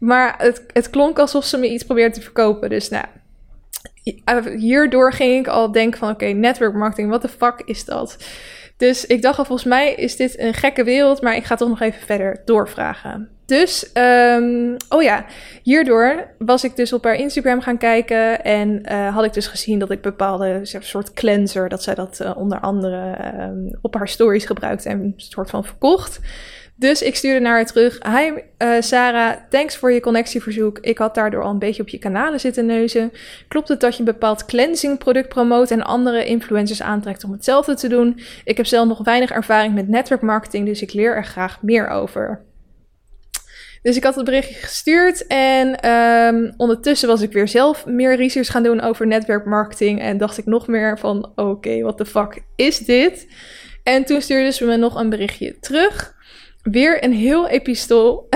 Maar 0.05 0.35
het, 0.39 0.65
het 0.73 0.91
klonk 0.91 1.19
alsof 1.19 1.45
ze 1.45 1.59
me 1.59 1.69
iets 1.69 1.85
probeerde 1.85 2.15
te 2.15 2.21
verkopen. 2.21 2.69
Dus 2.69 2.89
nou, 2.89 3.05
hierdoor 4.57 5.13
ging 5.13 5.39
ik 5.39 5.47
al 5.47 5.73
denken 5.73 5.99
van, 5.99 6.11
oké, 6.11 6.27
network 6.27 6.75
marketing, 6.75 7.11
wat 7.11 7.23
de 7.23 7.29
fuck 7.29 7.63
is 7.65 7.85
dat? 7.85 8.17
Dus 8.77 9.07
ik 9.07 9.23
dacht 9.23 9.39
al, 9.39 9.45
volgens 9.45 9.69
mij 9.69 9.95
is 9.95 10.17
dit 10.17 10.39
een 10.39 10.55
gekke 10.55 10.85
wereld, 10.85 11.23
maar 11.23 11.37
ik 11.37 11.45
ga 11.45 11.55
toch 11.55 11.69
nog 11.69 11.81
even 11.81 12.07
verder 12.07 12.43
doorvragen. 12.45 13.29
Dus, 13.47 13.91
um, 13.95 14.77
oh 14.89 15.03
ja, 15.03 15.25
hierdoor 15.63 16.35
was 16.39 16.65
ik 16.65 16.77
dus 16.77 16.93
op 16.93 17.05
haar 17.05 17.15
Instagram 17.15 17.61
gaan 17.61 17.79
kijken 17.79 18.45
en 18.45 18.83
uh, 18.93 19.15
had 19.15 19.25
ik 19.25 19.33
dus 19.33 19.47
gezien 19.47 19.79
dat 19.79 19.91
ik 19.91 20.01
bepaalde 20.01 20.61
soort 20.63 21.13
cleanser, 21.13 21.69
dat 21.69 21.83
zij 21.83 21.95
dat 21.95 22.19
uh, 22.23 22.37
onder 22.37 22.61
andere 22.61 23.17
um, 23.41 23.79
op 23.81 23.95
haar 23.95 24.09
stories 24.09 24.45
gebruikte 24.45 24.89
en 24.89 25.01
een 25.01 25.15
soort 25.17 25.51
van 25.51 25.65
verkocht. 25.65 26.21
Dus 26.85 27.03
ik 27.03 27.17
stuurde 27.17 27.41
naar 27.41 27.53
haar 27.53 27.67
terug. 27.67 27.99
Hi 28.03 28.31
uh, 28.59 28.81
Sarah, 28.81 29.37
thanks 29.51 29.77
voor 29.77 29.93
je 29.93 30.01
connectieverzoek. 30.01 30.79
Ik 30.79 30.99
had 30.99 31.15
daardoor 31.15 31.43
al 31.43 31.51
een 31.51 31.59
beetje 31.59 31.83
op 31.83 31.89
je 31.89 31.99
kanalen 31.99 32.41
zitten 32.41 32.67
neuzen. 32.67 33.13
Klopt 33.49 33.69
het 33.69 33.81
dat 33.81 33.93
je 33.93 33.99
een 33.99 34.05
bepaald 34.05 34.45
cleansing 34.45 34.99
product 34.99 35.29
promoot 35.29 35.71
en 35.71 35.83
andere 35.83 36.25
influencers 36.25 36.83
aantrekt 36.83 37.25
om 37.25 37.33
hetzelfde 37.33 37.75
te 37.75 37.89
doen? 37.89 38.21
Ik 38.45 38.57
heb 38.57 38.67
zelf 38.67 38.89
nog 38.89 39.05
weinig 39.05 39.31
ervaring 39.31 39.75
met 39.75 39.89
network 39.89 40.21
marketing, 40.21 40.67
dus 40.67 40.83
ik 40.83 40.93
leer 40.93 41.17
er 41.17 41.25
graag 41.25 41.63
meer 41.63 41.89
over. 41.89 42.45
Dus 43.83 43.97
ik 43.97 44.05
had 44.05 44.15
het 44.15 44.25
berichtje 44.25 44.55
gestuurd 44.55 45.27
en 45.27 45.91
um, 45.91 46.55
ondertussen 46.57 47.09
was 47.09 47.21
ik 47.21 47.33
weer 47.33 47.49
zelf 47.49 47.87
meer 47.87 48.17
research 48.17 48.51
gaan 48.51 48.63
doen 48.63 48.81
over 48.81 49.07
netwerkmarketing 49.07 50.01
en 50.01 50.19
dacht 50.19 50.39
ik 50.39 50.47
nog 50.47 50.67
meer 50.67 50.99
van 50.99 51.33
oké, 51.35 51.81
what 51.81 51.97
the 51.97 52.07
fuck 52.07 52.43
is 52.57 52.79
dit? 52.79 53.27
En 53.83 54.05
toen 54.05 54.23
stuurde 54.23 54.53
ze 54.53 54.65
me 54.65 54.77
nog 54.77 54.95
een 54.95 55.11
berichtje 55.11 55.59
terug. 55.59 56.15
Weer 56.71 57.05
een 57.05 57.13
heel 57.13 57.49
epistool. 57.49 58.29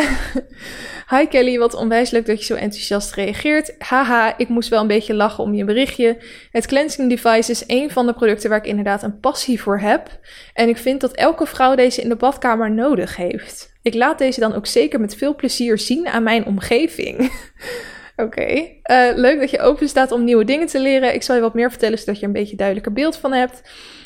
Hi 1.11 1.27
Kelly, 1.27 1.59
wat 1.59 1.75
onwijs 1.75 2.11
leuk 2.11 2.27
dat 2.27 2.39
je 2.39 2.45
zo 2.45 2.55
enthousiast 2.55 3.15
reageert. 3.15 3.75
Haha, 3.79 4.39
ik 4.39 4.49
moest 4.49 4.69
wel 4.69 4.81
een 4.81 4.87
beetje 4.87 5.15
lachen 5.15 5.45
om 5.45 5.55
je 5.55 5.65
berichtje. 5.65 6.17
Het 6.51 6.67
cleansing 6.67 7.09
device 7.09 7.51
is 7.51 7.65
een 7.67 7.91
van 7.91 8.07
de 8.07 8.13
producten 8.13 8.51
waar 8.51 8.59
ik 8.59 8.67
inderdaad 8.67 9.03
een 9.03 9.21
passie 9.21 9.61
voor 9.61 9.79
heb. 9.79 10.19
En 10.55 10.69
ik 10.69 10.77
vind 10.77 11.01
dat 11.01 11.13
elke 11.13 11.47
vrouw 11.47 11.75
deze 11.75 12.03
in 12.03 12.09
de 12.09 12.17
badkamer 12.17 12.71
nodig 12.71 13.17
heeft. 13.17 13.73
Ik 13.83 13.95
laat 13.95 14.19
deze 14.19 14.41
dan 14.41 14.55
ook 14.55 14.67
zeker 14.67 15.01
met 15.01 15.17
veel 15.17 15.35
plezier 15.35 15.79
zien 15.79 16.09
aan 16.09 16.23
mijn 16.23 16.47
omgeving. 16.47 17.33
Oké, 18.17 18.69
eh, 18.83 19.09
leuk 19.15 19.41
dat 19.41 19.51
je 19.51 19.61
open 19.61 19.89
staat 19.89 20.13
om 20.13 20.25
nieuwe 20.25 20.45
dingen 20.45 20.67
te 20.67 20.81
leren. 20.81 21.15
Ik 21.15 21.23
zal 21.23 21.35
je 21.35 21.41
wat 21.41 21.55
meer 21.55 21.71
vertellen 21.71 21.99
zodat 21.99 22.21
je 22.21 22.27
een 22.27 22.33
beetje 22.33 22.57
duidelijker 22.57 22.93
beeld 22.93 23.17
van 23.17 23.33
hebt. 23.33 23.63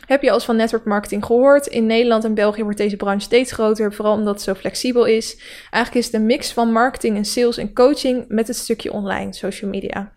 Heb 0.06 0.22
je 0.22 0.30
als 0.30 0.44
van 0.44 0.56
network 0.56 0.84
marketing 0.84 1.24
gehoord? 1.24 1.66
In 1.66 1.86
Nederland 1.86 2.24
en 2.24 2.34
België 2.34 2.62
wordt 2.62 2.78
deze 2.78 2.96
branche 2.96 3.24
steeds 3.24 3.52
groter, 3.52 3.92
vooral 3.92 4.14
omdat 4.14 4.34
het 4.34 4.42
zo 4.42 4.54
flexibel 4.54 5.04
is. 5.04 5.36
Eigenlijk 5.70 5.94
is 5.94 6.12
het 6.12 6.20
een 6.20 6.26
mix 6.26 6.52
van 6.52 6.72
marketing 6.72 7.16
en 7.16 7.24
sales 7.24 7.56
en 7.56 7.74
coaching 7.74 8.24
met 8.28 8.46
het 8.46 8.56
stukje 8.56 8.92
online, 8.92 9.32
social 9.32 9.70
media. 9.70 10.12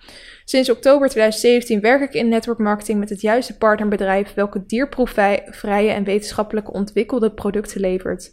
Sinds 0.45 0.69
oktober 0.69 1.09
2017 1.09 1.81
werk 1.81 2.01
ik 2.01 2.13
in 2.13 2.29
network 2.29 2.57
marketing 2.57 2.99
met 2.99 3.09
het 3.09 3.21
juiste 3.21 3.57
partnerbedrijf 3.57 4.33
welke 4.33 4.65
dierproefvrije 4.65 5.91
en 5.91 6.03
wetenschappelijk 6.03 6.73
ontwikkelde 6.73 7.31
producten 7.31 7.81
levert. 7.81 8.31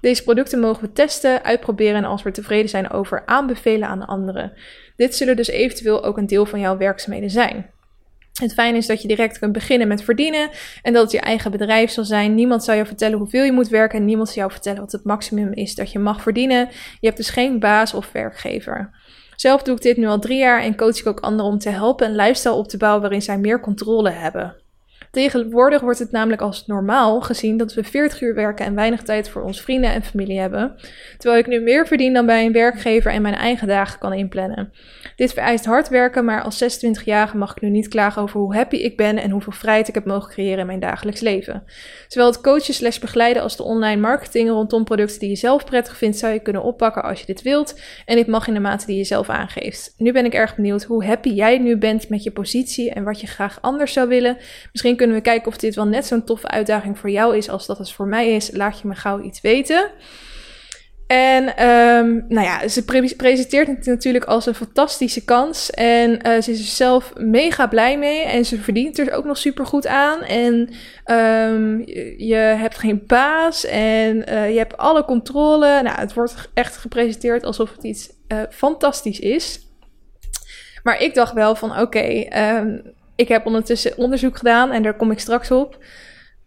Deze 0.00 0.22
producten 0.22 0.60
mogen 0.60 0.82
we 0.82 0.92
testen, 0.92 1.44
uitproberen 1.44 1.96
en 1.96 2.04
als 2.04 2.22
we 2.22 2.30
tevreden 2.30 2.68
zijn 2.68 2.90
over 2.90 3.22
aanbevelen 3.26 3.88
aan 3.88 4.06
anderen. 4.06 4.52
Dit 4.96 5.14
zullen 5.14 5.36
dus 5.36 5.48
eventueel 5.48 6.04
ook 6.04 6.18
een 6.18 6.26
deel 6.26 6.46
van 6.46 6.60
jouw 6.60 6.76
werkzaamheden 6.76 7.30
zijn. 7.30 7.70
Het 8.40 8.52
fijne 8.52 8.78
is 8.78 8.86
dat 8.86 9.02
je 9.02 9.08
direct 9.08 9.38
kunt 9.38 9.52
beginnen 9.52 9.88
met 9.88 10.02
verdienen 10.02 10.50
en 10.82 10.92
dat 10.92 11.02
het 11.02 11.12
je 11.12 11.20
eigen 11.20 11.50
bedrijf 11.50 11.90
zal 11.90 12.04
zijn. 12.04 12.34
Niemand 12.34 12.64
zal 12.64 12.74
jou 12.74 12.86
vertellen 12.86 13.18
hoeveel 13.18 13.44
je 13.44 13.52
moet 13.52 13.68
werken 13.68 13.98
en 13.98 14.04
niemand 14.04 14.28
zal 14.28 14.36
jou 14.36 14.50
vertellen 14.50 14.80
wat 14.80 14.92
het 14.92 15.04
maximum 15.04 15.52
is 15.52 15.74
dat 15.74 15.92
je 15.92 15.98
mag 15.98 16.22
verdienen. 16.22 16.68
Je 17.00 17.06
hebt 17.06 17.16
dus 17.16 17.30
geen 17.30 17.58
baas 17.58 17.94
of 17.94 18.12
werkgever. 18.12 18.90
Zelf 19.36 19.62
doe 19.62 19.76
ik 19.76 19.82
dit 19.82 19.96
nu 19.96 20.06
al 20.06 20.18
drie 20.18 20.38
jaar 20.38 20.62
en 20.62 20.76
coach 20.76 20.98
ik 20.98 21.06
ook 21.06 21.20
anderen 21.20 21.52
om 21.52 21.58
te 21.58 21.68
helpen 21.68 22.06
een 22.06 22.16
lifestyle 22.16 22.54
op 22.54 22.68
te 22.68 22.76
bouwen 22.76 23.00
waarin 23.00 23.22
zij 23.22 23.38
meer 23.38 23.60
controle 23.60 24.10
hebben. 24.10 24.63
Tegenwoordig 25.14 25.80
wordt 25.80 25.98
het 25.98 26.10
namelijk 26.10 26.42
als 26.42 26.66
normaal 26.66 27.20
gezien 27.20 27.56
dat 27.56 27.74
we 27.74 27.84
40 27.84 28.20
uur 28.20 28.34
werken 28.34 28.66
en 28.66 28.74
weinig 28.74 29.02
tijd 29.02 29.28
voor 29.28 29.42
ons 29.42 29.60
vrienden 29.60 29.92
en 29.92 30.02
familie 30.02 30.40
hebben. 30.40 30.76
Terwijl 31.18 31.40
ik 31.40 31.46
nu 31.46 31.60
meer 31.60 31.86
verdien 31.86 32.12
dan 32.12 32.26
bij 32.26 32.46
een 32.46 32.52
werkgever 32.52 33.12
en 33.12 33.22
mijn 33.22 33.34
eigen 33.34 33.68
dagen 33.68 33.98
kan 33.98 34.12
inplannen. 34.12 34.72
Dit 35.16 35.32
vereist 35.32 35.64
hard 35.64 35.88
werken, 35.88 36.24
maar 36.24 36.42
als 36.42 36.62
26-jarige 36.62 37.36
mag 37.36 37.50
ik 37.50 37.62
nu 37.62 37.68
niet 37.68 37.88
klagen 37.88 38.22
over 38.22 38.40
hoe 38.40 38.54
happy 38.54 38.76
ik 38.76 38.96
ben 38.96 39.18
en 39.18 39.30
hoeveel 39.30 39.52
vrijheid 39.52 39.88
ik 39.88 39.94
heb 39.94 40.04
mogen 40.04 40.30
creëren 40.30 40.58
in 40.58 40.66
mijn 40.66 40.80
dagelijks 40.80 41.20
leven. 41.20 41.62
Zowel 42.08 42.28
het 42.28 42.40
coachen 42.40 42.74
slash 42.74 42.98
begeleiden 42.98 43.42
als 43.42 43.56
de 43.56 43.62
online 43.62 44.00
marketing 44.00 44.48
rondom 44.48 44.84
producten 44.84 45.20
die 45.20 45.28
je 45.28 45.36
zelf 45.36 45.64
prettig 45.64 45.96
vindt, 45.96 46.18
zou 46.18 46.32
je 46.32 46.40
kunnen 46.40 46.62
oppakken 46.62 47.02
als 47.02 47.20
je 47.20 47.26
dit 47.26 47.42
wilt. 47.42 47.80
En 48.04 48.16
dit 48.16 48.26
mag 48.26 48.48
in 48.48 48.54
de 48.54 48.60
mate 48.60 48.86
die 48.86 48.96
je 48.96 49.04
zelf 49.04 49.28
aangeeft. 49.28 49.94
Nu 49.96 50.12
ben 50.12 50.24
ik 50.24 50.34
erg 50.34 50.56
benieuwd 50.56 50.82
hoe 50.82 51.04
happy 51.04 51.30
jij 51.30 51.58
nu 51.58 51.76
bent 51.76 52.08
met 52.08 52.22
je 52.22 52.30
positie 52.30 52.90
en 52.90 53.04
wat 53.04 53.20
je 53.20 53.26
graag 53.26 53.58
anders 53.60 53.92
zou 53.92 54.08
willen. 54.08 54.36
Misschien 54.72 54.96
kunnen 55.04 55.22
we 55.22 55.30
kijken 55.30 55.48
of 55.48 55.58
dit 55.58 55.74
wel 55.74 55.86
net 55.86 56.06
zo'n 56.06 56.24
toffe 56.24 56.48
uitdaging 56.48 56.98
voor 56.98 57.10
jou 57.10 57.36
is 57.36 57.48
als 57.48 57.66
dat 57.66 57.78
het 57.78 57.92
voor 57.92 58.06
mij 58.06 58.34
is. 58.34 58.50
Laat 58.52 58.80
je 58.80 58.88
me 58.88 58.94
gauw 58.94 59.20
iets 59.20 59.40
weten. 59.40 59.90
En 61.06 61.66
um, 61.66 62.24
nou 62.28 62.46
ja, 62.46 62.68
ze 62.68 62.84
presenteert 63.16 63.66
het 63.66 63.86
natuurlijk 63.86 64.24
als 64.24 64.46
een 64.46 64.54
fantastische 64.54 65.24
kans. 65.24 65.70
En 65.70 66.10
uh, 66.10 66.40
ze 66.40 66.50
is 66.50 66.58
er 66.58 66.64
zelf 66.64 67.12
mega 67.16 67.66
blij 67.66 67.98
mee. 67.98 68.22
En 68.22 68.44
ze 68.44 68.58
verdient 68.58 68.98
er 68.98 69.12
ook 69.12 69.24
nog 69.24 69.38
super 69.38 69.66
goed 69.66 69.86
aan. 69.86 70.22
En 70.22 70.54
um, 71.06 71.82
je, 72.16 72.34
hebt 72.34 72.78
geen 72.78 73.02
baas. 73.06 73.64
En 73.64 74.16
uh, 74.16 74.50
je 74.50 74.58
hebt 74.58 74.76
alle 74.76 75.04
controle. 75.04 75.82
Nou, 75.82 75.98
het 75.98 76.14
wordt 76.14 76.50
echt 76.54 76.76
gepresenteerd 76.76 77.44
alsof 77.44 77.72
het 77.72 77.84
iets 77.84 78.10
uh, 78.28 78.38
fantastisch 78.50 79.20
is. 79.20 79.68
Maar 80.82 81.00
ik 81.00 81.14
dacht 81.14 81.32
wel 81.32 81.54
van 81.54 81.80
oké, 81.80 82.26
um, 82.58 82.94
ik 83.16 83.28
heb 83.28 83.46
ondertussen 83.46 83.96
onderzoek 83.96 84.36
gedaan 84.36 84.70
en 84.70 84.82
daar 84.82 84.96
kom 84.96 85.10
ik 85.10 85.18
straks 85.18 85.50
op. 85.50 85.78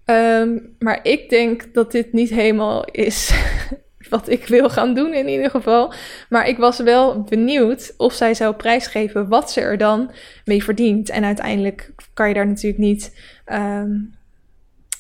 Um, 0.05 0.75
maar 0.79 0.99
ik 1.03 1.29
denk 1.29 1.73
dat 1.73 1.91
dit 1.91 2.13
niet 2.13 2.29
helemaal 2.29 2.85
is 2.85 3.31
wat 4.09 4.29
ik 4.29 4.47
wil 4.47 4.69
gaan 4.69 4.93
doen 4.93 5.13
in 5.13 5.27
ieder 5.27 5.49
geval. 5.49 5.93
Maar 6.29 6.47
ik 6.47 6.57
was 6.57 6.79
wel 6.79 7.21
benieuwd 7.21 7.93
of 7.97 8.13
zij 8.13 8.33
zou 8.33 8.55
prijsgeven 8.55 9.27
wat 9.27 9.51
ze 9.51 9.61
er 9.61 9.77
dan 9.77 10.11
mee 10.45 10.63
verdient. 10.63 11.09
En 11.09 11.23
uiteindelijk 11.23 11.91
kan 12.13 12.27
je 12.27 12.33
daar 12.33 12.47
natuurlijk 12.47 12.81
niet 12.81 13.17
um, 13.53 14.16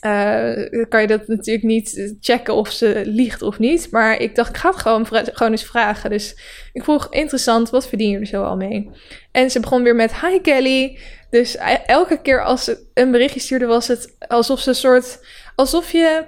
uh, 0.01 0.85
kan 0.89 1.01
je 1.01 1.07
dat 1.07 1.27
natuurlijk 1.27 1.65
niet 1.65 2.15
checken 2.19 2.53
of 2.53 2.71
ze 2.71 3.01
liegt 3.05 3.41
of 3.41 3.59
niet. 3.59 3.91
Maar 3.91 4.19
ik 4.19 4.35
dacht, 4.35 4.49
ik 4.49 4.57
ga 4.57 4.69
het 4.69 4.79
gewoon, 4.79 5.05
gewoon 5.07 5.51
eens 5.51 5.65
vragen. 5.65 6.09
Dus 6.09 6.37
ik 6.73 6.83
vroeg, 6.83 7.07
interessant, 7.09 7.69
wat 7.69 7.87
verdien 7.87 8.09
je 8.09 8.19
er 8.19 8.25
zo 8.25 8.43
al 8.43 8.55
mee? 8.55 8.89
En 9.31 9.51
ze 9.51 9.59
begon 9.59 9.83
weer 9.83 9.95
met, 9.95 10.19
hi 10.19 10.39
Kelly. 10.41 10.99
Dus 11.29 11.55
e-, 11.55 11.83
elke 11.85 12.21
keer 12.21 12.43
als 12.43 12.63
ze 12.63 12.87
een 12.93 13.11
berichtje 13.11 13.39
stuurde, 13.39 13.65
was 13.65 13.87
het 13.87 14.15
alsof 14.27 14.59
ze 14.59 14.69
een 14.69 14.75
soort... 14.75 15.19
Alsof 15.55 15.91
je 15.91 16.23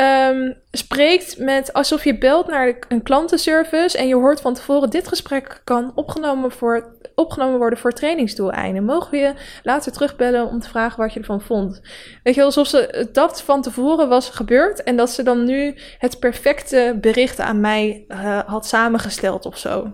um, 0.00 0.56
spreekt 0.70 1.38
met 1.38 1.72
alsof 1.72 2.04
je 2.04 2.18
belt 2.18 2.46
naar 2.46 2.78
een 2.88 3.02
klantenservice 3.02 3.98
en 3.98 4.08
je 4.08 4.14
hoort 4.14 4.40
van 4.40 4.54
tevoren: 4.54 4.90
dit 4.90 5.08
gesprek 5.08 5.60
kan 5.64 5.92
opgenomen, 5.94 6.50
voor, 6.50 6.96
opgenomen 7.18 7.58
worden 7.58 7.78
voor 7.78 7.92
trainingsdoeleinden. 7.92 8.84
Mogen 8.84 9.10
we 9.10 9.16
je 9.16 9.34
later 9.62 9.92
terugbellen 9.92 10.48
om 10.48 10.60
te 10.60 10.68
vragen 10.68 11.00
wat 11.00 11.12
je 11.12 11.20
ervan 11.20 11.40
vond? 11.40 11.80
Weet 12.22 12.34
je, 12.34 12.42
alsof 12.42 12.66
ze 12.66 13.08
dat 13.12 13.42
van 13.42 13.62
tevoren 13.62 14.08
was 14.08 14.30
gebeurd 14.30 14.82
en 14.82 14.96
dat 14.96 15.10
ze 15.10 15.22
dan 15.22 15.44
nu 15.44 15.74
het 15.98 16.18
perfecte 16.18 16.98
bericht 17.00 17.40
aan 17.40 17.60
mij 17.60 18.04
uh, 18.08 18.38
had 18.38 18.66
samengesteld 18.66 19.46
of 19.46 19.58
zo. 19.58 19.92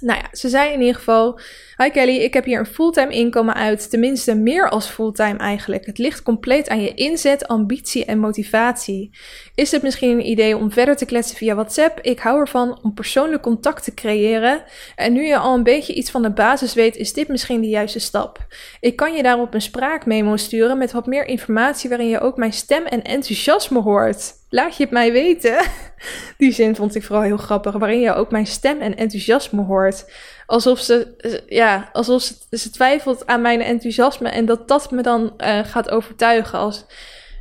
Nou 0.00 0.18
ja, 0.18 0.28
ze 0.32 0.48
zei 0.48 0.72
in 0.72 0.80
ieder 0.80 0.94
geval: 0.94 1.40
Hi 1.76 1.90
Kelly, 1.90 2.16
ik 2.16 2.34
heb 2.34 2.44
hier 2.44 2.58
een 2.58 2.66
fulltime 2.66 3.12
inkomen 3.12 3.54
uit. 3.54 3.90
Tenminste, 3.90 4.34
meer 4.34 4.68
als 4.68 4.86
fulltime 4.86 5.38
eigenlijk. 5.38 5.86
Het 5.86 5.98
ligt 5.98 6.22
compleet 6.22 6.68
aan 6.68 6.80
je 6.80 6.94
inzet, 6.94 7.48
ambitie 7.48 8.04
en 8.04 8.18
motivatie. 8.18 9.16
Is 9.54 9.70
het 9.70 9.82
misschien 9.82 10.10
een 10.10 10.28
idee 10.28 10.56
om 10.56 10.72
verder 10.72 10.96
te 10.96 11.04
kletsen 11.04 11.36
via 11.36 11.54
WhatsApp? 11.54 12.00
Ik 12.00 12.18
hou 12.18 12.38
ervan 12.38 12.78
om 12.82 12.94
persoonlijk 12.94 13.42
contact 13.42 13.84
te 13.84 13.94
creëren. 13.94 14.62
En 14.96 15.12
nu 15.12 15.26
je 15.26 15.38
al 15.38 15.54
een 15.54 15.62
beetje 15.62 15.94
iets 15.94 16.10
van 16.10 16.22
de 16.22 16.32
basis 16.32 16.74
weet, 16.74 16.96
is 16.96 17.12
dit 17.12 17.28
misschien 17.28 17.60
de 17.60 17.68
juiste 17.68 17.98
stap. 17.98 18.46
Ik 18.80 18.96
kan 18.96 19.14
je 19.14 19.22
daarop 19.22 19.54
een 19.54 19.60
spraakmemo 19.60 20.36
sturen 20.36 20.78
met 20.78 20.92
wat 20.92 21.06
meer 21.06 21.26
informatie 21.26 21.88
waarin 21.88 22.08
je 22.08 22.20
ook 22.20 22.36
mijn 22.36 22.52
stem 22.52 22.84
en 22.84 23.02
enthousiasme 23.02 23.80
hoort. 23.80 24.37
Laat 24.50 24.76
je 24.76 24.82
het 24.82 24.92
mij 24.92 25.12
weten. 25.12 25.58
Die 26.38 26.52
zin 26.52 26.76
vond 26.76 26.94
ik 26.94 27.04
vooral 27.04 27.24
heel 27.24 27.36
grappig, 27.36 27.74
waarin 27.74 28.00
je 28.00 28.14
ook 28.14 28.30
mijn 28.30 28.46
stem 28.46 28.80
en 28.80 28.96
enthousiasme 28.96 29.62
hoort. 29.62 30.10
Alsof 30.46 30.80
ze, 30.80 31.14
ja, 31.48 31.88
alsof 31.92 32.22
ze, 32.22 32.34
ze 32.50 32.70
twijfelt 32.70 33.26
aan 33.26 33.40
mijn 33.40 33.60
enthousiasme 33.60 34.28
en 34.28 34.46
dat 34.46 34.68
dat 34.68 34.90
me 34.90 35.02
dan 35.02 35.34
uh, 35.38 35.58
gaat 35.64 35.90
overtuigen. 35.90 36.58
Als, 36.58 36.86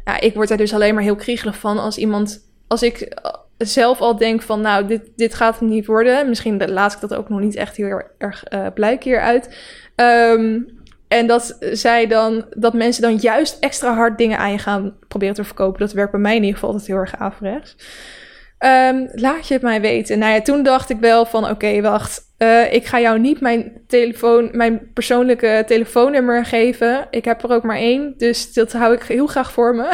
ja, 0.06 0.20
ik 0.20 0.34
word 0.34 0.50
er 0.50 0.58
dus 0.58 0.74
alleen 0.74 0.94
maar 0.94 1.04
heel 1.04 1.16
kriegelig 1.16 1.58
van 1.58 1.78
als 1.78 1.98
iemand, 1.98 2.50
als 2.68 2.84
ik 2.84 3.00
eh, 3.00 3.32
zelf 3.58 4.02
al 4.02 4.18
denk 4.18 4.42
van, 4.42 4.62
nou, 4.62 4.88
dit, 4.88 5.02
dit 5.16 5.34
gaat 5.34 5.60
hem 5.60 5.70
niet 5.70 5.86
worden. 5.86 6.30
Misschien 6.30 6.72
laat 6.72 6.94
ik 6.94 7.00
dat 7.00 7.14
ook 7.14 7.30
nog 7.30 7.40
niet 7.40 7.56
echt 7.56 7.76
heel 7.76 8.02
erg 8.18 8.44
uh, 8.54 8.68
blijk 8.74 9.04
hieruit. 9.04 9.56
Um, 9.96 10.77
en 11.08 11.28
dat 11.28 11.58
zij 11.60 12.08
dan, 12.08 12.46
dat 12.50 12.74
mensen 12.74 13.02
dan 13.02 13.16
juist 13.16 13.58
extra 13.60 13.94
hard 13.94 14.18
dingen 14.18 14.38
aan 14.38 14.52
je 14.52 14.58
gaan 14.58 14.96
proberen 15.08 15.36
te 15.36 15.44
verkopen. 15.44 15.80
Dat 15.80 15.92
werkt 15.92 16.12
bij 16.12 16.20
mij 16.20 16.36
in 16.36 16.42
ieder 16.42 16.54
geval 16.54 16.70
altijd 16.70 16.88
heel 16.88 16.98
erg 16.98 17.16
averechts. 17.18 17.76
Um, 18.60 19.10
laat 19.12 19.48
je 19.48 19.54
het 19.54 19.64
mij 19.64 19.82
weten. 19.82 20.20
Nou 20.20 20.34
ja, 20.34 20.42
toen 20.42 20.64
dacht 20.64 20.90
ik 20.90 21.00
wel 21.00 21.26
van 21.26 21.50
oké, 21.50 21.82
wacht. 21.82 22.22
Uh, 22.38 22.74
ik 22.74 22.86
ga 22.86 23.00
jou 23.00 23.20
niet 23.20 23.42
mijn 23.42 23.82
telefoon, 23.88 24.50
mijn 24.52 24.92
persoonlijke 24.94 25.64
telefoonnummer 25.66 26.46
geven. 26.46 27.08
Ik 27.12 27.26
heb 27.26 27.44
er 27.44 27.52
ook 27.52 27.64
maar 27.64 27.78
één, 27.78 28.14
dus 28.18 28.54
dat 28.54 28.72
hou 28.72 28.94
ik 28.94 29.04
heel 29.04 29.28
graag 29.28 29.52
voor 29.52 29.76
me. 29.76 29.90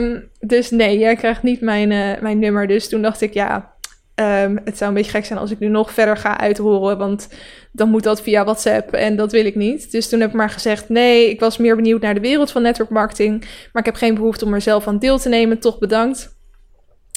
um, 0.00 0.30
dus 0.54 0.70
nee, 0.70 0.98
jij 0.98 1.16
krijgt 1.16 1.42
niet 1.42 1.60
mijn, 1.60 1.90
uh, 1.90 2.20
mijn 2.20 2.38
nummer. 2.38 2.66
Dus 2.66 2.88
toen 2.88 3.02
dacht 3.02 3.20
ik, 3.20 3.34
ja, 3.34 3.74
um, 4.14 4.60
het 4.64 4.76
zou 4.76 4.90
een 4.90 4.96
beetje 4.96 5.10
gek 5.10 5.24
zijn 5.24 5.38
als 5.38 5.50
ik 5.50 5.58
nu 5.58 5.68
nog 5.68 5.92
verder 5.92 6.16
ga 6.16 6.38
uithoren. 6.38 6.98
Want 6.98 7.28
dan 7.72 7.88
moet 7.88 8.02
dat 8.02 8.22
via 8.22 8.44
WhatsApp 8.44 8.92
en 8.92 9.16
dat 9.16 9.32
wil 9.32 9.44
ik 9.44 9.54
niet. 9.54 9.90
Dus 9.90 10.08
toen 10.08 10.20
heb 10.20 10.28
ik 10.28 10.34
maar 10.34 10.50
gezegd: 10.50 10.88
nee, 10.88 11.30
ik 11.30 11.40
was 11.40 11.58
meer 11.58 11.76
benieuwd 11.76 12.00
naar 12.00 12.14
de 12.14 12.20
wereld 12.20 12.50
van 12.50 12.62
network 12.62 12.90
marketing. 12.90 13.40
Maar 13.40 13.82
ik 13.82 13.86
heb 13.86 13.94
geen 13.94 14.14
behoefte 14.14 14.44
om 14.44 14.54
er 14.54 14.60
zelf 14.60 14.86
aan 14.86 14.98
deel 14.98 15.18
te 15.18 15.28
nemen. 15.28 15.58
Toch 15.58 15.78
bedankt. 15.78 16.36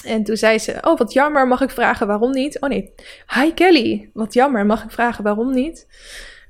En 0.06 0.24
toen 0.24 0.38
zei 0.38 0.60
ze: 0.60 0.78
Oh, 0.82 0.98
wat 0.98 1.14
jammer, 1.14 1.48
mag 1.48 1.62
ik 1.62 1.70
vragen 1.70 2.08
waarom 2.08 2.32
niet? 2.32 2.60
Oh 2.60 2.70
nee, 2.70 2.94
hi 3.40 3.54
Kelly, 3.54 4.10
wat 4.14 4.34
jammer, 4.34 4.66
mag 4.66 4.84
ik 4.84 4.92
vragen 4.92 5.24
waarom 5.24 5.54
niet? 5.54 5.88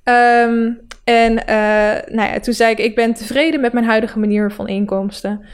Um, 0.04 0.80
en 1.04 1.32
uh, 1.32 2.16
nou 2.16 2.32
ja, 2.32 2.40
toen 2.40 2.54
zei 2.54 2.72
ik: 2.72 2.78
Ik 2.78 2.96
ben 2.96 3.14
tevreden 3.14 3.62
met 3.62 3.74
mijn 3.74 3.86
huidige 3.86 4.20
manier 4.20 4.52
van 4.52 4.68
inkomsten. 4.68 5.46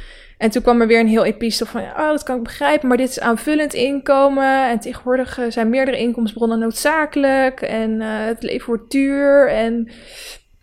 En 0.42 0.50
toen 0.50 0.62
kwam 0.62 0.82
er 0.82 0.88
weer 0.88 1.00
een 1.00 1.08
heel 1.08 1.26
epistel 1.26 1.66
van, 1.66 1.82
oh, 1.82 2.10
dat 2.10 2.24
kan 2.24 2.38
ik 2.38 2.44
begrijpen, 2.44 2.88
maar 2.88 2.98
dit 2.98 3.10
is 3.10 3.20
aanvullend 3.20 3.74
inkomen. 3.74 4.70
En 4.70 4.80
tegenwoordig 4.80 5.40
eh, 5.40 5.46
zijn 5.50 5.70
meerdere 5.70 5.98
inkomensbronnen 5.98 6.60
noodzakelijk. 6.60 7.62
En 7.62 7.92
uh, 7.92 8.26
het 8.26 8.44
leven 8.44 8.68
wordt 8.68 8.92
duur 8.92 9.50
en 9.50 9.84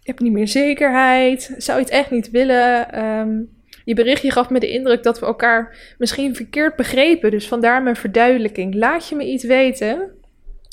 je 0.00 0.04
hebt 0.04 0.20
niet 0.20 0.32
meer 0.32 0.48
zekerheid. 0.48 1.54
Zou 1.56 1.78
je 1.78 1.84
het 1.84 1.92
echt 1.92 2.10
niet 2.10 2.30
willen? 2.30 3.04
Um, 3.04 3.48
je 3.84 3.94
berichtje 3.94 4.30
gaf 4.30 4.50
me 4.50 4.60
de 4.60 4.70
indruk 4.70 5.02
dat 5.02 5.20
we 5.20 5.26
elkaar 5.26 5.94
misschien 5.98 6.36
verkeerd 6.36 6.76
begrepen. 6.76 7.30
Dus 7.30 7.48
vandaar 7.48 7.82
mijn 7.82 7.96
verduidelijking. 7.96 8.74
Laat 8.74 9.08
je 9.08 9.16
me 9.16 9.24
iets 9.24 9.44
weten. 9.44 10.10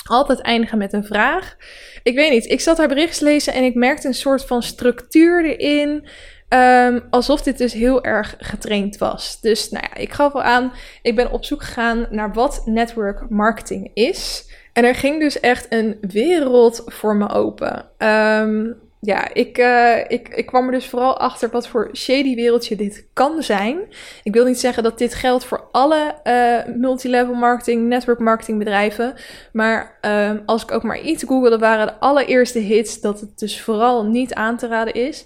Altijd 0.09 0.41
eindigen 0.41 0.77
met 0.77 0.93
een 0.93 1.05
vraag. 1.05 1.55
Ik 2.03 2.15
weet 2.15 2.31
niet, 2.31 2.49
ik 2.49 2.61
zat 2.61 2.77
haar 2.77 2.87
bericht 2.87 3.21
lezen 3.21 3.53
en 3.53 3.63
ik 3.63 3.75
merkte 3.75 4.07
een 4.07 4.13
soort 4.13 4.45
van 4.45 4.63
structuur 4.63 5.45
erin. 5.45 6.07
Um, 6.49 7.01
alsof 7.09 7.41
dit 7.41 7.57
dus 7.57 7.73
heel 7.73 8.03
erg 8.03 8.35
getraind 8.37 8.97
was. 8.97 9.41
Dus 9.41 9.69
nou 9.69 9.85
ja, 9.89 9.95
ik 10.01 10.13
gaf 10.13 10.33
wel 10.33 10.43
aan, 10.43 10.73
ik 11.01 11.15
ben 11.15 11.31
op 11.31 11.45
zoek 11.45 11.63
gegaan 11.63 12.07
naar 12.09 12.33
wat 12.33 12.61
network 12.65 13.29
marketing 13.29 13.91
is. 13.93 14.49
En 14.73 14.83
er 14.83 14.95
ging 14.95 15.19
dus 15.19 15.39
echt 15.39 15.65
een 15.69 15.97
wereld 16.01 16.83
voor 16.85 17.15
me 17.15 17.29
open. 17.29 17.85
Um, 17.97 18.75
ja, 19.05 19.33
ik, 19.33 19.57
uh, 19.57 19.97
ik, 20.07 20.27
ik 20.29 20.45
kwam 20.45 20.65
er 20.65 20.71
dus 20.71 20.89
vooral 20.89 21.17
achter 21.17 21.49
wat 21.49 21.67
voor 21.67 21.89
shady 21.93 22.35
wereldje 22.35 22.75
dit 22.75 23.07
kan 23.13 23.43
zijn. 23.43 23.79
Ik 24.23 24.33
wil 24.33 24.45
niet 24.45 24.59
zeggen 24.59 24.83
dat 24.83 24.97
dit 24.97 25.13
geldt 25.13 25.45
voor 25.45 25.67
alle 25.71 26.15
uh, 26.23 26.75
multilevel 26.75 27.33
marketing, 27.33 27.87
network 27.87 28.19
marketing 28.19 28.57
bedrijven. 28.57 29.13
Maar 29.51 29.97
um, 30.01 30.41
als 30.45 30.63
ik 30.63 30.71
ook 30.71 30.83
maar 30.83 31.01
iets 31.01 31.23
googelde, 31.23 31.57
waren 31.57 31.87
de 31.87 31.99
allereerste 31.99 32.59
hits 32.59 33.01
dat 33.01 33.19
het 33.19 33.39
dus 33.39 33.61
vooral 33.61 34.05
niet 34.05 34.33
aan 34.33 34.57
te 34.57 34.67
raden 34.67 34.93
is. 34.93 35.25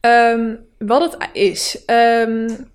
Um, 0.00 0.66
wat 0.78 1.02
het 1.02 1.28
is. 1.32 1.82
Um, 1.86 2.70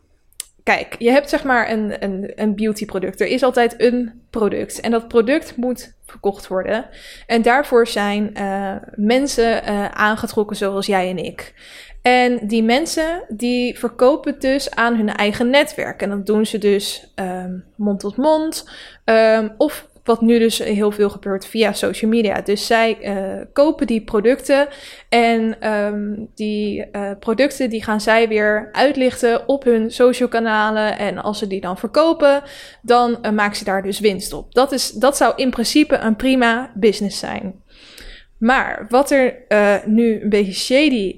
kijk, 0.64 0.95
je 0.99 1.11
hebt 1.11 1.30
zeg 1.30 1.43
maar 1.43 1.72
een, 1.72 2.03
een, 2.03 2.32
een 2.36 2.55
beauty 2.55 2.86
product. 2.86 3.22
Er 3.22 3.28
is 3.28 3.43
altijd 3.43 3.82
een 3.82 4.22
product. 4.30 4.80
En 4.80 4.91
dat 4.91 5.07
product 5.07 5.55
moet 5.55 5.93
verkocht 6.05 6.47
worden. 6.47 6.86
En 7.28 7.41
daarvoor 7.41 7.88
zijn 7.88 8.32
uh, 8.38 8.76
mensen 8.95 9.70
uh, 9.70 9.86
aangetrokken 9.86 10.55
zoals 10.55 10.86
jij 10.86 11.09
en 11.09 11.18
ik. 11.18 11.53
En 12.01 12.47
die 12.47 12.64
mensen 12.64 13.24
die 13.28 13.80
verkopen 13.80 14.32
het 14.32 14.41
dus 14.41 14.72
aan 14.72 14.95
hun 14.95 15.09
eigen 15.09 15.49
netwerk. 15.49 16.01
En 16.01 16.09
dat 16.09 16.26
doen 16.26 16.45
ze 16.45 16.57
dus 16.57 17.14
um, 17.16 17.64
mond 17.76 17.99
tot 17.99 18.18
mond. 18.18 18.70
Um, 19.05 19.53
of 19.57 19.88
wat 20.04 20.22
nu 20.22 20.39
dus 20.39 20.60
heel 20.60 20.91
veel 20.91 21.10
gebeurt 21.10 21.45
via 21.45 21.74
social 21.74 22.12
media. 22.12 22.41
Dus 22.41 22.66
zij 22.66 22.97
uh, 23.01 23.45
kopen 23.54 23.88
die 23.88 24.04
producten 24.04 24.68
en 25.10 25.70
um, 25.74 26.30
die 26.36 26.86
uh, 26.91 27.12
producten 27.20 27.70
die 27.70 27.84
gaan 27.84 28.01
zij 28.01 28.28
weer 28.28 28.70
uitlichten 28.72 29.47
op 29.47 29.64
hun 29.64 29.91
social 29.91 30.30
kanalen. 30.30 30.97
En 30.97 31.18
als 31.18 31.38
ze 31.38 31.47
die 31.47 31.62
dan 31.62 31.78
verkopen, 31.78 32.43
dan 32.82 33.18
uh, 33.22 33.32
maken 33.32 33.56
ze 33.56 33.64
daar 33.64 33.84
dus 33.84 33.99
winst 33.99 34.34
op. 34.34 34.54
Dat, 34.54 34.72
is, 34.72 34.91
dat 34.91 35.18
zou 35.18 35.34
in 35.36 35.49
principe 35.49 35.97
een 35.97 36.16
prima 36.16 36.72
business 36.76 37.20
zijn. 37.20 37.62
Maar 38.38 38.86
wat 38.89 39.12
er 39.12 39.36
nu 39.86 40.22
een 40.22 40.30
beetje 40.30 40.54
shady 40.54 41.14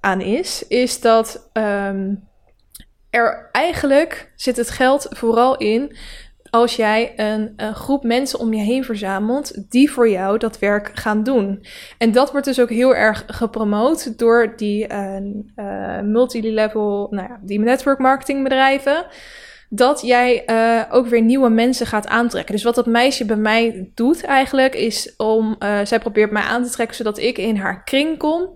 aan 0.00 0.20
is, 0.20 0.66
is 0.68 1.00
dat 1.00 1.50
um, 1.52 2.28
er 3.10 3.48
eigenlijk 3.52 4.32
zit 4.36 4.56
het 4.56 4.70
geld 4.70 5.06
vooral 5.10 5.56
in 5.56 5.96
als 6.50 6.76
jij 6.76 7.12
een, 7.16 7.52
een, 7.56 7.74
groep 7.74 8.04
mensen 8.04 8.38
om 8.38 8.52
je 8.52 8.62
heen 8.62 8.84
verzamelt 8.84 9.70
die 9.70 9.90
voor 9.90 10.08
jou 10.08 10.38
dat 10.38 10.58
werk 10.58 10.90
gaan 10.94 11.22
doen. 11.22 11.64
En 11.98 12.12
dat 12.12 12.30
wordt 12.30 12.46
dus 12.46 12.60
ook 12.60 12.70
heel 12.70 12.94
erg 12.94 13.24
gepromoot 13.26 14.18
door 14.18 14.52
die 14.56 14.92
uh, 14.92 15.16
uh, 15.56 16.00
multilevel, 16.00 17.06
nou 17.10 17.28
ja, 17.28 17.40
die 17.42 17.58
network 17.58 17.98
marketing 17.98 18.42
bedrijven. 18.42 19.06
Dat 19.68 20.00
jij 20.00 20.42
uh, 20.46 20.94
ook 20.94 21.06
weer 21.06 21.22
nieuwe 21.22 21.48
mensen 21.48 21.86
gaat 21.86 22.06
aantrekken. 22.06 22.54
Dus 22.54 22.64
wat 22.64 22.74
dat 22.74 22.86
meisje 22.86 23.24
bij 23.24 23.36
mij 23.36 23.90
doet 23.94 24.24
eigenlijk, 24.24 24.74
is 24.74 25.14
om. 25.16 25.56
zij 25.84 25.98
probeert 25.98 26.30
mij 26.30 26.42
aan 26.42 26.64
te 26.64 26.70
trekken 26.70 26.96
zodat 26.96 27.18
ik 27.18 27.38
in 27.38 27.56
haar 27.56 27.84
kring 27.84 28.18
kom. 28.18 28.48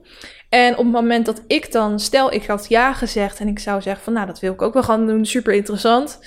En 0.49 0.73
op 0.73 0.85
het 0.85 0.93
moment 0.93 1.27
dat 1.27 1.43
ik 1.47 1.73
dan, 1.73 2.01
stel 2.01 2.33
ik 2.33 2.47
had 2.47 2.69
ja 2.69 2.93
gezegd 2.93 3.41
en 3.41 3.49
ik 3.49 3.59
zou 3.59 3.83
zeggen 3.83 4.05
van 4.05 4.13
nou 4.13 4.27
dat 4.27 4.41
wil 4.41 4.53
ik 4.53 4.63
ook 4.63 4.73
wel 4.73 4.83
gaan 4.83 5.07
doen, 5.07 5.27
super 5.27 5.53
interessant 5.53 6.19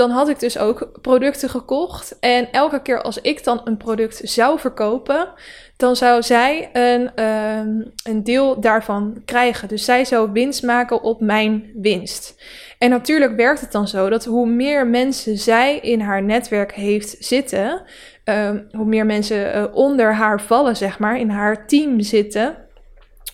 dan 0.00 0.10
had 0.10 0.28
ik 0.28 0.40
dus 0.40 0.58
ook 0.58 0.88
producten 1.02 1.48
gekocht. 1.48 2.18
En 2.20 2.52
elke 2.52 2.82
keer 2.82 3.02
als 3.02 3.20
ik 3.20 3.44
dan 3.44 3.60
een 3.64 3.76
product 3.76 4.20
zou 4.22 4.58
verkopen, 4.58 5.28
dan 5.76 5.96
zou 5.96 6.22
zij 6.22 6.70
een, 6.72 7.24
um, 7.24 7.92
een 8.04 8.24
deel 8.24 8.60
daarvan 8.60 9.22
krijgen. 9.24 9.68
Dus 9.68 9.84
zij 9.84 10.04
zou 10.04 10.32
winst 10.32 10.62
maken 10.62 11.02
op 11.02 11.20
mijn 11.20 11.70
winst. 11.74 12.42
En 12.78 12.90
natuurlijk 12.90 13.36
werkt 13.36 13.60
het 13.60 13.72
dan 13.72 13.88
zo 13.88 14.08
dat 14.08 14.24
hoe 14.24 14.46
meer 14.46 14.86
mensen 14.86 15.38
zij 15.38 15.78
in 15.78 16.00
haar 16.00 16.22
netwerk 16.22 16.72
heeft 16.72 17.16
zitten, 17.18 17.82
um, 18.24 18.68
hoe 18.70 18.86
meer 18.86 19.06
mensen 19.06 19.56
uh, 19.56 19.64
onder 19.72 20.14
haar 20.14 20.40
vallen, 20.40 20.76
zeg 20.76 20.98
maar, 20.98 21.18
in 21.18 21.30
haar 21.30 21.66
team 21.66 22.00
zitten, 22.00 22.56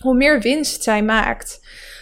hoe 0.01 0.15
meer 0.15 0.39
winst 0.39 0.83
zij 0.83 1.03
maakt. 1.03 1.59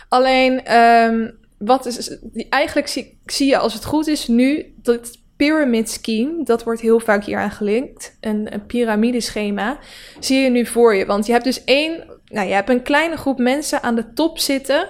Alleen 0.09 0.75
um, 0.77 1.43
wat 1.57 1.85
is, 1.85 2.17
eigenlijk 2.49 2.87
zie, 3.25 3.47
je 3.47 3.57
als 3.57 3.73
het 3.73 3.85
goed 3.85 4.07
is 4.07 4.27
nu 4.27 4.73
dat 4.81 5.17
pyramid 5.35 5.89
scheme, 5.89 6.43
dat 6.43 6.63
wordt 6.63 6.81
heel 6.81 6.99
vaak 6.99 7.23
hier 7.23 7.51
gelinkt, 7.51 8.17
een, 8.21 8.53
een 8.53 8.65
piramideschema, 8.65 9.77
zie 10.19 10.39
je 10.39 10.49
nu 10.49 10.65
voor 10.65 10.95
je. 10.95 11.05
Want 11.05 11.25
je 11.25 11.31
hebt 11.31 11.43
dus 11.43 11.63
één, 11.63 12.03
nou 12.25 12.47
je 12.47 12.53
hebt 12.53 12.69
een 12.69 12.81
kleine 12.81 13.17
groep 13.17 13.37
mensen 13.37 13.81
aan 13.81 13.95
de 13.95 14.13
top 14.13 14.39
zitten 14.39 14.87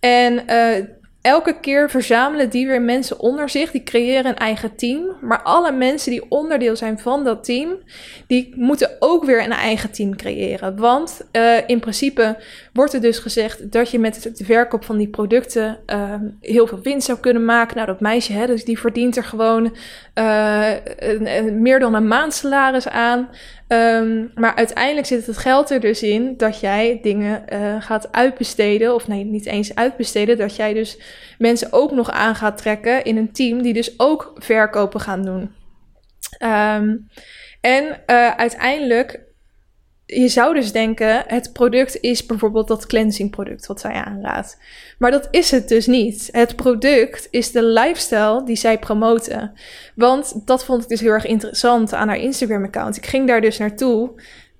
en 0.00 0.44
uh, 0.46 0.86
elke 1.20 1.60
keer 1.60 1.90
verzamelen 1.90 2.50
die 2.50 2.66
weer 2.66 2.82
mensen 2.82 3.18
onder 3.18 3.48
zich. 3.48 3.70
Die 3.70 3.82
creëren 3.82 4.26
een 4.26 4.36
eigen 4.36 4.74
team. 4.76 5.16
Maar 5.20 5.42
alle 5.42 5.72
mensen 5.72 6.10
die 6.10 6.24
onderdeel 6.28 6.76
zijn 6.76 6.98
van 6.98 7.24
dat 7.24 7.44
team, 7.44 7.78
die 8.26 8.52
moeten 8.56 8.90
ook 8.98 9.24
weer 9.24 9.44
een 9.44 9.52
eigen 9.52 9.90
team 9.90 10.16
creëren. 10.16 10.76
Want 10.76 11.20
uh, 11.32 11.56
in 11.66 11.80
principe 11.80 12.36
wordt 12.72 12.92
er 12.92 13.00
dus 13.00 13.18
gezegd 13.18 13.72
dat 13.72 13.90
je 13.90 13.98
met 13.98 14.24
het 14.24 14.40
verkoop 14.44 14.84
van 14.84 14.96
die 14.96 15.08
producten 15.08 15.78
uh, 15.86 16.14
heel 16.40 16.66
veel 16.66 16.80
winst 16.82 17.06
zou 17.06 17.18
kunnen 17.18 17.44
maken. 17.44 17.74
Nou, 17.76 17.86
dat 17.88 18.00
meisje, 18.00 18.32
hè, 18.32 18.46
dus 18.46 18.64
die 18.64 18.78
verdient 18.78 19.16
er 19.16 19.24
gewoon 19.24 19.76
een, 20.14 21.62
meer 21.62 21.80
dan 21.80 21.94
een 21.94 22.08
maandsalaris 22.08 22.88
aan. 22.88 23.28
Um, 23.72 24.30
maar 24.34 24.54
uiteindelijk 24.54 25.06
zit 25.06 25.26
het 25.26 25.38
geld 25.38 25.70
er 25.70 25.80
dus 25.80 26.02
in 26.02 26.36
dat 26.36 26.60
jij 26.60 26.98
dingen 27.02 27.44
uh, 27.52 27.82
gaat 27.82 28.12
uitbesteden. 28.12 28.94
Of 28.94 29.08
nee, 29.08 29.24
niet 29.24 29.46
eens 29.46 29.74
uitbesteden. 29.74 30.38
Dat 30.38 30.56
jij 30.56 30.74
dus 30.74 30.98
mensen 31.38 31.72
ook 31.72 31.90
nog 31.90 32.10
aan 32.10 32.34
gaat 32.34 32.58
trekken 32.58 33.04
in 33.04 33.16
een 33.16 33.32
team 33.32 33.62
die 33.62 33.72
dus 33.72 33.98
ook 33.98 34.32
verkopen 34.34 35.00
gaan 35.00 35.22
doen. 35.22 35.54
Um, 36.42 37.08
en 37.60 37.84
uh, 37.84 38.30
uiteindelijk 38.30 39.20
je 40.14 40.28
zou 40.28 40.54
dus 40.54 40.72
denken, 40.72 41.24
het 41.26 41.52
product 41.52 42.00
is 42.00 42.26
bijvoorbeeld 42.26 42.68
dat 42.68 42.86
cleansing 42.86 43.30
product 43.30 43.66
wat 43.66 43.80
zij 43.80 43.92
aanraadt. 43.92 44.58
Maar 44.98 45.10
dat 45.10 45.28
is 45.30 45.50
het 45.50 45.68
dus 45.68 45.86
niet. 45.86 46.28
Het 46.32 46.56
product 46.56 47.28
is 47.30 47.52
de 47.52 47.62
lifestyle 47.62 48.44
die 48.44 48.56
zij 48.56 48.78
promoten. 48.78 49.52
Want 49.94 50.46
dat 50.46 50.64
vond 50.64 50.82
ik 50.82 50.88
dus 50.88 51.00
heel 51.00 51.10
erg 51.10 51.26
interessant 51.26 51.92
aan 51.92 52.08
haar 52.08 52.18
Instagram 52.18 52.64
account. 52.64 52.96
Ik 52.96 53.06
ging 53.06 53.26
daar 53.26 53.40
dus 53.40 53.58
naartoe 53.58 54.10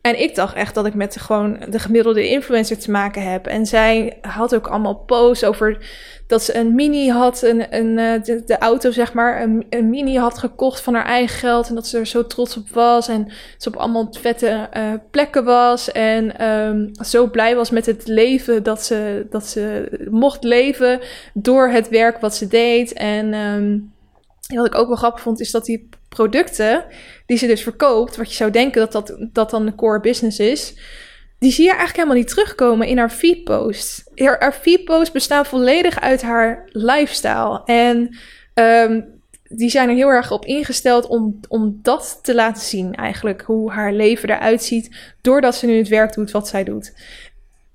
en 0.01 0.21
ik 0.21 0.35
dacht 0.35 0.55
echt 0.55 0.75
dat 0.75 0.87
ik 0.87 0.95
met 0.95 1.21
gewoon 1.21 1.59
de 1.69 1.79
gemiddelde 1.79 2.29
influencer 2.29 2.79
te 2.79 2.91
maken 2.91 3.31
heb. 3.31 3.47
En 3.47 3.67
zij 3.67 4.19
had 4.21 4.55
ook 4.55 4.67
allemaal 4.67 4.95
posts 4.95 5.45
over 5.45 5.79
dat 6.27 6.43
ze 6.43 6.57
een 6.57 6.75
mini 6.75 7.09
had, 7.09 7.43
een, 7.43 7.77
een, 7.77 7.99
eh, 7.99 8.23
de, 8.23 8.43
de 8.47 8.59
auto 8.59 8.91
zeg 8.91 9.13
maar, 9.13 9.43
een, 9.43 9.67
een, 9.71 9.91
mini 9.91 10.17
had 10.17 10.39
gekocht 10.39 10.81
van 10.81 10.95
haar 10.95 11.05
eigen 11.05 11.39
geld. 11.39 11.69
En 11.69 11.75
dat 11.75 11.87
ze 11.87 11.99
er 11.99 12.07
zo 12.07 12.27
trots 12.27 12.57
op 12.57 12.69
was. 12.69 13.09
En 13.09 13.29
ze 13.59 13.69
op 13.69 13.77
allemaal 13.77 14.09
vette 14.11 14.69
uh, 14.77 14.93
plekken 15.11 15.45
was. 15.45 15.93
En 15.93 16.47
um, 16.47 16.91
zo 17.05 17.27
blij 17.27 17.57
was 17.57 17.71
met 17.71 17.87
het 17.87 18.07
leven 18.07 18.63
dat 18.63 18.85
ze, 18.85 19.27
dat 19.31 19.47
ze 19.47 19.89
mocht 20.11 20.45
leven 20.45 21.01
door 21.35 21.69
het 21.69 21.89
werk 21.89 22.21
wat 22.21 22.35
ze 22.35 22.47
deed. 22.47 22.93
En 22.93 23.35
um, 23.35 23.93
wat 24.57 24.67
ik 24.67 24.75
ook 24.75 24.89
wel 24.89 24.97
grappig 24.97 25.21
vond, 25.21 25.41
is 25.41 25.51
dat 25.51 25.65
die 25.65 25.89
producten 26.09 26.85
die 27.27 27.39
ze 27.39 27.47
dus 27.47 27.63
verkoopt, 27.63 28.17
wat 28.17 28.31
je 28.31 28.37
zou 28.37 28.51
denken 28.51 28.81
dat 28.81 28.93
dat, 28.93 29.29
dat 29.33 29.51
dan 29.51 29.67
de 29.67 29.75
core 29.75 30.01
business 30.01 30.39
is, 30.39 30.75
die 31.39 31.53
zie 31.53 31.65
je 31.65 31.71
eigenlijk 31.71 31.99
helemaal 31.99 32.19
niet 32.19 32.29
terugkomen 32.29 32.87
in 32.87 32.99
haar 32.99 33.11
feedpost. 33.11 34.11
Haar, 34.15 34.37
haar 34.39 34.53
feedposts 34.53 35.11
bestaan 35.11 35.47
volledig 35.47 36.01
uit 36.01 36.23
haar 36.23 36.69
lifestyle. 36.73 37.63
En 37.65 38.17
um, 38.55 39.21
die 39.53 39.71
zijn 39.71 39.89
er 39.89 39.95
heel 39.95 40.09
erg 40.09 40.31
op 40.31 40.45
ingesteld 40.45 41.07
om, 41.07 41.41
om 41.49 41.79
dat 41.83 42.19
te 42.23 42.35
laten 42.35 42.63
zien, 42.63 42.95
eigenlijk. 42.95 43.43
Hoe 43.43 43.71
haar 43.71 43.93
leven 43.93 44.31
eruit 44.31 44.63
ziet, 44.63 45.15
doordat 45.21 45.55
ze 45.55 45.67
nu 45.67 45.77
het 45.77 45.89
werk 45.89 46.15
doet 46.15 46.31
wat 46.31 46.49
zij 46.49 46.65
doet. 46.65 46.93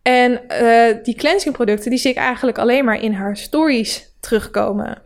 En 0.02 0.42
uh, 0.62 1.04
die 1.04 1.16
cleansing 1.16 1.56
producten, 1.56 1.90
die 1.90 2.00
zie 2.00 2.12
ik 2.12 2.18
eigenlijk 2.18 2.58
alleen 2.58 2.86
maar 2.86 3.02
in 3.02 3.14
haar 3.14 3.38
stories 3.38 4.14
terugkomen. 4.20 5.02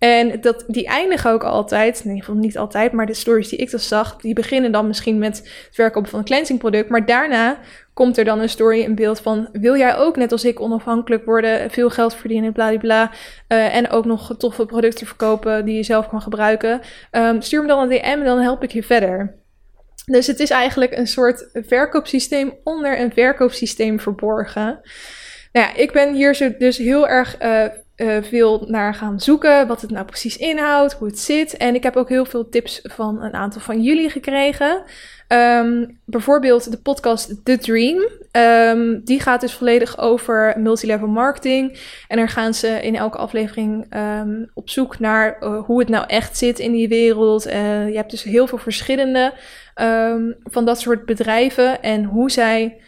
En 0.00 0.40
dat, 0.40 0.64
die 0.66 0.86
eindigen 0.86 1.30
ook 1.30 1.44
altijd, 1.44 2.00
in 2.04 2.10
ieder 2.14 2.34
niet 2.36 2.58
altijd, 2.58 2.92
maar 2.92 3.06
de 3.06 3.14
stories 3.14 3.48
die 3.48 3.58
ik 3.58 3.70
dan 3.70 3.80
zag, 3.80 4.16
die 4.16 4.34
beginnen 4.34 4.72
dan 4.72 4.86
misschien 4.86 5.18
met 5.18 5.36
het 5.36 5.68
verkopen 5.70 6.10
van 6.10 6.18
een 6.18 6.24
cleansing 6.24 6.58
product. 6.58 6.88
Maar 6.88 7.06
daarna 7.06 7.58
komt 7.94 8.18
er 8.18 8.24
dan 8.24 8.40
een 8.40 8.48
story 8.48 8.80
in 8.80 8.94
beeld 8.94 9.20
van, 9.20 9.48
wil 9.52 9.76
jij 9.76 9.96
ook 9.96 10.16
net 10.16 10.32
als 10.32 10.44
ik 10.44 10.60
onafhankelijk 10.60 11.24
worden, 11.24 11.70
veel 11.70 11.90
geld 11.90 12.14
verdienen, 12.14 12.52
bla 12.52 13.10
uh, 13.48 13.76
en 13.76 13.90
ook 13.90 14.04
nog 14.04 14.36
toffe 14.36 14.66
producten 14.66 15.06
verkopen 15.06 15.64
die 15.64 15.76
je 15.76 15.82
zelf 15.82 16.08
kan 16.08 16.22
gebruiken. 16.22 16.80
Um, 17.12 17.42
stuur 17.42 17.62
me 17.62 17.68
dan 17.68 17.82
een 17.82 17.88
DM 17.88 18.04
en 18.04 18.24
dan 18.24 18.38
help 18.38 18.62
ik 18.62 18.72
je 18.72 18.82
verder. 18.82 19.34
Dus 20.06 20.26
het 20.26 20.40
is 20.40 20.50
eigenlijk 20.50 20.96
een 20.96 21.06
soort 21.06 21.48
verkoopsysteem 21.52 22.54
onder 22.64 23.00
een 23.00 23.12
verkoopsysteem 23.12 24.00
verborgen. 24.00 24.80
Nou 25.52 25.66
ja, 25.66 25.74
ik 25.74 25.92
ben 25.92 26.14
hier 26.14 26.54
dus 26.58 26.78
heel 26.78 27.08
erg 27.08 27.42
uh, 27.42 27.64
uh, 28.00 28.16
veel 28.22 28.64
naar 28.66 28.94
gaan 28.94 29.20
zoeken. 29.20 29.66
Wat 29.66 29.80
het 29.80 29.90
nou 29.90 30.04
precies 30.06 30.36
inhoudt, 30.36 30.92
hoe 30.92 31.08
het 31.08 31.18
zit. 31.18 31.56
En 31.56 31.74
ik 31.74 31.82
heb 31.82 31.96
ook 31.96 32.08
heel 32.08 32.24
veel 32.24 32.48
tips 32.48 32.80
van 32.82 33.22
een 33.22 33.34
aantal 33.34 33.60
van 33.60 33.82
jullie 33.82 34.10
gekregen. 34.10 34.82
Um, 35.28 35.98
bijvoorbeeld 36.04 36.70
de 36.70 36.78
podcast 36.78 37.44
The 37.44 37.58
Dream. 37.58 38.08
Um, 38.32 39.04
die 39.04 39.20
gaat 39.20 39.40
dus 39.40 39.54
volledig 39.54 39.98
over 39.98 40.54
multilevel 40.58 41.08
marketing. 41.08 41.78
En 42.08 42.16
daar 42.16 42.28
gaan 42.28 42.54
ze 42.54 42.68
in 42.68 42.96
elke 42.96 43.18
aflevering 43.18 43.94
um, 43.96 44.50
op 44.54 44.70
zoek 44.70 44.98
naar 44.98 45.36
uh, 45.40 45.64
hoe 45.64 45.78
het 45.78 45.88
nou 45.88 46.04
echt 46.06 46.36
zit 46.36 46.58
in 46.58 46.72
die 46.72 46.88
wereld. 46.88 47.46
Uh, 47.46 47.88
je 47.88 47.96
hebt 47.96 48.10
dus 48.10 48.22
heel 48.22 48.46
veel 48.46 48.58
verschillende 48.58 49.32
van 50.44 50.64
dat 50.64 50.80
soort 50.80 51.04
bedrijven 51.04 51.82
en 51.82 52.04
hoe 52.04 52.30
zij 52.30 52.80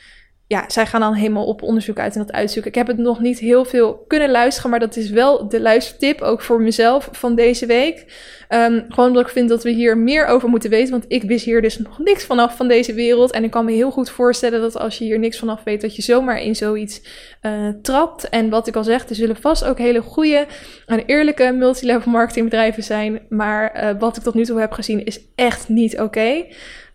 ja, 0.53 0.65
zij 0.69 0.87
gaan 0.87 1.01
dan 1.01 1.15
helemaal 1.15 1.47
op 1.47 1.63
onderzoek 1.63 1.99
uit 1.99 2.15
en 2.15 2.21
dat 2.21 2.33
uitzoeken. 2.33 2.71
Ik 2.71 2.77
heb 2.77 2.87
het 2.87 2.99
nog 2.99 3.21
niet 3.21 3.39
heel 3.39 3.65
veel 3.65 4.05
kunnen 4.07 4.31
luisteren, 4.31 4.71
maar 4.71 4.81
dat 4.81 4.97
is 4.97 5.11
wel 5.11 5.49
de 5.49 5.61
luistertip, 5.61 6.21
ook 6.21 6.41
voor 6.41 6.61
mezelf 6.61 7.09
van 7.13 7.35
deze 7.35 7.67
week. 7.67 8.05
Um, 8.49 8.85
gewoon 8.89 9.09
omdat 9.09 9.27
ik 9.27 9.33
vind 9.33 9.49
dat 9.49 9.63
we 9.63 9.71
hier 9.71 9.99
meer 9.99 10.27
over 10.27 10.49
moeten 10.49 10.71
weten, 10.71 10.91
want 10.91 11.05
ik 11.09 11.23
wist 11.23 11.45
hier 11.45 11.63
dus 11.63 11.79
nog 11.79 11.99
niks 11.99 12.25
vanaf 12.25 12.57
van 12.57 12.69
deze 12.69 12.95
wereld. 12.95 13.31
En 13.31 13.45
ik 13.45 13.51
kan 13.51 13.65
me 13.65 13.73
heel 13.73 13.91
goed 13.91 14.11
voorstellen 14.11 14.61
dat 14.61 14.79
als 14.79 14.99
je 14.99 15.05
hier 15.05 15.19
niks 15.19 15.39
vanaf 15.39 15.63
weet, 15.65 15.81
dat 15.81 15.97
je 15.97 16.03
zomaar 16.03 16.41
in 16.41 16.57
zoiets 16.57 17.03
uh, 17.43 17.69
trapt. 17.83 18.29
En 18.29 18.51
wat 18.51 18.67
ik 18.67 18.77
al 18.77 18.85
zeg, 18.85 19.09
er 19.09 19.15
zullen 19.15 19.37
vast 19.37 19.65
ook 19.65 19.79
hele 19.79 20.01
goede 20.01 20.47
en 20.87 21.05
eerlijke 21.07 21.53
multilevel 21.53 22.11
marketingbedrijven 22.11 22.83
zijn. 22.83 23.21
Maar 23.29 23.85
uh, 23.85 24.01
wat 24.01 24.17
ik 24.17 24.23
tot 24.23 24.35
nu 24.35 24.45
toe 24.45 24.61
heb 24.61 24.73
gezien 24.73 25.05
is 25.05 25.21
echt 25.35 25.69
niet 25.69 25.93
oké. 26.01 26.47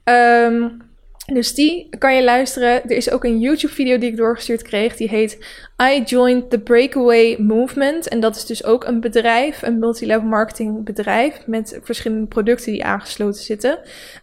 Okay. 0.03 0.45
Um, 0.45 0.86
dus 1.33 1.53
die 1.53 1.89
kan 1.97 2.15
je 2.15 2.23
luisteren. 2.23 2.83
Er 2.83 2.95
is 2.95 3.11
ook 3.11 3.23
een 3.23 3.39
YouTube-video 3.39 3.97
die 3.97 4.09
ik 4.09 4.17
doorgestuurd 4.17 4.61
kreeg. 4.61 4.95
Die 4.95 5.09
heet 5.09 5.37
I 5.81 6.01
Joined 6.05 6.49
the 6.49 6.59
Breakaway 6.59 7.35
Movement. 7.39 8.07
En 8.07 8.19
dat 8.19 8.35
is 8.35 8.45
dus 8.45 8.63
ook 8.63 8.83
een 8.83 8.99
bedrijf, 8.99 9.61
een 9.61 9.79
multilevel 9.79 10.27
marketing 10.27 10.85
bedrijf. 10.85 11.47
Met 11.47 11.79
verschillende 11.83 12.27
producten 12.27 12.71
die 12.71 12.83
aangesloten 12.83 13.43
zitten. 13.43 13.79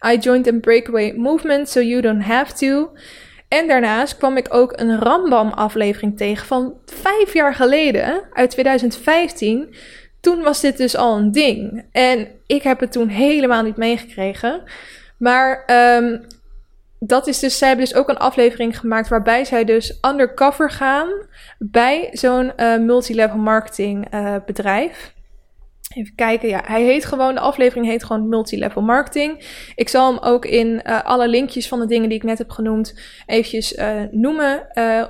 I 0.07 0.19
joined 0.19 0.45
the 0.45 0.59
Breakaway 0.59 1.13
Movement, 1.13 1.69
so 1.69 1.81
you 1.81 2.01
don't 2.01 2.23
have 2.23 2.55
to. 2.55 2.93
En 3.49 3.69
daarnaast 3.69 4.17
kwam 4.17 4.37
ik 4.37 4.55
ook 4.55 4.73
een 4.77 4.99
Rambam-aflevering 4.99 6.17
tegen 6.17 6.47
van 6.47 6.75
vijf 6.85 7.33
jaar 7.33 7.55
geleden, 7.55 8.23
uit 8.33 8.51
2015. 8.51 9.75
Toen 10.21 10.43
was 10.43 10.61
dit 10.61 10.77
dus 10.77 10.97
al 10.97 11.17
een 11.17 11.33
ding. 11.33 11.85
En 11.93 12.29
ik 12.47 12.63
heb 12.63 12.81
het 12.81 12.93
toen 12.93 13.09
helemaal 13.09 13.63
niet 13.63 13.77
meegekregen. 13.77 14.63
Maar 15.19 15.65
um, 15.97 16.27
dat 17.07 17.27
is 17.27 17.39
dus, 17.39 17.59
zij 17.59 17.69
hebben 17.69 17.87
dus 17.87 17.95
ook 17.95 18.09
een 18.09 18.17
aflevering 18.17 18.79
gemaakt 18.79 19.09
waarbij 19.09 19.45
zij 19.45 19.65
dus 19.65 19.99
undercover 20.11 20.71
gaan 20.71 21.09
bij 21.59 22.09
zo'n 22.13 22.53
uh, 22.57 22.79
multilevel 22.79 23.39
marketing 23.39 24.15
uh, 24.15 24.37
bedrijf. 24.47 25.13
Even 25.95 26.15
kijken, 26.15 26.49
ja, 26.49 26.63
hij 26.67 26.83
heet 26.83 27.05
gewoon, 27.05 27.35
de 27.35 27.41
aflevering 27.41 27.87
heet 27.87 28.05
gewoon 28.05 28.29
multilevel 28.29 28.83
marketing. 28.83 29.45
Ik 29.75 29.89
zal 29.89 30.13
hem 30.13 30.23
ook 30.23 30.45
in 30.45 30.83
uh, 30.85 31.03
alle 31.03 31.29
linkjes 31.29 31.69
van 31.69 31.81
de 31.81 31.87
dingen 31.87 32.09
die 32.09 32.19
ik 32.19 32.25
net 32.25 32.39
heb 32.39 32.51
genoemd 32.51 33.01
eventjes 33.27 33.79
noemen 34.11 34.67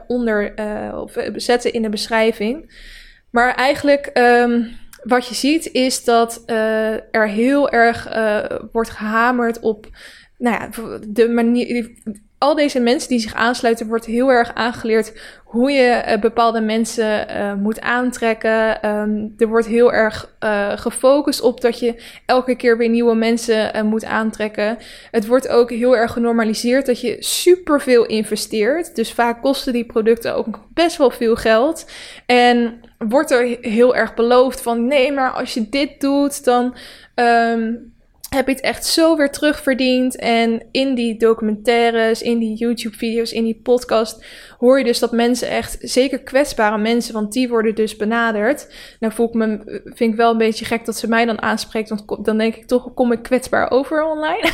onder, 0.07 0.55
of 0.95 1.12
zetten 1.34 1.72
in 1.72 1.82
de 1.82 1.88
beschrijving. 1.88 2.82
Maar 3.30 3.55
eigenlijk 3.55 4.11
um, 4.14 4.78
wat 5.03 5.26
je 5.26 5.34
ziet 5.34 5.72
is 5.72 6.05
dat 6.05 6.42
er 7.11 7.28
heel 7.28 7.70
erg 7.70 8.09
wordt 8.72 8.90
gehamerd 8.90 9.61
op 9.61 9.86
nou 10.39 10.57
ja, 10.57 10.68
de 11.09 11.28
manier, 11.28 11.91
al 12.39 12.55
deze 12.55 12.80
mensen 12.80 13.09
die 13.09 13.18
zich 13.18 13.35
aansluiten, 13.35 13.87
wordt 13.87 14.05
heel 14.05 14.30
erg 14.30 14.55
aangeleerd 14.55 15.12
hoe 15.45 15.70
je 15.70 16.03
uh, 16.09 16.20
bepaalde 16.20 16.61
mensen 16.61 17.30
uh, 17.30 17.55
moet 17.55 17.80
aantrekken. 17.80 18.89
Um, 18.91 19.35
er 19.39 19.47
wordt 19.47 19.66
heel 19.66 19.93
erg 19.93 20.35
uh, 20.41 20.72
gefocust 20.76 21.41
op 21.41 21.61
dat 21.61 21.78
je 21.78 22.03
elke 22.26 22.55
keer 22.57 22.76
weer 22.76 22.89
nieuwe 22.89 23.14
mensen 23.14 23.87
moet 23.87 24.05
aantrekken. 24.05 24.78
Het 25.11 25.26
wordt 25.26 25.49
ook 25.49 25.70
heel 25.70 25.97
erg 25.97 26.12
genormaliseerd 26.12 26.87
dat 26.87 27.01
je 27.01 27.16
superveel 27.18 28.07
investeert. 28.07 28.97
Dus 28.97 29.12
vaak 29.12 29.43
kosten 29.43 29.72
die 29.72 29.85
producten 29.85 30.35
ook 30.35 30.61
best 30.68 30.97
wel 30.97 31.11
veel 31.11 31.37
geld. 31.37 31.91
En 32.26 32.80
wordt 32.99 33.30
er 33.30 33.59
heel 33.61 33.97
erg 33.97 34.14
beloofd 34.14 34.61
van 34.61 34.87
nee, 34.87 35.12
maar 35.12 35.30
als 35.30 35.55
je 35.55 35.68
dit 35.68 36.01
doet, 36.01 36.45
dan. 36.45 36.74
Um, 37.14 37.93
heb 38.35 38.47
je 38.47 38.53
het 38.53 38.62
echt 38.62 38.87
zo 38.87 39.16
weer 39.16 39.30
terugverdiend. 39.30 40.16
En 40.16 40.62
in 40.70 40.95
die 40.95 41.18
documentaires, 41.18 42.22
in 42.22 42.39
die 42.39 42.57
YouTube-video's, 42.57 43.32
in 43.32 43.45
die 43.45 43.61
podcast 43.62 44.24
hoor 44.59 44.78
je 44.78 44.85
dus 44.85 44.99
dat 44.99 45.12
mensen 45.12 45.49
echt, 45.49 45.76
zeker 45.80 46.18
kwetsbare 46.18 46.78
mensen, 46.78 47.14
want 47.14 47.32
die 47.32 47.49
worden 47.49 47.74
dus 47.74 47.97
benaderd. 47.97 48.72
Nou 49.01 49.12
voel 49.12 49.28
ik 49.28 49.35
me, 49.35 49.80
vind 49.85 50.12
ik 50.12 50.16
wel 50.16 50.30
een 50.30 50.39
beetje 50.39 50.64
gek 50.64 50.85
dat 50.85 50.97
ze 50.97 51.09
mij 51.09 51.24
dan 51.24 51.43
aanspreekt, 51.43 51.89
want 51.89 52.24
dan 52.24 52.39
denk 52.39 52.55
ik 52.55 52.66
toch, 52.66 52.95
kom 52.95 53.12
ik 53.12 53.22
kwetsbaar 53.22 53.70
over 53.70 54.05
online. 54.05 54.51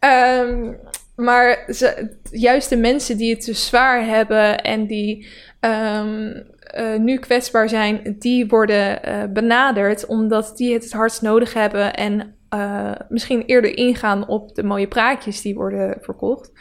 um, 0.00 0.78
maar 1.26 1.64
ze, 1.68 2.16
juist 2.30 2.68
de 2.68 2.76
mensen 2.76 3.16
die 3.16 3.34
het 3.34 3.44
dus 3.44 3.66
zwaar 3.66 4.06
hebben 4.06 4.62
en 4.62 4.86
die 4.86 5.26
um, 5.60 6.52
uh, 6.78 6.96
nu 6.98 7.18
kwetsbaar 7.18 7.68
zijn, 7.68 8.16
die 8.18 8.46
worden 8.46 9.08
uh, 9.08 9.22
benaderd 9.32 10.06
omdat 10.06 10.56
die 10.56 10.72
het 10.72 10.82
het 10.82 10.92
hardst 10.92 11.22
nodig 11.22 11.54
hebben 11.54 11.94
en 11.94 12.34
uh, 12.54 12.92
misschien 13.08 13.44
eerder 13.44 13.76
ingaan 13.76 14.28
op 14.28 14.54
de 14.54 14.62
mooie 14.62 14.88
praatjes 14.88 15.40
die 15.40 15.54
worden 15.54 15.98
verkocht. 16.00 16.52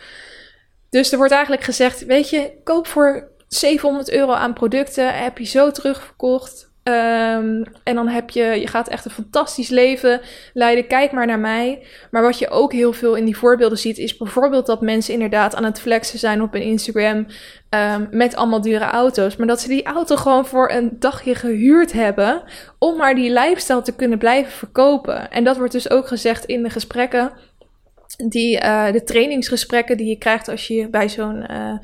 Dus 0.90 1.12
er 1.12 1.18
wordt 1.18 1.34
eigenlijk 1.34 1.64
gezegd: 1.64 2.06
Weet 2.06 2.30
je, 2.30 2.60
koop 2.64 2.88
voor 2.88 3.32
700 3.48 4.12
euro 4.12 4.32
aan 4.32 4.54
producten, 4.54 5.24
heb 5.24 5.38
je 5.38 5.46
zo 5.46 5.72
terugverkocht. 5.72 6.73
Um, 6.84 7.64
en 7.84 7.96
dan 7.96 8.08
heb 8.08 8.30
je, 8.30 8.44
je 8.44 8.68
gaat 8.68 8.88
echt 8.88 9.06
een 9.06 9.12
fantastisch 9.12 9.70
leven 9.70 10.22
leiden. 10.54 10.88
Kijk 10.88 11.12
maar 11.12 11.26
naar 11.26 11.40
mij. 11.40 11.86
Maar 12.12 12.22
wat 12.22 12.40
je 12.40 12.50
ook 12.50 12.74
heel 12.74 12.94
veel 12.94 13.16
in 13.16 13.26
die 13.26 13.38
voorbeelden 13.38 13.78
ziet, 13.78 13.98
is 13.98 14.18
bijvoorbeeld 14.18 14.66
dat 14.66 14.82
mensen 14.82 15.14
inderdaad 15.14 15.56
aan 15.56 15.64
het 15.64 15.80
flexen 15.80 16.20
zijn 16.20 16.42
op 16.42 16.54
een 16.54 16.62
Instagram 16.62 17.28
um, 17.70 18.08
met 18.12 18.36
allemaal 18.36 18.62
dure 18.62 18.86
auto's. 18.86 19.36
Maar 19.36 19.48
dat 19.48 19.62
ze 19.62 19.68
die 19.68 19.84
auto 19.84 20.16
gewoon 20.16 20.46
voor 20.46 20.72
een 20.72 20.96
dagje 21.00 21.36
gehuurd 21.36 21.92
hebben 21.92 22.44
om 22.80 22.98
maar 22.98 23.16
die 23.16 23.32
lifestyle 23.32 23.82
te 23.82 23.96
kunnen 23.96 24.18
blijven 24.18 24.52
verkopen. 24.52 25.32
En 25.32 25.44
dat 25.44 25.58
wordt 25.58 25.74
dus 25.74 25.90
ook 25.90 26.08
gezegd 26.08 26.46
in 26.46 26.64
de 26.64 26.70
gesprekken 26.70 27.32
die, 28.18 28.62
uh, 28.62 28.92
de 28.92 29.04
trainingsgesprekken 29.04 29.98
die 29.98 30.08
je 30.08 30.18
krijgt 30.18 30.48
als 30.48 30.68
je 30.68 30.90
bij 30.90 31.10
zo'n 31.10 31.46
uh, 31.52 31.78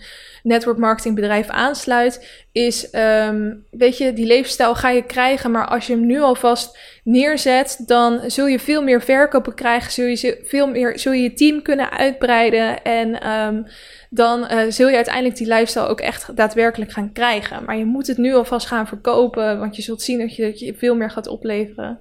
network 0.43 0.77
marketing 0.77 1.15
bedrijf 1.15 1.47
aansluit, 1.47 2.43
is, 2.51 2.93
um, 2.93 3.65
weet 3.71 3.97
je, 3.97 4.13
die 4.13 4.25
levensstijl 4.25 4.75
ga 4.75 4.89
je 4.89 5.05
krijgen, 5.05 5.51
maar 5.51 5.67
als 5.67 5.87
je 5.87 5.93
hem 5.93 6.05
nu 6.05 6.21
alvast 6.21 6.79
neerzet, 7.03 7.83
dan 7.85 8.19
zul 8.27 8.47
je 8.47 8.59
veel 8.59 8.83
meer 8.83 9.01
verkopen 9.01 9.53
krijgen, 9.53 9.91
zul 9.91 10.05
je 10.05 10.41
veel 10.45 10.67
meer, 10.67 10.99
zul 10.99 11.11
je 11.11 11.21
je 11.21 11.33
team 11.33 11.61
kunnen 11.61 11.91
uitbreiden 11.91 12.83
en 12.83 13.29
um, 13.29 13.65
dan 14.09 14.39
uh, 14.51 14.61
zul 14.69 14.87
je 14.87 14.95
uiteindelijk 14.95 15.35
die 15.35 15.47
lifestyle 15.47 15.87
ook 15.87 16.01
echt 16.01 16.35
daadwerkelijk 16.35 16.91
gaan 16.91 17.11
krijgen. 17.11 17.63
Maar 17.65 17.77
je 17.77 17.85
moet 17.85 18.07
het 18.07 18.17
nu 18.17 18.33
alvast 18.33 18.67
gaan 18.67 18.87
verkopen, 18.87 19.59
want 19.59 19.75
je 19.75 19.81
zult 19.81 20.01
zien 20.01 20.19
dat 20.19 20.35
je, 20.35 20.43
dat 20.43 20.59
je 20.59 20.73
veel 20.73 20.95
meer 20.95 21.11
gaat 21.11 21.27
opleveren. 21.27 21.99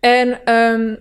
En 0.00 0.54
um, 0.54 0.98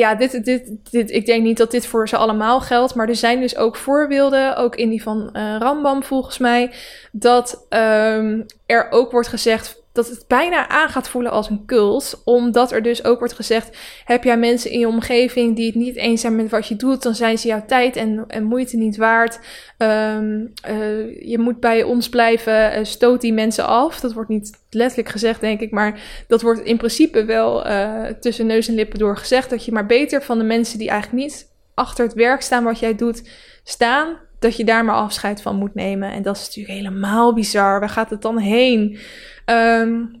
ja, 0.00 0.14
dit, 0.14 0.44
dit, 0.44 0.70
dit, 0.90 1.10
ik 1.10 1.26
denk 1.26 1.42
niet 1.42 1.56
dat 1.56 1.70
dit 1.70 1.86
voor 1.86 2.08
ze 2.08 2.16
allemaal 2.16 2.60
geldt. 2.60 2.94
Maar 2.94 3.08
er 3.08 3.16
zijn 3.16 3.40
dus 3.40 3.56
ook 3.56 3.76
voorbeelden, 3.76 4.56
ook 4.56 4.76
in 4.76 4.90
die 4.90 5.02
van 5.02 5.30
uh, 5.32 5.56
Rambam 5.58 6.02
volgens 6.02 6.38
mij, 6.38 6.70
dat 7.12 7.66
um, 7.68 8.46
er 8.66 8.90
ook 8.90 9.10
wordt 9.10 9.28
gezegd 9.28 9.79
dat 9.92 10.08
het 10.08 10.24
bijna 10.28 10.68
aan 10.68 10.88
gaat 10.88 11.08
voelen 11.08 11.30
als 11.30 11.50
een 11.50 11.66
cult. 11.66 12.22
Omdat 12.24 12.72
er 12.72 12.82
dus 12.82 13.04
ook 13.04 13.18
wordt 13.18 13.34
gezegd: 13.34 13.76
heb 14.04 14.24
jij 14.24 14.38
mensen 14.38 14.70
in 14.70 14.78
je 14.78 14.88
omgeving 14.88 15.56
die 15.56 15.66
het 15.66 15.74
niet 15.74 15.96
eens 15.96 16.20
zijn 16.20 16.36
met 16.36 16.50
wat 16.50 16.66
je 16.66 16.76
doet, 16.76 17.02
dan 17.02 17.14
zijn 17.14 17.38
ze 17.38 17.48
jouw 17.48 17.64
tijd 17.66 17.96
en, 17.96 18.24
en 18.28 18.44
moeite 18.44 18.76
niet 18.76 18.96
waard. 18.96 19.40
Um, 19.78 20.52
uh, 20.70 21.28
je 21.28 21.38
moet 21.38 21.60
bij 21.60 21.82
ons 21.82 22.08
blijven, 22.08 22.78
uh, 22.78 22.84
stoot 22.84 23.20
die 23.20 23.32
mensen 23.32 23.66
af. 23.66 24.00
Dat 24.00 24.12
wordt 24.12 24.30
niet 24.30 24.60
letterlijk 24.70 25.08
gezegd, 25.08 25.40
denk 25.40 25.60
ik, 25.60 25.70
maar 25.70 26.00
dat 26.28 26.42
wordt 26.42 26.60
in 26.60 26.76
principe 26.76 27.24
wel 27.24 27.66
uh, 27.66 28.04
tussen 28.04 28.46
neus 28.46 28.68
en 28.68 28.74
lippen 28.74 28.98
door 28.98 29.16
gezegd. 29.16 29.50
Dat 29.50 29.64
je 29.64 29.72
maar 29.72 29.86
beter 29.86 30.22
van 30.22 30.38
de 30.38 30.44
mensen 30.44 30.78
die 30.78 30.88
eigenlijk 30.88 31.22
niet 31.22 31.48
achter 31.74 32.04
het 32.04 32.14
werk 32.14 32.40
staan 32.40 32.64
wat 32.64 32.78
jij 32.78 32.94
doet, 32.94 33.28
staan. 33.64 34.16
Dat 34.38 34.56
je 34.56 34.64
daar 34.64 34.84
maar 34.84 34.94
afscheid 34.94 35.42
van 35.42 35.56
moet 35.56 35.74
nemen. 35.74 36.12
En 36.12 36.22
dat 36.22 36.36
is 36.36 36.46
natuurlijk 36.46 36.74
helemaal 36.74 37.34
bizar. 37.34 37.80
Waar 37.80 37.88
gaat 37.88 38.10
het 38.10 38.22
dan 38.22 38.38
heen? 38.38 38.98
Um, 39.46 40.18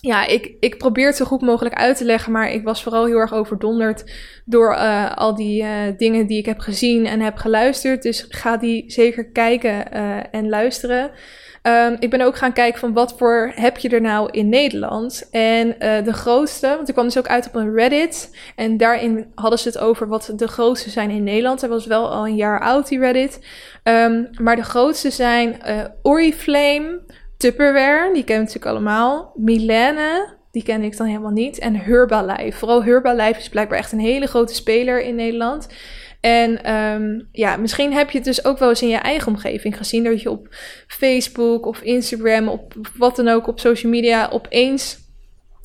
ja, 0.00 0.26
ik, 0.26 0.56
ik 0.60 0.78
probeer 0.78 1.06
het 1.06 1.16
zo 1.16 1.24
goed 1.24 1.40
mogelijk 1.40 1.74
uit 1.74 1.96
te 1.96 2.04
leggen, 2.04 2.32
maar 2.32 2.50
ik 2.50 2.64
was 2.64 2.82
vooral 2.82 3.06
heel 3.06 3.18
erg 3.18 3.34
overdonderd 3.34 4.12
door 4.44 4.72
uh, 4.72 5.16
al 5.16 5.34
die 5.34 5.62
uh, 5.62 5.70
dingen 5.96 6.26
die 6.26 6.38
ik 6.38 6.46
heb 6.46 6.58
gezien 6.58 7.06
en 7.06 7.20
heb 7.20 7.36
geluisterd. 7.36 8.02
Dus 8.02 8.26
ga 8.28 8.56
die 8.56 8.84
zeker 8.90 9.24
kijken 9.24 9.84
uh, 9.94 10.16
en 10.30 10.48
luisteren. 10.48 11.10
Um, 11.62 11.96
ik 11.98 12.10
ben 12.10 12.20
ook 12.20 12.36
gaan 12.36 12.52
kijken 12.52 12.80
van 12.80 12.92
wat 12.92 13.14
voor 13.18 13.52
heb 13.54 13.78
je 13.78 13.88
er 13.88 14.00
nou 14.00 14.30
in 14.30 14.48
Nederland. 14.48 15.28
En 15.30 15.74
de 16.04 16.12
grootste, 16.12 16.68
want 16.68 16.88
ik 16.88 16.94
kwam 16.94 17.06
dus 17.06 17.18
ook 17.18 17.28
uit 17.28 17.46
op 17.46 17.54
een 17.54 17.74
Reddit. 17.74 18.36
En 18.56 18.76
daarin 18.76 19.26
hadden 19.34 19.58
ze 19.58 19.68
het 19.68 19.78
over 19.78 20.08
wat 20.08 20.32
de 20.36 20.48
grootste 20.48 20.90
zijn 20.90 21.10
in 21.10 21.24
Nederland. 21.24 21.60
Hij 21.60 21.70
was 21.70 21.86
wel 21.86 22.10
al 22.10 22.26
een 22.26 22.36
jaar 22.36 22.60
oud, 22.60 22.88
die 22.88 22.98
Reddit. 22.98 23.46
Um, 23.84 24.28
maar 24.40 24.56
de 24.56 24.64
grootste 24.64 25.10
zijn 25.10 25.56
Oriflame, 26.02 27.00
Tupperware, 27.42 28.12
die 28.12 28.24
ken 28.24 28.34
je 28.34 28.40
natuurlijk 28.40 28.70
allemaal. 28.70 29.32
Milene, 29.36 30.34
die 30.50 30.62
ken 30.62 30.82
ik 30.82 30.96
dan 30.96 31.06
helemaal 31.06 31.30
niet. 31.30 31.58
En 31.58 31.76
Herbalife. 31.76 32.58
Vooral 32.58 32.84
Herbalife 32.84 33.40
is 33.40 33.48
blijkbaar 33.48 33.78
echt 33.78 33.92
een 33.92 34.00
hele 34.00 34.26
grote 34.26 34.54
speler 34.54 35.02
in 35.02 35.14
Nederland. 35.14 35.68
En 36.20 36.74
um, 36.74 37.28
ja, 37.32 37.56
misschien 37.56 37.92
heb 37.92 38.10
je 38.10 38.18
het 38.18 38.26
dus 38.26 38.44
ook 38.44 38.58
wel 38.58 38.68
eens 38.68 38.82
in 38.82 38.88
je 38.88 38.96
eigen 38.96 39.28
omgeving 39.28 39.76
gezien. 39.76 40.04
Dat 40.04 40.22
je 40.22 40.30
op 40.30 40.48
Facebook 40.86 41.66
of 41.66 41.80
Instagram, 41.80 42.48
op 42.48 42.74
wat 42.96 43.16
dan 43.16 43.28
ook, 43.28 43.46
op 43.46 43.60
social 43.60 43.92
media 43.92 44.28
opeens 44.28 44.98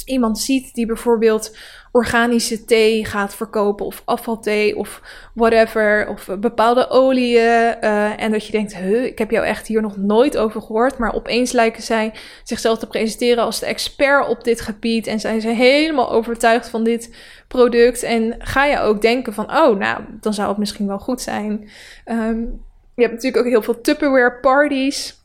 iemand 0.06 0.40
ziet 0.40 0.74
die 0.74 0.86
bijvoorbeeld 0.86 1.58
organische 1.92 2.66
thee 2.66 3.06
gaat 3.06 3.36
verkopen 3.36 3.86
of 3.86 4.02
afvalthee 4.06 4.78
of 4.78 5.02
whatever 5.34 6.08
of 6.10 6.30
bepaalde 6.40 6.90
oliën 6.90 7.76
uh, 7.82 8.22
en 8.22 8.32
dat 8.32 8.46
je 8.46 8.52
denkt, 8.52 8.76
huh, 8.76 9.04
ik 9.04 9.18
heb 9.18 9.32
jou 9.32 9.46
echt 9.46 9.68
hier 9.68 9.82
nog 9.82 9.98
nooit 9.98 10.38
over 10.38 10.62
gehoord, 10.62 10.98
maar 10.98 11.14
opeens 11.14 11.52
lijken 11.52 11.84
zij 11.84 12.14
zichzelf 12.44 12.78
te 12.80 12.88
presenteren 12.88 13.44
als 13.44 13.60
de 13.60 13.66
expert 13.66 14.28
op 14.28 14.44
dit 14.44 14.62
gebied 14.62 15.08
en 15.08 15.20
zijn 15.20 15.42
ze 15.42 15.48
helemaal 15.48 16.12
overtuigd 16.12 16.70
van 16.70 16.84
dit 16.84 17.16
product. 17.48 18.04
En 18.04 18.36
ga 18.40 18.66
je 18.66 18.80
ook 18.80 19.02
denken 19.02 19.34
van, 19.34 19.58
oh, 19.58 19.78
nou, 19.78 20.04
dan 20.22 20.34
zou 20.34 20.50
het 20.50 20.58
misschien 20.58 20.88
wel 20.88 21.00
goed 21.00 21.22
zijn. 21.22 21.70
Um, 22.06 22.66
je 22.96 23.02
hebt 23.02 23.14
natuurlijk 23.14 23.46
ook 23.46 23.52
heel 23.52 23.62
veel 23.62 23.82
Tupperware 23.82 24.40
parties 24.42 25.17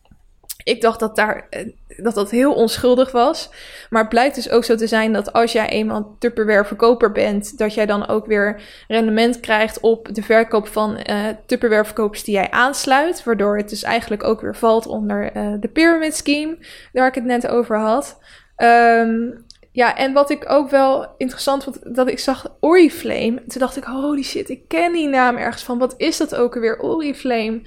ik 0.65 0.81
dacht 0.81 1.01
dat, 1.01 1.17
daar, 1.17 1.47
eh, 1.51 1.69
dat 1.97 2.15
dat 2.15 2.31
heel 2.31 2.55
onschuldig 2.55 3.13
was. 3.13 3.51
Maar 3.91 4.01
het 4.01 4.11
blijkt 4.11 4.35
dus 4.35 4.51
ook 4.51 4.65
zo 4.65 4.75
te 4.75 4.87
zijn 4.87 5.13
dat 5.13 5.33
als 5.33 5.53
jij 5.53 5.69
eenmaal 5.69 6.17
Tupperware 6.19 6.65
verkoper 6.65 7.13
bent, 7.13 7.59
dat 7.59 7.75
jij 7.75 7.87
dan 7.87 8.09
ook 8.09 8.27
weer 8.27 8.63
rendement 8.89 9.41
krijgt 9.41 9.81
op 9.81 10.09
de 10.15 10.23
verkoop 10.23 10.69
van 10.69 10.99
uh, 11.11 11.27
Tupperware 11.47 11.85
verkopers 11.85 12.25
die 12.25 12.35
jij 12.35 12.51
aansluit. 12.51 13.25
Waardoor 13.25 13.57
het 13.57 13.69
dus 13.69 13.83
eigenlijk 13.83 14.25
ook 14.25 14.41
weer 14.41 14.57
valt 14.57 14.87
onder 14.87 15.37
uh, 15.37 15.55
de 15.61 15.69
pyramid 15.69 16.17
scheme, 16.17 16.59
waar 16.93 17.09
ik 17.09 17.15
het 17.15 17.25
net 17.25 17.49
over 17.49 17.79
had. 17.79 18.19
Um, 18.57 19.45
ja, 19.73 19.97
en 19.97 20.13
wat 20.13 20.31
ik 20.31 20.45
ook 20.51 20.71
wel 20.71 21.15
interessant 21.19 21.65
vond, 21.65 21.95
dat 21.95 22.09
ik 22.09 22.19
zag 22.19 22.57
Oriflame. 22.61 23.43
Toen 23.47 23.61
dacht 23.61 23.77
ik, 23.77 23.85
holy 23.85 24.23
shit, 24.23 24.49
ik 24.49 24.69
ken 24.69 24.93
die 24.93 25.09
naam 25.09 25.37
ergens 25.37 25.63
van. 25.63 25.79
Wat 25.79 25.95
is 25.97 26.17
dat 26.17 26.35
ook 26.35 26.55
alweer, 26.55 26.81
Oriflame? 26.81 27.63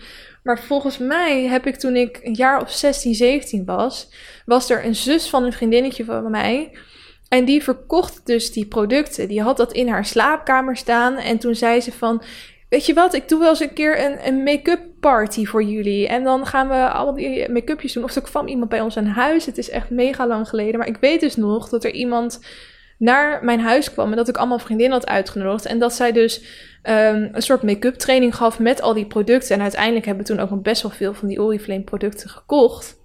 Maar 0.45 0.59
volgens 0.59 0.97
mij 0.97 1.43
heb 1.43 1.67
ik 1.67 1.75
toen 1.75 1.95
ik 1.95 2.19
een 2.23 2.33
jaar 2.33 2.61
of 2.61 2.71
16, 2.71 3.15
17 3.15 3.65
was, 3.65 4.09
was 4.45 4.69
er 4.69 4.85
een 4.85 4.95
zus 4.95 5.29
van 5.29 5.43
een 5.43 5.53
vriendinnetje 5.53 6.05
van 6.05 6.31
mij. 6.31 6.77
En 7.29 7.45
die 7.45 7.63
verkocht 7.63 8.25
dus 8.25 8.51
die 8.51 8.65
producten. 8.65 9.27
Die 9.27 9.41
had 9.41 9.57
dat 9.57 9.73
in 9.73 9.87
haar 9.87 10.05
slaapkamer 10.05 10.77
staan. 10.77 11.15
En 11.15 11.37
toen 11.37 11.55
zei 11.55 11.81
ze 11.81 11.91
van, 11.91 12.21
weet 12.69 12.85
je 12.85 12.93
wat, 12.93 13.13
ik 13.13 13.29
doe 13.29 13.39
wel 13.39 13.49
eens 13.49 13.59
een 13.59 13.73
keer 13.73 14.05
een, 14.05 14.27
een 14.27 14.43
make-up 14.43 14.81
party 14.99 15.45
voor 15.45 15.63
jullie. 15.63 16.07
En 16.07 16.23
dan 16.23 16.45
gaan 16.45 16.67
we 16.67 16.89
al 16.89 17.13
die 17.13 17.49
make-upjes 17.49 17.93
doen. 17.93 18.03
Of 18.03 18.15
er 18.15 18.21
kwam 18.21 18.47
iemand 18.47 18.69
bij 18.69 18.81
ons 18.81 18.97
aan 18.97 19.05
huis. 19.05 19.45
Het 19.45 19.57
is 19.57 19.69
echt 19.69 19.89
mega 19.89 20.27
lang 20.27 20.49
geleden. 20.49 20.79
Maar 20.79 20.87
ik 20.87 20.97
weet 20.99 21.19
dus 21.19 21.35
nog 21.35 21.69
dat 21.69 21.83
er 21.83 21.91
iemand 21.91 22.39
naar 22.97 23.43
mijn 23.43 23.59
huis 23.59 23.91
kwam 23.91 24.11
en 24.11 24.17
dat 24.17 24.29
ik 24.29 24.37
allemaal 24.37 24.59
vriendinnen 24.59 24.97
had 24.97 25.07
uitgenodigd. 25.07 25.65
En 25.65 25.79
dat 25.79 25.93
zij 25.93 26.11
dus 26.11 26.41
um, 26.89 27.29
een 27.31 27.41
soort 27.41 27.63
make-up 27.63 27.95
training 27.95 28.35
gaf 28.35 28.59
met 28.59 28.81
al 28.81 28.93
die 28.93 29.05
producten. 29.05 29.55
En 29.55 29.61
uiteindelijk 29.61 30.05
hebben 30.05 30.25
we 30.25 30.31
toen 30.31 30.41
ook 30.41 30.49
nog 30.49 30.61
best 30.61 30.81
wel 30.81 30.91
veel 30.91 31.13
van 31.13 31.27
die 31.27 31.41
Oriflame 31.41 31.83
producten 31.83 32.29
gekocht. 32.29 33.03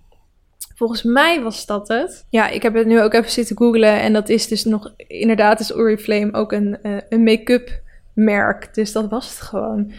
Volgens 0.74 1.03
mij 1.03 1.43
was 1.43 1.66
dat 1.66 1.89
het. 1.89 2.26
Ja, 2.31 2.49
ik 2.49 2.62
heb 2.62 2.74
het 2.74 2.87
nu 2.87 3.03
ook 3.03 3.12
even 3.12 3.31
zitten 3.31 3.57
googlen. 3.57 4.01
En 4.01 4.12
dat 4.12 4.28
is 4.28 4.49
dus 4.49 4.64
nog, 4.64 4.95
inderdaad 4.97 5.61
is 5.61 5.74
Oriflame 5.74 6.33
ook 6.33 6.53
een, 6.53 6.78
uh, 6.83 6.97
een 7.09 7.22
make-up 7.22 7.83
merk. 8.14 8.74
Dus 8.74 8.93
dat 8.93 9.09
was 9.09 9.28
het 9.28 9.41
gewoon. 9.41 9.93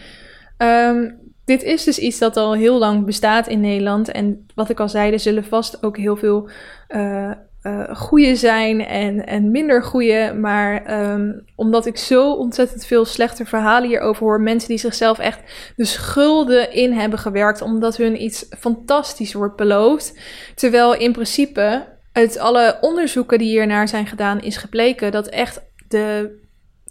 Um, 0.58 1.20
dit 1.44 1.62
is 1.62 1.84
dus 1.84 1.98
iets 1.98 2.18
dat 2.18 2.36
al 2.36 2.54
heel 2.54 2.78
lang 2.78 3.04
bestaat 3.04 3.46
in 3.46 3.60
Nederland. 3.60 4.10
En 4.10 4.46
wat 4.54 4.68
ik 4.68 4.80
al 4.80 4.88
zei, 4.88 5.12
er 5.12 5.20
zullen 5.20 5.44
vast 5.44 5.82
ook 5.82 5.96
heel 5.96 6.16
veel 6.16 6.48
uh, 6.88 7.30
uh, 7.62 7.96
goede 7.96 8.36
zijn 8.36 8.86
en, 8.86 9.26
en 9.26 9.50
minder 9.50 9.82
goede. 9.82 10.34
Maar 10.40 11.00
um, 11.12 11.44
omdat 11.56 11.86
ik 11.86 11.96
zo 11.96 12.32
ontzettend 12.32 12.86
veel 12.86 13.04
slechte 13.04 13.44
verhalen 13.44 13.88
hierover 13.88 14.22
hoor. 14.22 14.40
Mensen 14.40 14.68
die 14.68 14.78
zichzelf 14.78 15.18
echt 15.18 15.40
de 15.76 15.84
schulden 15.84 16.72
in 16.72 16.92
hebben 16.92 17.18
gewerkt. 17.18 17.62
Omdat 17.62 17.96
hun 17.96 18.22
iets 18.22 18.46
fantastisch 18.58 19.32
wordt 19.32 19.56
beloofd. 19.56 20.18
Terwijl 20.54 20.94
in 20.94 21.12
principe 21.12 21.84
uit 22.12 22.38
alle 22.38 22.78
onderzoeken 22.80 23.38
die 23.38 23.48
hiernaar 23.48 23.88
zijn 23.88 24.06
gedaan 24.06 24.40
is 24.40 24.56
gebleken 24.56 25.12
dat 25.12 25.28
echt 25.28 25.60
de 25.88 26.40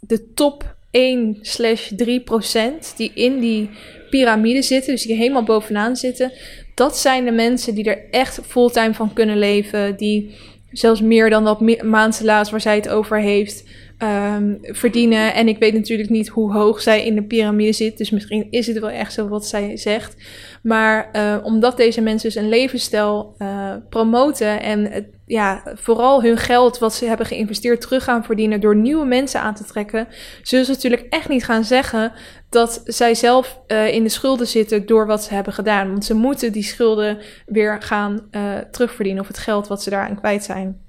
de 0.02 0.34
top 0.34 0.76
1 0.92 1.38
slash 1.42 1.92
3 1.96 2.22
procent 2.22 2.94
die 2.98 3.12
in 3.14 3.40
die 3.40 3.70
piramide 4.10 4.62
zitten, 4.62 4.94
dus 4.94 5.04
die 5.04 5.16
helemaal 5.16 5.44
bovenaan 5.44 5.96
zitten, 5.96 6.32
dat 6.76 6.98
zijn 6.98 7.26
de 7.26 7.32
mensen 7.32 7.76
die 7.76 7.84
er 7.84 8.10
echt 8.10 8.40
fulltime 8.48 8.94
van 8.94 9.14
kunnen 9.14 9.38
leven, 9.38 9.98
die 9.98 10.36
zelfs 10.72 11.02
meer 11.02 11.30
dan 11.30 11.44
dat 11.44 11.84
maandsalaris 11.84 12.52
waar 12.52 12.62
zij 12.62 12.76
het 12.76 12.90
over 12.90 13.20
heeft, 13.20 13.64
um, 14.04 14.58
verdienen. 14.62 15.34
En 15.34 15.48
ik 15.48 15.60
weet 15.60 15.74
natuurlijk 15.74 16.10
niet 16.10 16.28
hoe 16.28 16.54
hoog 16.54 16.82
zij 16.82 17.06
in 17.06 17.16
de 17.16 17.24
piramide 17.24 17.74
zit. 17.74 17.98
Dus 17.98 18.10
misschien 18.10 18.48
is 18.50 18.68
het 18.68 18.80
wel 18.80 18.90
echt 18.90 19.14
zo 19.14 19.28
wat 19.28 19.48
zij 19.48 19.78
zegt. 19.78 20.16
Maar 20.62 21.10
uh, 21.14 21.38
omdat 21.44 21.78
deze 21.78 22.02
mensen 22.02 22.30
dus 22.30 22.42
een 22.42 22.50
levensstijl 22.50 23.36
uh, 23.38 23.74
promoten 23.90 24.62
en 24.62 25.08
ja, 25.26 25.64
vooral 25.74 26.24
hun 26.24 26.38
geld 26.38 26.78
wat 26.78 26.94
ze 26.94 27.06
hebben 27.06 27.26
geïnvesteerd 27.26 27.82
terug 27.82 28.04
gaan 28.04 28.24
verdienen 28.24 28.62
door 28.62 28.76
nieuwe 28.76 29.06
mensen 29.06 29.42
aan 29.42 29.56
te 29.56 29.64
trekken, 29.64 30.08
zullen 30.42 30.66
ze 30.66 30.72
natuurlijk 30.72 31.06
echt 31.10 31.30
niet 31.30 31.46
gaan 31.46 31.64
zeggen 31.64 32.12
dat 32.50 32.82
zij 32.86 33.16
zelf 33.16 33.60
uh, 33.68 33.94
in 33.94 34.04
de 34.04 34.10
schulden 34.10 34.48
zitten 34.48 34.86
door 34.86 35.06
wat 35.06 35.24
ze 35.24 35.34
hebben 35.34 35.54
gedaan. 35.54 35.92
Want 35.92 36.06
ze 36.06 36.14
moeten 36.14 36.52
die 36.52 36.64
schulden 36.64 37.18
weer 37.46 37.82
gaan 37.82 38.30
terugverdienen 38.72 39.22
of 39.22 39.28
het 39.28 39.38
geld 39.38 39.68
wat 39.68 39.84
ze 39.84 39.90
daaraan 39.90 40.20
kwijt 40.20 40.44
zijn. 40.44 40.82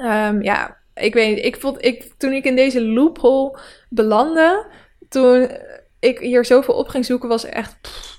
Um, 0.00 0.42
ja, 0.42 0.76
ik 0.94 1.14
weet 1.14 1.34
niet, 1.34 1.44
ik 1.44 1.60
vond, 1.60 1.84
ik, 1.84 2.12
toen 2.16 2.32
ik 2.32 2.44
in 2.44 2.56
deze 2.56 2.84
loophole 2.84 3.58
belandde, 3.88 4.66
toen 5.08 5.50
ik 5.98 6.18
hier 6.18 6.44
zoveel 6.44 6.74
op 6.74 6.88
ging 6.88 7.04
zoeken, 7.04 7.28
was 7.28 7.44
echt 7.44 7.76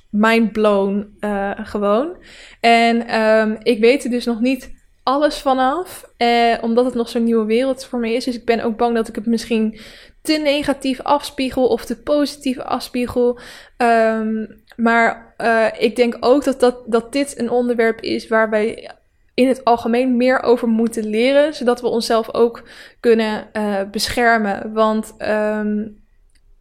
mind 0.09 0.51
blown 0.51 1.17
uh, 1.19 1.51
gewoon. 1.55 2.17
En 2.59 3.19
um, 3.19 3.57
ik 3.63 3.79
weet 3.79 4.03
er 4.03 4.09
dus 4.09 4.25
nog 4.25 4.39
niet 4.39 4.77
alles 5.03 5.37
vanaf, 5.37 6.13
eh, 6.17 6.57
omdat 6.61 6.85
het 6.85 6.93
nog 6.93 7.09
zo'n 7.09 7.23
nieuwe 7.23 7.45
wereld 7.45 7.85
voor 7.85 7.99
mij 7.99 8.13
is. 8.13 8.25
Dus 8.25 8.35
ik 8.35 8.45
ben 8.45 8.63
ook 8.63 8.77
bang 8.77 8.95
dat 8.95 9.07
ik 9.07 9.15
het 9.15 9.25
misschien 9.25 9.79
te 10.21 10.33
negatief 10.33 11.01
afspiegel 11.01 11.67
of 11.67 11.85
te 11.85 12.01
positief 12.01 12.59
afspiegel. 12.59 13.39
Um, 13.77 14.63
maar 14.75 15.33
uh, 15.37 15.65
ik 15.77 15.95
denk 15.95 16.17
ook 16.19 16.43
dat, 16.43 16.59
dat, 16.59 16.83
dat 16.85 17.11
dit 17.11 17.39
een 17.39 17.49
onderwerp 17.49 18.01
is 18.01 18.27
waar 18.27 18.49
wij 18.49 18.91
in 19.33 19.47
het 19.47 19.65
algemeen 19.65 20.17
meer 20.17 20.41
over 20.43 20.67
moeten 20.67 21.09
leren, 21.09 21.53
zodat 21.53 21.81
we 21.81 21.87
onszelf 21.87 22.33
ook 22.33 22.67
kunnen 22.99 23.47
beschermen. 23.91 24.73
Want 24.73 25.15
um, 25.19 25.98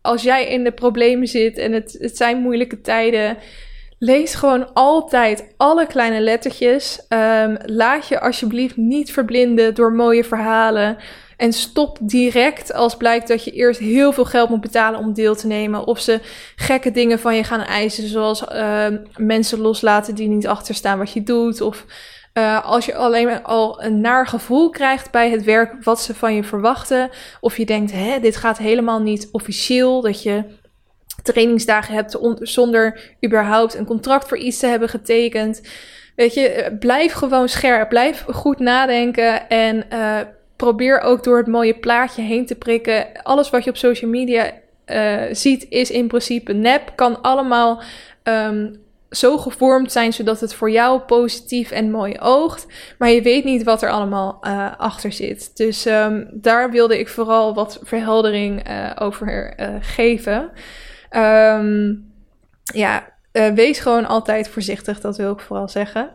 als 0.09 0.23
jij 0.23 0.49
in 0.49 0.65
de 0.65 0.73
problemen 0.73 1.27
zit 1.27 1.59
en 1.59 1.73
het, 1.73 1.97
het 2.01 2.17
zijn 2.17 2.39
moeilijke 2.41 2.81
tijden, 2.81 3.37
lees 3.99 4.35
gewoon 4.35 4.73
altijd 4.73 5.55
alle 5.57 5.87
kleine 5.87 6.21
lettertjes. 6.21 7.07
Um, 7.09 7.57
laat 7.65 8.09
je 8.09 8.21
alsjeblieft 8.21 8.77
niet 8.77 9.13
verblinden 9.13 9.75
door 9.75 9.93
mooie 9.93 10.25
verhalen. 10.25 10.97
En 11.37 11.53
stop 11.53 11.99
direct 12.01 12.73
als 12.73 12.97
blijkt 12.97 13.29
dat 13.29 13.45
je 13.45 13.51
eerst 13.51 13.81
heel 13.81 14.13
veel 14.13 14.25
geld 14.25 14.49
moet 14.49 14.61
betalen 14.61 15.01
om 15.01 15.13
deel 15.13 15.35
te 15.35 15.47
nemen. 15.47 15.87
Of 15.87 16.01
ze 16.01 16.21
gekke 16.57 16.91
dingen 16.91 17.19
van 17.19 17.37
je 17.37 17.45
gaan 17.45 17.61
eisen, 17.61 18.09
zoals 18.09 18.43
uh, 18.53 18.87
mensen 19.17 19.59
loslaten 19.59 20.15
die 20.15 20.29
niet 20.29 20.47
achterstaan 20.47 20.99
wat 20.99 21.13
je 21.13 21.23
doet. 21.23 21.61
Of 21.61 21.85
uh, 22.39 22.65
als 22.65 22.87
je 22.87 22.95
alleen 22.95 23.43
al 23.43 23.83
een 23.83 24.01
naar 24.01 24.27
gevoel 24.27 24.71
krijgt 24.71 25.11
bij 25.11 25.31
het 25.31 25.45
werk 25.45 25.85
wat 25.85 26.01
ze 26.01 26.15
van 26.15 26.35
je 26.35 26.45
verwachten. 26.45 27.11
Of 27.41 27.57
je 27.57 27.67
denkt, 27.67 27.93
hè, 27.93 28.21
dit 28.21 28.37
gaat 28.37 28.59
helemaal 28.59 29.01
niet 29.01 29.29
officieel. 29.33 30.01
Dat 30.01 30.23
je 30.23 30.45
trainingsdagen 31.23 31.95
hebt 31.95 32.19
zonder 32.41 33.15
überhaupt 33.25 33.75
een 33.75 33.85
contract 33.85 34.29
voor 34.29 34.39
iets 34.39 34.59
te 34.59 34.67
hebben 34.67 34.89
getekend. 34.89 35.63
Weet 36.17 36.35
je, 36.35 36.49
eh, 36.49 36.79
blijf 36.79 37.13
gewoon 37.13 37.49
scherp. 37.49 37.89
Blijf 37.89 38.25
goed 38.29 38.59
nadenken. 38.59 39.49
En 39.49 39.85
uh, 39.93 40.19
probeer 40.57 41.01
ook 41.01 41.25
door 41.25 41.37
het 41.39 41.47
mooie 41.47 41.79
plaatje 41.79 42.23
heen 42.23 42.47
te 42.47 42.55
prikken. 42.55 43.23
Alles 43.23 43.51
wat 43.51 43.65
je 43.65 43.71
op 43.71 43.77
social 43.77 44.11
media 44.11 44.53
ziet, 45.33 45.67
is 45.69 45.91
in 45.91 46.07
principe 46.07 46.53
nep. 46.53 46.93
Kan 46.95 47.23
allemaal 47.23 47.83
um, 48.23 48.87
zo 49.11 49.39
gevormd 49.39 49.93
zijn 49.93 50.13
zodat 50.13 50.41
het 50.41 50.55
voor 50.55 50.71
jou 50.71 51.01
positief 51.01 51.71
en 51.71 51.91
mooi 51.91 52.17
oogt. 52.21 52.67
Maar 52.99 53.11
je 53.11 53.23
weet 53.23 53.45
niet 53.45 53.63
wat 53.63 53.83
er 53.83 53.91
allemaal 53.91 54.39
uh, 54.43 54.73
achter 54.77 55.13
zit. 55.13 55.57
Dus 55.57 55.87
um, 55.87 56.29
daar 56.33 56.71
wilde 56.71 56.99
ik 56.99 57.09
vooral 57.09 57.55
wat 57.55 57.79
verheldering 57.83 58.69
uh, 58.69 58.91
over 58.99 59.61
uh, 59.61 59.77
geven. 59.81 60.51
Um, 61.17 62.07
ja, 62.63 63.18
wees 63.33 63.79
gewoon 63.79 64.07
altijd 64.07 64.49
voorzichtig, 64.49 65.01
dat 65.01 65.17
wil 65.17 65.33
ik 65.33 65.41
vooral 65.41 65.69
zeggen. 65.69 66.11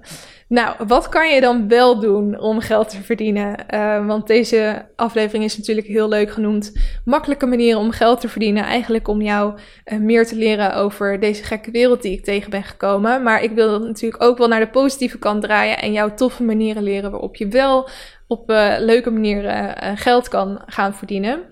Nou, 0.48 0.76
wat 0.88 1.10
kan 1.10 1.34
je 1.34 1.42
dan 1.42 1.68
wel 1.68 2.00
doen 2.00 2.40
om 2.40 2.60
geld 2.60 2.90
te 2.90 3.02
verdienen? 3.02 3.66
Uh, 3.74 4.06
want 4.06 4.28
deze 4.28 4.86
aflevering 4.96 5.44
is 5.44 5.58
natuurlijk 5.58 5.88
heel 5.88 6.10
leuk 6.10 6.32
genoemd. 6.32 6.72
Makkelijke 7.06 7.46
manieren 7.46 7.80
om 7.80 7.92
geld 7.92 8.22
te 8.22 8.30
verdienen. 8.30 8.64
Eigenlijk 8.64 9.08
om 9.08 9.22
jou 9.22 9.54
uh, 9.86 10.00
meer 10.00 10.26
te 10.26 10.36
leren 10.36 10.76
over 10.76 11.20
deze 11.20 11.44
gekke 11.44 11.72
wereld 11.72 12.02
die 12.02 12.12
ik 12.12 12.24
tegen 12.24 12.50
ben 12.50 12.64
gekomen. 12.64 13.24
Maar 13.24 13.44
ik 13.44 13.52
wil 13.52 13.80
natuurlijk 13.80 14.24
ook 14.24 14.38
wel 14.38 14.48
naar 14.48 14.60
de 14.60 14.70
positieve 14.70 15.20
kant 15.20 15.42
draaien. 15.42 15.80
En 15.80 15.92
jou 15.92 16.12
toffe 16.16 16.44
manieren 16.44 16.84
leren 16.84 17.12
waarop 17.12 17.36
je 17.36 17.48
wel 17.48 17.90
op 18.28 18.50
leuke 18.80 19.12
manieren 19.12 19.98
geld 19.98 20.28
kan 20.28 20.62
gaan 20.66 20.94
verdienen. 20.94 21.44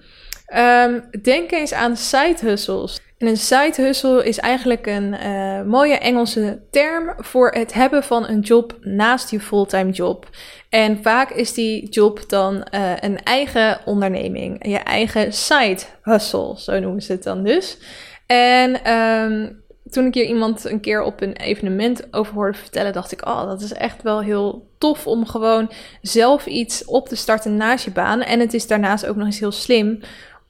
Um, 0.58 1.04
denk 1.22 1.52
eens 1.52 1.74
aan 1.74 1.97
side 1.97 2.38
hustles. 2.41 2.99
En 3.18 3.28
een 3.28 3.38
side 3.38 3.82
hustle 3.82 4.26
is 4.26 4.39
eigenlijk 4.39 4.88
een 4.88 5.16
uh, 5.24 5.62
mooie 5.62 5.97
Engelse 5.97 6.62
term 6.72 7.14
voor 7.18 7.49
het 7.49 7.74
hebben 7.74 8.04
van 8.04 8.28
een 8.28 8.39
job 8.39 8.78
naast 8.82 9.32
je 9.32 9.39
fulltime 9.39 9.91
job. 9.91 10.30
En 10.70 10.99
vaak 11.02 11.30
is 11.30 11.54
die 11.54 11.89
job 11.89 12.30
dan 12.30 12.56
uh, 12.56 12.93
een 12.99 13.24
eigen 13.24 13.80
onderneming, 13.86 14.68
je 14.68 14.78
eigen 14.78 15.34
side 15.34 15.82
hustle, 16.02 16.54
zo 16.58 16.80
noemen 16.80 17.02
ze 17.02 17.12
het 17.12 17.24
dan 17.24 17.43
dus. 17.43 17.78
En 18.26 18.93
um, 18.93 19.64
toen 19.89 20.06
ik 20.06 20.14
hier 20.14 20.26
iemand 20.26 20.66
een 20.66 20.80
keer 20.80 21.02
op 21.02 21.22
een 21.22 21.36
evenement 21.36 22.14
over 22.14 22.34
hoorde 22.34 22.58
vertellen, 22.58 22.93
dacht 22.93 23.12
ik, 23.12 23.28
oh, 23.28 23.45
dat 23.45 23.62
is 23.62 23.74
echt 23.74 24.02
wel 24.02 24.22
heel 24.22 24.70
tof 24.78 25.08
om 25.08 25.26
gewoon 25.26 25.72
zelf 26.02 26.45
iets 26.45 26.86
op 26.86 27.08
te 27.08 27.16
starten 27.16 27.56
naast 27.56 27.86
je 27.86 27.91
baan. 27.91 28.22
En 28.22 28.39
het 28.39 28.54
is 28.54 28.68
daarnaast 28.68 29.06
ook 29.06 29.16
nog 29.16 29.26
eens 29.26 29.39
heel 29.39 29.52
slim 29.52 29.99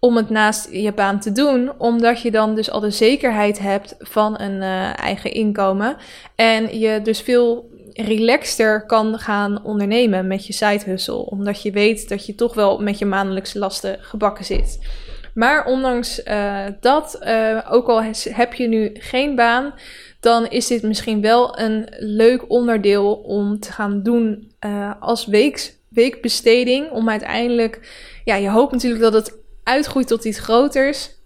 om 0.04 0.16
het 0.16 0.30
naast 0.30 0.72
je 0.72 0.94
baan 0.94 1.20
te 1.20 1.32
doen, 1.32 1.72
omdat 1.78 2.22
je 2.22 2.32
dan 2.32 2.56
dus 2.56 2.72
al 2.72 2.80
de 2.80 2.92
zekerheid 2.92 3.60
hebt 3.60 3.96
van 4.00 4.40
een 4.40 4.62
uh, 4.62 5.00
eigen 5.00 5.32
inkomen 5.32 5.98
en 6.36 6.80
je 6.80 7.02
dus 7.02 7.22
veel 7.22 7.70
relaxter 7.94 8.86
kan 8.86 9.20
gaan 9.20 9.64
ondernemen 9.64 10.28
met 10.28 10.48
je 10.48 10.54
side 10.54 11.26
omdat 11.26 11.62
je 11.62 11.72
weet 11.72 12.10
dat 12.10 12.26
je 12.26 12.36
toch 12.36 12.54
wel 12.54 12.82
met 12.82 13.00
je 13.00 13.06
maandelijkse 13.06 13.60
lasten 13.60 13.98
gebakken 14.00 14.46
zit. 14.46 14.80
Maar 15.34 15.66
ondanks 15.66 16.24
uh, 16.26 16.66
dat, 16.80 17.20
uh, 17.24 17.60
ook 17.70 17.88
al 17.88 18.04
heb 18.30 18.54
je 18.54 18.68
nu 18.68 18.92
geen 18.94 19.36
baan, 19.36 19.74
dan 20.20 20.48
is 20.48 20.68
dit 20.68 20.84
misschien 20.84 21.22
wel 21.22 21.60
een 21.60 21.88
leuk 21.98 22.44
onderdeel 22.48 23.14
om 23.14 23.60
te 23.60 23.72
gaan 23.72 24.04
doen 24.04 24.52
als 25.00 25.26
weeks, 25.26 25.74
weekbesteding. 25.88 26.90
Om 26.90 27.10
uiteindelijk, 27.10 27.80
ja, 28.26 28.36
je 28.36 28.50
hoopt 28.50 28.72
natuurlijk 28.72 29.02
dat 29.02 29.14
het 29.14 29.41
uitgroeit 29.64 30.08
tot 30.08 30.26
iets 30.26 30.40
groters. 30.40 31.20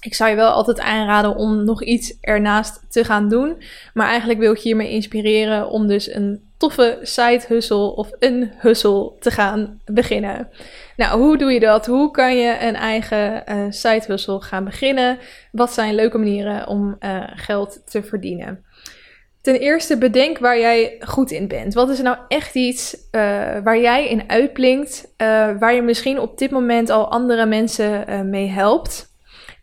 Ik 0.00 0.14
zou 0.14 0.30
je 0.30 0.36
wel 0.36 0.50
altijd 0.50 0.80
aanraden 0.80 1.36
om 1.36 1.64
nog 1.64 1.82
iets 1.82 2.20
ernaast 2.20 2.80
te 2.88 3.04
gaan 3.04 3.28
doen. 3.28 3.62
Maar 3.94 4.08
eigenlijk 4.08 4.38
wil 4.38 4.52
ik 4.52 4.56
je 4.56 4.62
hiermee 4.62 4.90
inspireren 4.90 5.68
om 5.68 5.86
dus 5.86 6.14
een 6.14 6.52
toffe 6.56 6.98
side 7.02 7.44
hustle 7.48 7.94
of 7.96 8.10
een 8.18 8.52
hustle 8.56 9.12
te 9.20 9.30
gaan 9.30 9.80
beginnen. 9.84 10.48
Nou, 10.96 11.20
hoe 11.20 11.38
doe 11.38 11.52
je 11.52 11.60
dat? 11.60 11.86
Hoe 11.86 12.10
kan 12.10 12.36
je 12.36 12.56
een 12.60 12.74
eigen 12.74 13.42
uh, 13.48 13.64
side 13.70 14.04
hustle 14.06 14.40
gaan 14.40 14.64
beginnen? 14.64 15.18
Wat 15.52 15.72
zijn 15.72 15.94
leuke 15.94 16.18
manieren 16.18 16.66
om 16.66 16.96
uh, 17.00 17.24
geld 17.34 17.82
te 17.90 18.02
verdienen? 18.02 18.64
Ten 19.44 19.58
eerste 19.58 19.98
bedenk 19.98 20.38
waar 20.38 20.58
jij 20.58 20.96
goed 21.00 21.30
in 21.30 21.48
bent. 21.48 21.74
Wat 21.74 21.88
is 21.88 22.00
nou 22.00 22.16
echt 22.28 22.54
iets 22.54 22.94
uh, 22.94 23.20
waar 23.64 23.80
jij 23.80 24.08
in 24.08 24.22
uitblinkt, 24.26 25.14
uh, 25.22 25.58
waar 25.58 25.74
je 25.74 25.82
misschien 25.82 26.18
op 26.18 26.38
dit 26.38 26.50
moment 26.50 26.90
al 26.90 27.10
andere 27.10 27.46
mensen 27.46 28.10
uh, 28.10 28.20
mee 28.20 28.48
helpt? 28.48 29.12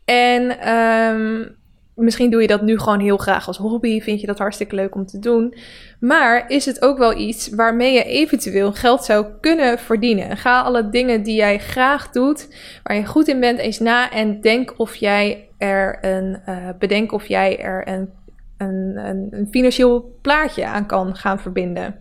En 0.06 0.70
um, 0.74 1.56
misschien 1.96 2.30
doe 2.30 2.42
je 2.42 2.48
dat 2.48 2.62
nu 2.62 2.80
gewoon 2.80 3.00
heel 3.00 3.18
graag 3.18 3.48
als 3.48 3.58
hobby, 3.58 4.02
vind 4.02 4.22
je 4.22 4.28
dat 4.28 4.38
hartstikke 4.38 4.76
leuk 4.76 4.96
om 4.96 5.06
te 5.06 5.20
doen. 5.20 5.56
Maar 6.00 6.50
is 6.50 6.66
het 6.66 6.82
ook 6.82 6.98
wel 6.98 7.18
iets 7.18 7.50
waarmee 7.50 7.94
je 7.94 8.04
eventueel 8.04 8.74
geld 8.74 9.06
zou 9.06 9.26
kunnen 9.40 9.80
verdienen? 9.80 10.38
Ga 10.38 10.62
alle 10.62 10.90
dingen 10.90 11.24
die 11.24 11.36
jij 11.36 11.60
graag 11.60 12.10
doet, 12.10 12.48
waar 12.84 12.96
je 12.96 13.06
goed 13.06 13.28
in 13.28 13.40
bent, 13.40 13.60
eens 13.60 13.80
na 13.80 14.12
en 14.12 14.42
denk 14.42 14.74
of 14.78 14.96
jij 14.96 15.50
er 15.58 15.98
een, 16.02 16.42
bedenk 16.80 17.12
of 17.12 17.26
jij 17.26 17.60
er 17.60 17.88
een 17.88 18.10
een, 18.68 19.48
financieel 19.52 20.20
plaatje 20.22 20.66
aan 20.66 20.86
kan 20.86 21.16
gaan 21.16 21.40
verbinden. 21.40 22.00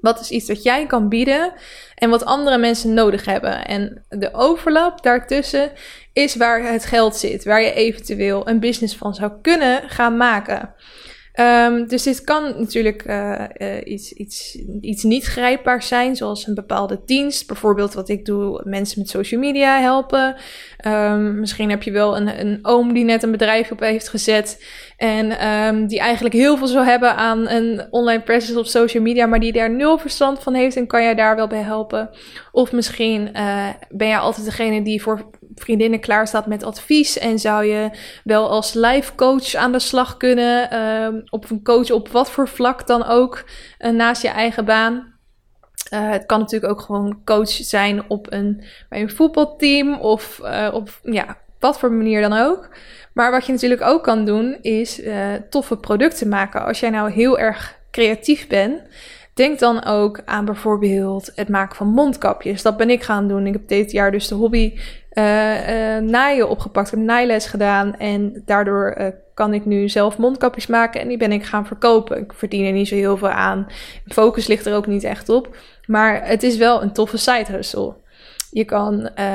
Wat 0.00 0.20
is 0.20 0.30
iets 0.30 0.48
wat 0.48 0.62
jij 0.62 0.86
kan 0.86 1.08
bieden 1.08 1.52
en 1.94 2.10
wat 2.10 2.24
andere 2.24 2.58
mensen 2.58 2.94
nodig 2.94 3.24
hebben? 3.24 3.66
En 3.66 4.04
de 4.08 4.34
overlap 4.34 5.02
daartussen 5.02 5.70
is 6.12 6.36
waar 6.36 6.72
het 6.72 6.84
geld 6.84 7.16
zit, 7.16 7.44
waar 7.44 7.62
je 7.62 7.72
eventueel 7.72 8.48
een 8.48 8.60
business 8.60 8.96
van 8.96 9.14
zou 9.14 9.32
kunnen 9.42 9.82
gaan 9.88 10.16
maken. 10.16 10.74
Ehm, 11.36 11.86
dus 11.86 12.02
dit 12.02 12.24
kan 12.24 12.42
natuurlijk 12.58 13.06
uh, 13.06 13.44
iets, 13.84 14.12
iets, 14.12 14.58
iets 14.80 15.02
niet 15.02 15.24
grijpbaars 15.24 15.88
zijn, 15.88 16.16
zoals 16.16 16.46
een 16.46 16.54
bepaalde 16.54 17.00
dienst. 17.04 17.46
Bijvoorbeeld 17.46 17.94
wat 17.94 18.08
ik 18.08 18.24
doe, 18.24 18.60
mensen 18.64 18.98
met 18.98 19.08
social 19.08 19.40
media 19.40 19.80
helpen. 19.80 20.36
Um, 20.86 21.40
misschien 21.40 21.70
heb 21.70 21.82
je 21.82 21.90
wel 21.90 22.16
een, 22.16 22.40
een 22.40 22.58
oom 22.62 22.92
die 22.92 23.04
net 23.04 23.22
een 23.22 23.30
bedrijf 23.30 23.70
op 23.70 23.80
heeft 23.80 24.08
gezet. 24.08 24.64
En 24.96 25.48
um, 25.48 25.86
die 25.86 25.98
eigenlijk 25.98 26.34
heel 26.34 26.56
veel 26.56 26.66
zou 26.66 26.84
hebben 26.84 27.16
aan 27.16 27.48
een 27.48 27.86
online 27.90 28.22
presence 28.22 28.58
op 28.58 28.66
social 28.66 29.02
media, 29.02 29.26
maar 29.26 29.40
die 29.40 29.52
daar 29.52 29.70
nul 29.70 29.98
verstand 29.98 30.38
van 30.38 30.54
heeft 30.54 30.76
en 30.76 30.86
kan 30.86 31.02
jij 31.02 31.14
daar 31.14 31.36
wel 31.36 31.46
bij 31.46 31.62
helpen. 31.62 32.10
Of 32.52 32.72
misschien 32.72 33.30
uh, 33.32 33.68
ben 33.88 34.08
jij 34.08 34.18
altijd 34.18 34.44
degene 34.46 34.82
die 34.82 35.02
voor 35.02 35.30
vriendinnen 35.56 36.00
klaar 36.00 36.26
staat 36.26 36.46
met 36.46 36.62
advies 36.62 37.18
en 37.18 37.38
zou 37.38 37.64
je 37.64 37.90
wel 38.24 38.50
als 38.50 38.72
life 38.74 39.14
coach 39.14 39.54
aan 39.54 39.72
de 39.72 39.78
slag 39.78 40.16
kunnen. 40.16 40.68
Uh, 40.72 41.22
op 41.30 41.50
een 41.50 41.62
coach 41.62 41.90
op 41.90 42.08
wat 42.08 42.30
voor 42.30 42.48
vlak 42.48 42.86
dan 42.86 43.04
ook 43.04 43.44
uh, 43.78 43.90
naast 43.90 44.22
je 44.22 44.28
eigen 44.28 44.64
baan. 44.64 45.14
Uh, 45.92 46.10
het 46.10 46.26
kan 46.26 46.38
natuurlijk 46.38 46.72
ook 46.72 46.80
gewoon 46.80 47.20
coach 47.24 47.48
zijn 47.48 48.02
op 48.08 48.32
een, 48.32 48.64
bij 48.88 49.00
een 49.00 49.10
voetbalteam 49.10 49.94
of 49.94 50.40
uh, 50.42 50.68
op 50.72 51.00
ja, 51.02 51.36
wat 51.58 51.78
voor 51.78 51.92
manier 51.92 52.20
dan 52.20 52.32
ook. 52.32 52.68
Maar 53.12 53.30
wat 53.30 53.46
je 53.46 53.52
natuurlijk 53.52 53.82
ook 53.82 54.02
kan 54.02 54.24
doen, 54.24 54.58
is 54.62 55.00
toffe 55.50 55.76
producten 55.76 56.28
maken. 56.28 56.64
Als 56.64 56.80
jij 56.80 56.90
nou 56.90 57.10
heel 57.10 57.38
erg 57.38 57.78
creatief 57.90 58.46
bent, 58.46 58.82
denk 59.34 59.58
dan 59.58 59.84
ook 59.84 60.20
aan 60.24 60.44
bijvoorbeeld 60.44 61.32
het 61.34 61.48
maken 61.48 61.76
van 61.76 61.86
mondkapjes. 61.86 62.62
Dat 62.62 62.76
ben 62.76 62.90
ik 62.90 63.02
gaan 63.02 63.28
doen. 63.28 63.46
Ik 63.46 63.52
heb 63.52 63.68
dit 63.68 63.90
jaar 63.90 64.10
dus 64.10 64.28
de 64.28 64.34
hobby 64.34 64.78
uh, 65.18 65.24
naaien 66.10 66.48
opgepakt. 66.48 66.86
Ik 66.92 66.98
heb 66.98 67.06
naailes 67.06 67.46
gedaan 67.46 67.96
en 67.96 68.42
daardoor 68.44 68.96
uh, 68.98 69.06
kan 69.34 69.54
ik 69.54 69.64
nu 69.64 69.88
zelf 69.88 70.18
mondkapjes 70.18 70.66
maken 70.66 71.00
en 71.00 71.08
die 71.08 71.16
ben 71.16 71.32
ik 71.32 71.44
gaan 71.44 71.66
verkopen. 71.66 72.18
Ik 72.18 72.32
verdien 72.32 72.66
er 72.66 72.72
niet 72.72 72.88
zo 72.88 72.94
heel 72.94 73.16
veel 73.16 73.28
aan. 73.28 73.66
Focus 74.06 74.46
ligt 74.46 74.66
er 74.66 74.74
ook 74.74 74.86
niet 74.86 75.04
echt 75.04 75.28
op. 75.28 75.56
Maar 75.86 76.26
het 76.26 76.42
is 76.42 76.56
wel 76.56 76.82
een 76.82 76.92
toffe 76.92 77.16
side 77.16 77.52
hustle. 77.52 77.94
Je 78.50 78.64
kan 78.64 79.10
uh, 79.18 79.26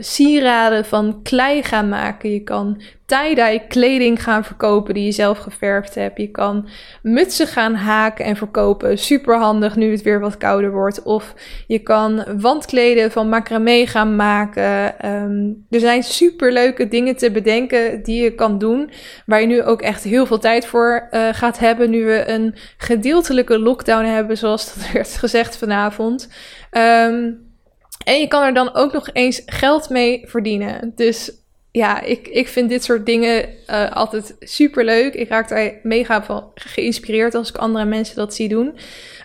sieraden 0.00 0.84
van 0.84 1.20
klei 1.22 1.62
gaan 1.62 1.88
maken. 1.88 2.32
Je 2.32 2.42
kan 2.42 2.82
tie-dye 3.06 3.62
kleding 3.68 4.22
gaan 4.22 4.44
verkopen 4.44 4.94
die 4.94 5.04
je 5.04 5.12
zelf 5.12 5.38
geverfd 5.38 5.94
hebt. 5.94 6.18
Je 6.18 6.30
kan 6.30 6.68
mutsen 7.02 7.46
gaan 7.46 7.74
haken 7.74 8.24
en 8.24 8.36
verkopen. 8.36 8.98
Super 8.98 9.38
handig 9.38 9.76
nu 9.76 9.90
het 9.90 10.02
weer 10.02 10.20
wat 10.20 10.36
kouder 10.36 10.72
wordt. 10.72 11.02
Of 11.02 11.34
je 11.66 11.78
kan 11.78 12.24
wandkleden 12.40 13.10
van 13.10 13.28
macramé 13.28 13.86
gaan 13.86 14.16
maken. 14.16 15.06
Um, 15.10 15.66
er 15.70 15.80
zijn 15.80 16.02
super 16.02 16.52
leuke 16.52 16.88
dingen 16.88 17.16
te 17.16 17.30
bedenken 17.30 18.02
die 18.02 18.22
je 18.22 18.34
kan 18.34 18.58
doen. 18.58 18.90
Waar 19.26 19.40
je 19.40 19.46
nu 19.46 19.62
ook 19.62 19.82
echt 19.82 20.04
heel 20.04 20.26
veel 20.26 20.38
tijd 20.38 20.66
voor 20.66 21.08
uh, 21.10 21.28
gaat 21.32 21.58
hebben. 21.58 21.90
Nu 21.90 22.04
we 22.04 22.28
een 22.28 22.54
gedeeltelijke 22.76 23.58
lockdown 23.58 24.04
hebben, 24.04 24.36
zoals 24.36 24.74
dat 24.74 24.90
werd 24.92 25.08
gezegd 25.08 25.56
vanavond. 25.56 26.28
Um, 26.72 27.47
en 28.04 28.20
je 28.20 28.28
kan 28.28 28.42
er 28.42 28.54
dan 28.54 28.74
ook 28.74 28.92
nog 28.92 29.10
eens 29.12 29.42
geld 29.46 29.88
mee 29.88 30.22
verdienen. 30.26 30.92
Dus 30.94 31.32
ja, 31.70 32.00
ik, 32.00 32.28
ik 32.28 32.48
vind 32.48 32.68
dit 32.68 32.84
soort 32.84 33.06
dingen 33.06 33.48
uh, 33.70 33.92
altijd 33.92 34.36
super 34.40 34.84
leuk. 34.84 35.14
Ik 35.14 35.28
raak 35.28 35.48
daar 35.48 35.72
mega 35.82 36.24
van 36.24 36.50
geïnspireerd 36.54 37.34
als 37.34 37.48
ik 37.48 37.56
andere 37.56 37.84
mensen 37.84 38.16
dat 38.16 38.34
zie 38.34 38.48
doen. 38.48 38.78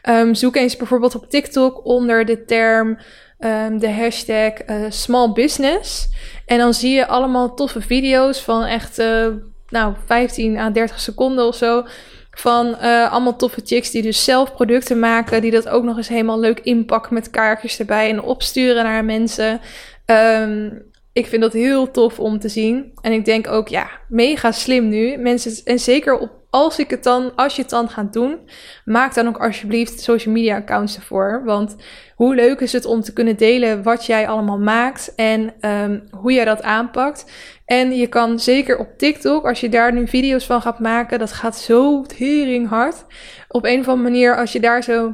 Um, 0.10 0.36
zoek 0.36 0.56
eens 0.56 0.78
bijvoorbeeld 0.78 1.16
op 1.16 1.30
TikTok 1.30 1.86
onder 1.86 2.26
de 2.26 2.46
term, 2.46 3.00
um, 3.40 3.80
de 3.80 3.92
hashtag 3.92 4.52
uh, 4.68 4.86
small 4.90 5.32
business. 5.32 6.10
En 6.46 6.58
dan 6.58 6.74
zie 6.74 6.94
je 6.94 7.08
allemaal 7.08 7.56
toffe 7.56 7.82
video's 7.82 8.42
van 8.42 8.64
echt, 8.64 9.00
uh, 9.00 9.28
nou, 9.70 9.94
15 10.06 10.58
à 10.58 10.70
30 10.70 11.00
seconden 11.00 11.46
of 11.48 11.56
zo. 11.56 11.86
Van 12.34 12.68
uh, 12.68 13.12
allemaal 13.12 13.36
toffe 13.36 13.62
chicks 13.64 13.92
die 13.92 14.02
dus 14.02 14.24
zelf 14.24 14.54
producten 14.54 15.00
maken. 15.00 15.42
Die 15.42 15.52
dat 15.52 15.70
ook 15.70 15.84
nog 15.84 15.98
eens 15.98 16.08
helemaal 16.08 16.40
leuk 16.40 16.60
inpakken 16.60 17.14
met 17.14 17.30
kaartjes 17.30 17.80
erbij 17.80 18.10
en 18.10 18.22
opsturen 18.22 18.84
naar 18.84 19.06
mensen. 19.06 19.60
Um, 20.06 20.92
ik 21.14 21.28
vind 21.28 21.42
dat 21.42 21.54
heel 21.54 21.92
tof 21.92 22.20
om 22.20 22.40
te 22.40 22.50
zien. 22.50 22.92
En 23.02 23.12
ik 23.12 23.26
denk 23.26 23.48
ook, 23.48 23.68
ja, 23.68 23.90
mega 24.08 24.52
slim 24.52 24.90
nu. 24.90 25.18
Mensen, 25.18 25.66
en 25.66 25.80
zeker 25.80 26.18
op, 26.18 26.30
als 26.54 26.80
ik 26.80 26.90
het 26.90 27.04
dan, 27.04 27.36
als 27.36 27.56
je 27.56 27.62
het 27.62 27.72
dan 27.72 27.90
gaat 27.90 28.14
doen, 28.14 28.40
maak 28.86 29.14
dan 29.14 29.28
ook 29.28 29.38
alsjeblieft 29.38 30.02
social 30.02 30.34
media 30.34 30.56
accounts 30.56 30.96
ervoor. 30.96 31.42
Want 31.46 31.76
hoe 32.16 32.36
leuk 32.36 32.60
is 32.60 32.72
het 32.74 32.86
om 32.86 33.02
te 33.02 33.14
kunnen 33.14 33.38
delen 33.38 33.84
wat 33.84 34.06
jij 34.06 34.28
allemaal 34.28 34.60
maakt 34.60 35.14
en 35.16 35.54
um, 35.62 36.04
hoe 36.12 36.34
jij 36.34 36.46
dat 36.46 36.62
aanpakt. 36.62 37.32
En 37.66 37.96
je 37.96 38.08
kan 38.08 38.40
zeker 38.40 38.78
op 38.78 38.88
TikTok, 38.98 39.46
als 39.46 39.60
je 39.60 39.70
daar 39.70 39.94
nu 39.94 40.08
video's 40.08 40.46
van 40.46 40.62
gaat 40.62 40.80
maken, 40.80 41.20
dat 41.20 41.32
gaat 41.32 41.58
zo 41.58 42.02
tering 42.02 42.70
hard. 42.70 43.06
Op 43.48 43.66
een 43.66 43.80
of 43.80 43.88
andere 43.88 44.10
manier, 44.10 44.38
als 44.38 44.52
je 44.52 44.60
daar 44.60 44.84
zo 44.84 45.14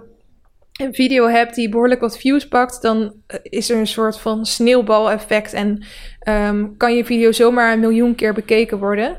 een 0.82 0.94
video 0.94 1.28
hebt 1.28 1.56
die 1.56 1.70
behoorlijk 1.70 2.02
wat 2.02 2.18
views 2.18 2.48
pakt, 2.48 2.82
dan 2.82 3.14
eh, 3.28 3.40
is 3.44 3.70
er 3.70 3.78
een 3.78 3.88
soort 3.88 4.20
van 4.20 4.46
sneeuwbaleffect 4.46 5.54
en 5.54 5.86
um, 6.28 6.78
kan 6.78 6.96
je 6.96 7.06
video 7.06 7.32
zomaar 7.32 7.74
een 7.74 7.80
miljoen 7.80 8.16
keer 8.16 8.34
bekeken 8.34 8.80
worden. 8.80 9.18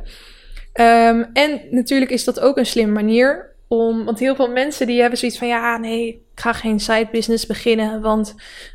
Um, 0.81 1.31
en 1.33 1.61
natuurlijk 1.70 2.11
is 2.11 2.24
dat 2.24 2.41
ook 2.41 2.57
een 2.57 2.66
slimme 2.66 2.93
manier 2.93 3.55
om, 3.68 4.05
want 4.05 4.18
heel 4.18 4.35
veel 4.35 4.51
mensen 4.51 4.87
die 4.87 5.01
hebben 5.01 5.18
zoiets 5.18 5.39
van 5.39 5.49
ja, 5.49 5.76
nee, 5.76 6.09
ik 6.09 6.20
ga 6.35 6.53
geen 6.53 6.81
side 6.81 7.09
business 7.12 7.47
beginnen, 7.47 8.01
want 8.01 8.35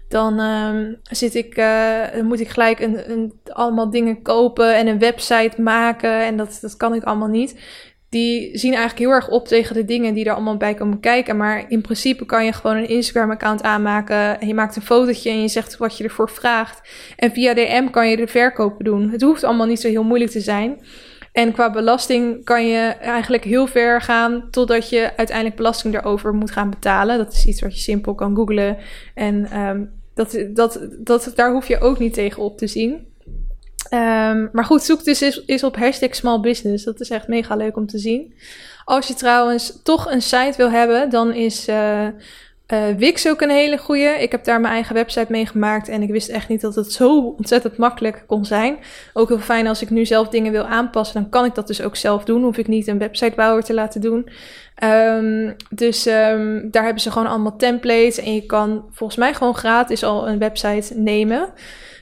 dan 0.10 0.40
um, 0.40 1.00
zit 1.02 1.36
ik, 1.36 1.56
dan 2.16 2.26
moet 2.26 2.40
ik 2.40 2.50
gelijk 2.50 2.80
een, 2.80 3.34
allemaal 3.46 3.90
dingen 3.90 4.22
kopen 4.22 4.76
en 4.76 4.88
een 4.88 5.00
website 5.00 5.62
maken 5.62 6.26
en 6.26 6.38
dat, 6.38 6.58
dat 6.62 6.78
kan 6.78 6.94
ik 6.94 7.04
allemaal 7.04 7.28
niet 7.28 7.56
die 8.16 8.58
zien 8.58 8.74
eigenlijk 8.74 9.00
heel 9.00 9.10
erg 9.10 9.30
op 9.30 9.48
tegen 9.48 9.76
de 9.76 9.86
dingen 9.86 10.14
die 10.14 10.26
er 10.26 10.34
allemaal 10.34 10.58
bij 10.58 10.74
komen 10.74 11.00
kijken. 11.00 11.38
Maar 11.38 11.66
in 11.68 11.82
principe 11.82 12.26
kan 12.26 12.46
je 12.46 12.54
gewoon 12.54 12.76
een 12.76 12.88
Instagram-account 12.88 13.64
aanmaken. 13.64 14.40
En 14.40 14.48
je 14.48 14.54
maakt 14.54 14.76
een 14.76 14.82
fotootje 14.82 15.30
en 15.30 15.42
je 15.42 15.48
zegt 15.48 15.78
wat 15.78 15.98
je 15.98 16.04
ervoor 16.04 16.30
vraagt. 16.30 16.90
En 17.16 17.32
via 17.32 17.54
DM 17.54 17.90
kan 17.90 18.10
je 18.10 18.18
de 18.18 18.28
verkopen 18.28 18.86
doen. 18.86 19.10
Het 19.10 19.22
hoeft 19.22 19.44
allemaal 19.44 19.66
niet 19.66 19.82
zo 19.82 19.88
heel 19.88 20.04
moeilijk 20.04 20.32
te 20.32 20.40
zijn. 20.40 20.80
En 21.36 21.52
qua 21.52 21.72
belasting 21.72 22.44
kan 22.44 22.68
je 22.68 22.88
eigenlijk 22.88 23.44
heel 23.44 23.68
ver 23.68 24.02
gaan 24.02 24.48
totdat 24.52 24.90
je 24.90 25.12
uiteindelijk 25.18 25.56
belasting 25.56 25.96
erover 25.96 26.34
moet 26.34 26.52
gaan 26.52 26.70
betalen. 26.70 27.18
Dat 27.18 27.34
is 27.34 27.46
iets 27.46 27.62
wat 27.62 27.74
je 27.74 27.80
simpel 27.80 28.16
kan 28.16 28.36
googlen. 28.36 28.78
En 29.14 29.60
um, 29.60 29.92
dat, 30.14 30.46
dat, 30.54 30.80
dat, 30.98 31.32
daar 31.36 31.52
hoef 31.52 31.68
je 31.68 31.80
ook 31.80 32.00
niet 32.00 32.14
tegen 32.14 32.44
op 32.44 32.58
te 32.58 32.68
zien. 32.68 32.92
Um, 33.94 34.50
maar 34.52 34.66
goed, 34.66 34.84
zoek 34.84 35.04
dus 35.04 35.22
is, 35.46 35.64
op 35.64 35.76
hashtag 35.76 36.16
small 36.16 36.40
business. 36.40 36.84
Dat 36.84 37.00
is 37.00 37.10
echt 37.10 37.28
mega 37.28 37.56
leuk 37.56 37.78
om 37.78 37.88
te 37.88 37.98
zien. 37.98 38.34
Als 38.86 39.08
je 39.08 39.14
trouwens 39.14 39.80
toch 39.84 40.12
een 40.12 40.22
site 40.22 40.54
wil 40.58 40.72
hebben, 40.72 41.10
dan 41.10 41.34
is 41.34 41.68
uh, 41.70 42.08
uh, 42.74 42.84
Wix 42.98 43.28
ook 43.28 43.42
een 43.42 43.50
hele 43.50 43.78
goede. 43.78 44.18
Ik 44.20 44.32
heb 44.32 44.44
daar 44.44 44.62
mijn 44.62 44.74
eigen 44.74 44.96
website 44.96 45.32
mee 45.32 45.46
gemaakt 45.46 45.88
en 45.88 46.02
ik 46.02 46.10
wist 46.10 46.30
echt 46.30 46.50
niet 46.50 46.62
dat 46.62 46.76
het 46.76 46.92
zo 46.92 47.20
ontzettend 47.38 47.78
makkelijk 47.78 48.24
kon 48.28 48.46
zijn. 48.46 48.78
Ook 49.14 49.28
heel 49.28 49.40
fijn 49.40 49.68
als 49.68 49.82
ik 49.82 49.90
nu 49.90 50.06
zelf 50.06 50.28
dingen 50.28 50.52
wil 50.52 50.66
aanpassen, 50.66 51.22
dan 51.22 51.30
kan 51.30 51.46
ik 51.46 51.56
dat 51.56 51.68
dus 51.68 51.82
ook 51.82 51.96
zelf 51.96 52.24
doen. 52.24 52.44
Hoef 52.44 52.58
ik 52.58 52.68
niet 52.68 52.88
een 52.88 52.98
websitebouwer 52.98 53.64
te 53.64 53.74
laten 53.74 54.02
doen. 54.02 54.30
Um, 54.84 55.56
dus 55.70 56.06
um, 56.06 56.72
daar 56.72 56.84
hebben 56.84 57.02
ze 57.02 57.12
gewoon 57.12 57.28
allemaal 57.28 57.56
templates 57.56 58.18
en 58.18 58.34
je 58.34 58.46
kan 58.46 58.86
volgens 58.92 59.20
mij 59.20 59.34
gewoon 59.34 59.56
gratis 59.56 60.04
al 60.04 60.28
een 60.28 60.40
website 60.40 61.00
nemen. 61.00 61.54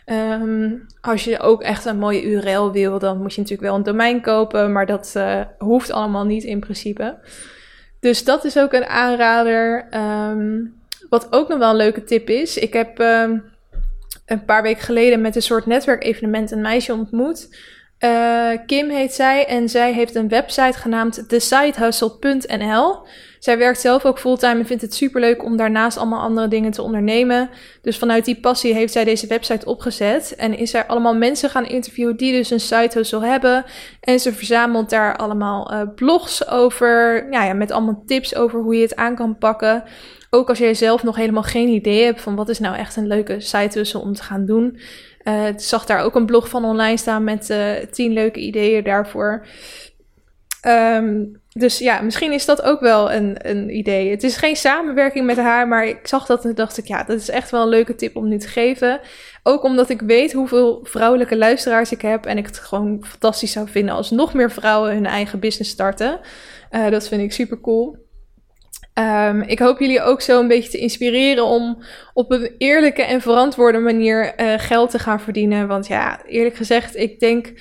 Um, 0.05 0.86
als 1.01 1.24
je 1.24 1.39
ook 1.39 1.61
echt 1.61 1.86
een 1.86 1.97
mooie 1.97 2.24
URL 2.24 2.72
wil, 2.72 2.99
dan 2.99 3.22
moet 3.22 3.34
je 3.34 3.41
natuurlijk 3.41 3.68
wel 3.68 3.78
een 3.78 3.84
domein 3.84 4.22
kopen, 4.22 4.72
maar 4.72 4.86
dat 4.86 5.14
uh, 5.18 5.41
hoeft 5.57 5.91
allemaal 5.91 6.26
niet 6.26 6.43
in 6.43 6.59
principe. 6.59 7.18
Dus 8.04 8.24
dat 8.24 8.45
is 8.45 8.58
ook 8.58 8.74
een 8.74 8.86
aanrader. 8.86 9.88
Um, 10.32 10.82
wat 11.10 11.28
ook 11.30 11.47
nog 11.47 11.58
wel 11.58 11.70
een 11.70 11.76
leuke 11.76 12.04
tip 12.04 12.30
is, 12.30 12.58
ik 12.58 12.74
heb 12.74 12.99
um, 12.99 13.43
een 14.26 14.45
paar 14.45 14.62
weken 14.62 14.84
geleden 14.84 15.22
met 15.22 15.36
een 15.36 15.41
soort 15.41 15.66
netwerkevenement 15.66 16.51
een 16.51 16.62
meisje 16.62 16.93
ontmoet. 16.93 17.56
Uh, 17.99 18.49
Kim 18.66 18.89
heet 18.89 19.14
zij 19.14 19.45
en 19.45 19.70
zij 19.70 19.93
heeft 19.93 20.16
een 20.16 20.28
website 20.28 20.78
genaamd 20.78 21.30
thesitehustle.nl. 21.30 23.06
Zij 23.44 23.58
werkt 23.58 23.80
zelf 23.80 24.06
ook 24.06 24.20
fulltime 24.20 24.60
en 24.60 24.66
vindt 24.66 24.82
het 24.82 24.94
superleuk 24.94 25.44
om 25.44 25.58
daarnaast 25.58 25.98
allemaal 25.98 26.22
andere 26.22 26.48
dingen 26.48 26.72
te 26.72 26.82
ondernemen. 26.82 27.50
Dus 27.82 27.98
vanuit 27.98 28.26
die 28.26 28.39
passie 28.39 28.74
heeft 28.74 28.94
zij 28.94 29.04
deze 29.04 29.28
website 29.28 29.66
opgezet. 29.66 30.36
En 30.36 30.58
is 30.58 30.72
zij 30.72 30.86
allemaal 30.86 31.16
mensen 31.16 31.50
gaan 31.50 31.66
interviewen 31.66 32.18
die 32.18 32.32
dus 32.32 32.50
een 32.50 32.60
side 32.60 32.89
hustle 32.94 33.26
hebben. 33.26 33.66
En 34.00 34.20
ze 34.20 34.34
verzamelt 34.34 34.89
daar 34.89 35.16
allemaal 35.16 35.74
uh, 35.74 35.82
blogs 35.96 36.48
over. 36.48 37.26
Ja, 37.32 37.44
ja, 37.44 37.54
met 37.54 37.72
allemaal 37.72 38.04
tips 38.06 38.36
over 38.36 38.60
hoe 38.60 38.76
je 38.76 38.82
het 38.82 38.96
aan 38.96 39.16
kan 39.16 39.38
pakken. 39.38 39.84
Ook 40.30 40.50
als 40.50 40.58
jij 40.58 40.74
zelf 40.74 41.04
nog 41.04 41.16
helemaal 41.16 41.44
geen 41.44 41.70
idee 41.70 42.04
hebt 42.04 42.22
van 42.22 42.36
wat 42.36 42.50
is 42.50 42.60
nou 42.60 42.76
echt 42.76 42.96
een 42.96 43.08
leuke 43.08 43.39
side 43.39 43.80
hustle 43.80 44.00
om 44.00 44.14
te 44.14 44.24
gaan 44.24 44.46
doen. 44.46 44.80
Uh, 45.24 45.48
ik 45.48 45.60
zag 45.60 45.86
daar 45.86 46.04
ook 46.04 46.16
een 46.16 46.26
blog 46.26 46.50
van 46.50 46.66
online 46.66 46.98
staan 46.98 47.24
met 47.24 47.50
uh, 47.50 47.72
tien 47.91 48.14
leuke 48.14 48.39
ideeën 48.39 48.84
daarvoor. 48.84 49.46
Ehm, 50.64 51.26
dus 51.49 51.78
ja, 51.78 52.01
misschien 52.01 52.32
is 52.32 52.45
dat 52.45 52.61
ook 52.61 52.80
wel 52.80 53.11
een, 53.11 53.36
een 53.49 53.78
idee. 53.78 54.09
Het 54.09 54.24
is 54.24 54.38
geen 54.38 54.55
samenwerking 54.55 55.26
met 55.26 55.38
haar, 55.38 55.68
maar 55.68 55.88
ik 55.88 56.07
zag 56.07 56.26
dat 56.26 56.45
en 56.45 56.55
dacht 56.55 56.78
ik, 56.78 56.88
ja, 56.88 57.03
dat 57.03 57.20
is 57.20 57.30
echt 57.30 57.51
wel 57.51 57.61
een 57.61 57.68
leuke 57.68 57.95
tip 57.95 58.16
om 58.16 58.28
nu 58.28 58.38
te 58.38 58.47
geven. 58.47 58.99
Ook 59.43 59.64
omdat 59.64 59.89
ik 59.89 60.01
weet 60.01 60.34
hoeveel 60.34 60.80
vrouwelijke 60.84 61.38
luisteraars 61.38 61.91
ik 61.91 62.01
heb 62.01 62.26
en 62.26 62.38
ik 62.38 62.45
het 62.45 62.57
gewoon 62.57 63.05
fantastisch 63.05 63.51
zou 63.51 63.70
vinden 63.70 63.95
als 63.95 64.11
nog 64.11 64.34
meer 64.34 64.51
vrouwen 64.51 64.93
hun 64.93 65.05
eigen 65.05 65.39
business 65.39 65.72
starten. 65.72 66.20
Uh, 66.72 66.89
dat 66.89 67.07
vind 67.07 67.22
ik 67.22 67.32
super 67.32 67.61
cool. 67.61 67.97
Um, 68.99 69.41
ik 69.41 69.59
hoop 69.59 69.80
jullie 69.80 70.01
ook 70.01 70.22
zo 70.22 70.39
een 70.39 70.47
beetje 70.47 70.70
te 70.70 70.78
inspireren 70.78 71.45
om 71.45 71.84
op 72.14 72.32
een 72.32 72.55
eerlijke 72.57 73.03
en 73.03 73.22
verantwoorde 73.22 73.80
manier 73.80 74.41
uh, 74.41 74.53
geld 74.57 74.89
te 74.89 74.99
gaan 74.99 75.20
verdienen. 75.20 75.68
Want 75.68 75.88
ja, 75.88 76.26
eerlijk 76.26 76.55
gezegd, 76.55 76.95
ik 76.95 77.20
denk 77.20 77.53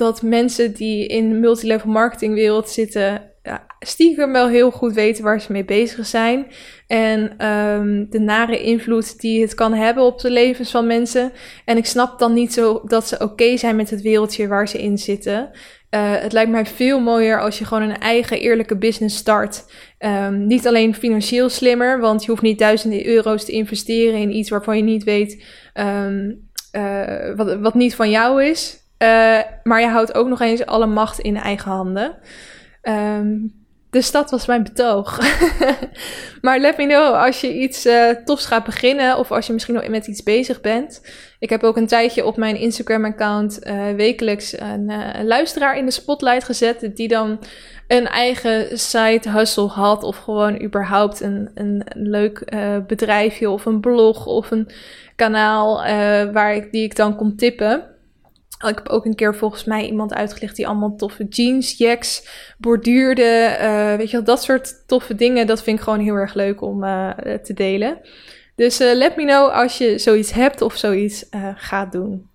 dat 0.00 0.22
mensen 0.22 0.74
die 0.74 1.06
in 1.06 1.28
de 1.28 1.34
multilevel 1.34 1.90
marketing 1.90 2.34
wereld 2.34 2.68
zitten, 2.68 3.22
ja, 3.42 3.66
stiekem 3.78 4.32
wel 4.32 4.48
heel 4.48 4.70
goed 4.70 4.92
weten 4.92 5.24
waar 5.24 5.40
ze 5.40 5.52
mee 5.52 5.64
bezig 5.64 6.06
zijn. 6.06 6.46
En 6.86 7.46
um, 7.46 8.06
de 8.10 8.20
nare 8.20 8.62
invloed 8.62 9.20
die 9.20 9.40
het 9.40 9.54
kan 9.54 9.72
hebben 9.72 10.04
op 10.04 10.20
de 10.20 10.30
levens 10.30 10.70
van 10.70 10.86
mensen. 10.86 11.32
En 11.64 11.76
ik 11.76 11.86
snap 11.86 12.18
dan 12.18 12.32
niet 12.32 12.52
zo 12.52 12.80
dat 12.84 13.08
ze 13.08 13.18
oké 13.18 13.56
zijn 13.56 13.76
met 13.76 13.90
het 13.90 14.02
wereldje 14.02 14.48
waar 14.48 14.68
ze 14.68 14.82
in 14.82 14.98
zitten. 14.98 15.50
Uh, 15.90 16.12
het 16.16 16.32
lijkt 16.32 16.50
mij 16.50 16.66
veel 16.66 17.00
mooier 17.00 17.40
als 17.40 17.58
je 17.58 17.64
gewoon 17.64 17.90
een 17.90 17.98
eigen 17.98 18.40
eerlijke 18.40 18.76
business 18.76 19.16
start. 19.16 19.64
Um, 19.98 20.46
niet 20.46 20.66
alleen 20.66 20.94
financieel 20.94 21.48
slimmer, 21.48 22.00
want 22.00 22.24
je 22.24 22.30
hoeft 22.30 22.42
niet 22.42 22.58
duizenden 22.58 23.06
euro's 23.06 23.44
te 23.44 23.52
investeren 23.52 24.20
in 24.20 24.36
iets 24.36 24.50
waarvan 24.50 24.76
je 24.76 24.82
niet 24.82 25.04
weet 25.04 25.44
um, 25.74 26.48
uh, 26.72 27.34
wat, 27.36 27.58
wat 27.60 27.74
niet 27.74 27.94
van 27.94 28.10
jou 28.10 28.44
is. 28.44 28.79
Uh, 29.02 29.38
maar 29.62 29.80
je 29.80 29.86
houdt 29.86 30.14
ook 30.14 30.28
nog 30.28 30.40
eens 30.40 30.66
alle 30.66 30.86
macht 30.86 31.18
in 31.18 31.36
eigen 31.36 31.70
handen. 31.70 32.14
Um, 32.82 33.58
dus 33.90 34.10
dat 34.10 34.30
was 34.30 34.46
mijn 34.46 34.62
betoog. 34.62 35.18
maar 36.42 36.58
let 36.58 36.76
me 36.76 36.86
know 36.86 37.14
als 37.14 37.40
je 37.40 37.54
iets 37.54 37.86
uh, 37.86 38.10
tofs 38.24 38.46
gaat 38.46 38.64
beginnen 38.64 39.18
of 39.18 39.32
als 39.32 39.46
je 39.46 39.52
misschien 39.52 39.74
nog 39.74 39.88
met 39.88 40.06
iets 40.06 40.22
bezig 40.22 40.60
bent. 40.60 41.02
Ik 41.38 41.50
heb 41.50 41.62
ook 41.62 41.76
een 41.76 41.86
tijdje 41.86 42.26
op 42.26 42.36
mijn 42.36 42.56
Instagram-account 42.56 43.66
uh, 43.66 43.90
wekelijks 43.96 44.60
een, 44.60 44.92
luisteraar 45.24 45.76
in 45.76 45.84
de 45.84 45.90
spotlight 45.90 46.44
gezet. 46.44 46.90
Die 46.94 47.08
dan 47.08 47.38
een 47.88 48.06
eigen 48.06 48.78
side 48.78 49.30
hustle 49.30 49.66
had 49.66 50.02
of 50.02 50.16
gewoon 50.16 50.62
überhaupt 50.62 51.20
een, 51.20 51.50
een, 51.54 51.82
een 51.88 52.08
leuk 52.08 52.44
bedrijfje 52.86 53.50
of 53.50 53.64
een 53.64 53.80
blog 53.80 54.26
of 54.26 54.50
een 54.50 54.68
kanaal 55.16 55.76
waar 56.32 56.54
ik, 56.54 56.72
die 56.72 56.84
ik 56.84 56.96
dan 56.96 57.16
kon 57.16 57.36
tippen. 57.36 57.90
Ik 58.68 58.74
heb 58.74 58.88
ook 58.88 59.04
een 59.04 59.14
keer 59.14 59.34
volgens 59.34 59.64
mij 59.64 59.86
iemand 59.86 60.14
uitgelegd 60.14 60.56
die 60.56 60.66
allemaal 60.66 60.96
toffe 60.96 61.24
jeans, 61.24 61.78
jacks, 61.78 62.28
borduurde. 62.58 63.56
Uh, 63.60 63.96
weet 63.96 64.10
je 64.10 64.16
wel, 64.16 64.24
dat 64.24 64.42
soort 64.42 64.86
toffe 64.86 65.14
dingen. 65.14 65.46
Dat 65.46 65.62
vind 65.62 65.78
ik 65.78 65.84
gewoon 65.84 66.00
heel 66.00 66.14
erg 66.14 66.34
leuk 66.34 66.60
om 66.60 66.84
uh, 66.84 67.10
te 67.42 67.54
delen. 67.54 68.00
Dus 68.54 68.80
uh, 68.80 68.94
let 68.94 69.16
me 69.16 69.24
know 69.24 69.50
als 69.50 69.78
je 69.78 69.98
zoiets 69.98 70.32
hebt 70.32 70.60
of 70.60 70.76
zoiets 70.76 71.26
gaat 71.54 71.92
doen. 71.92 72.28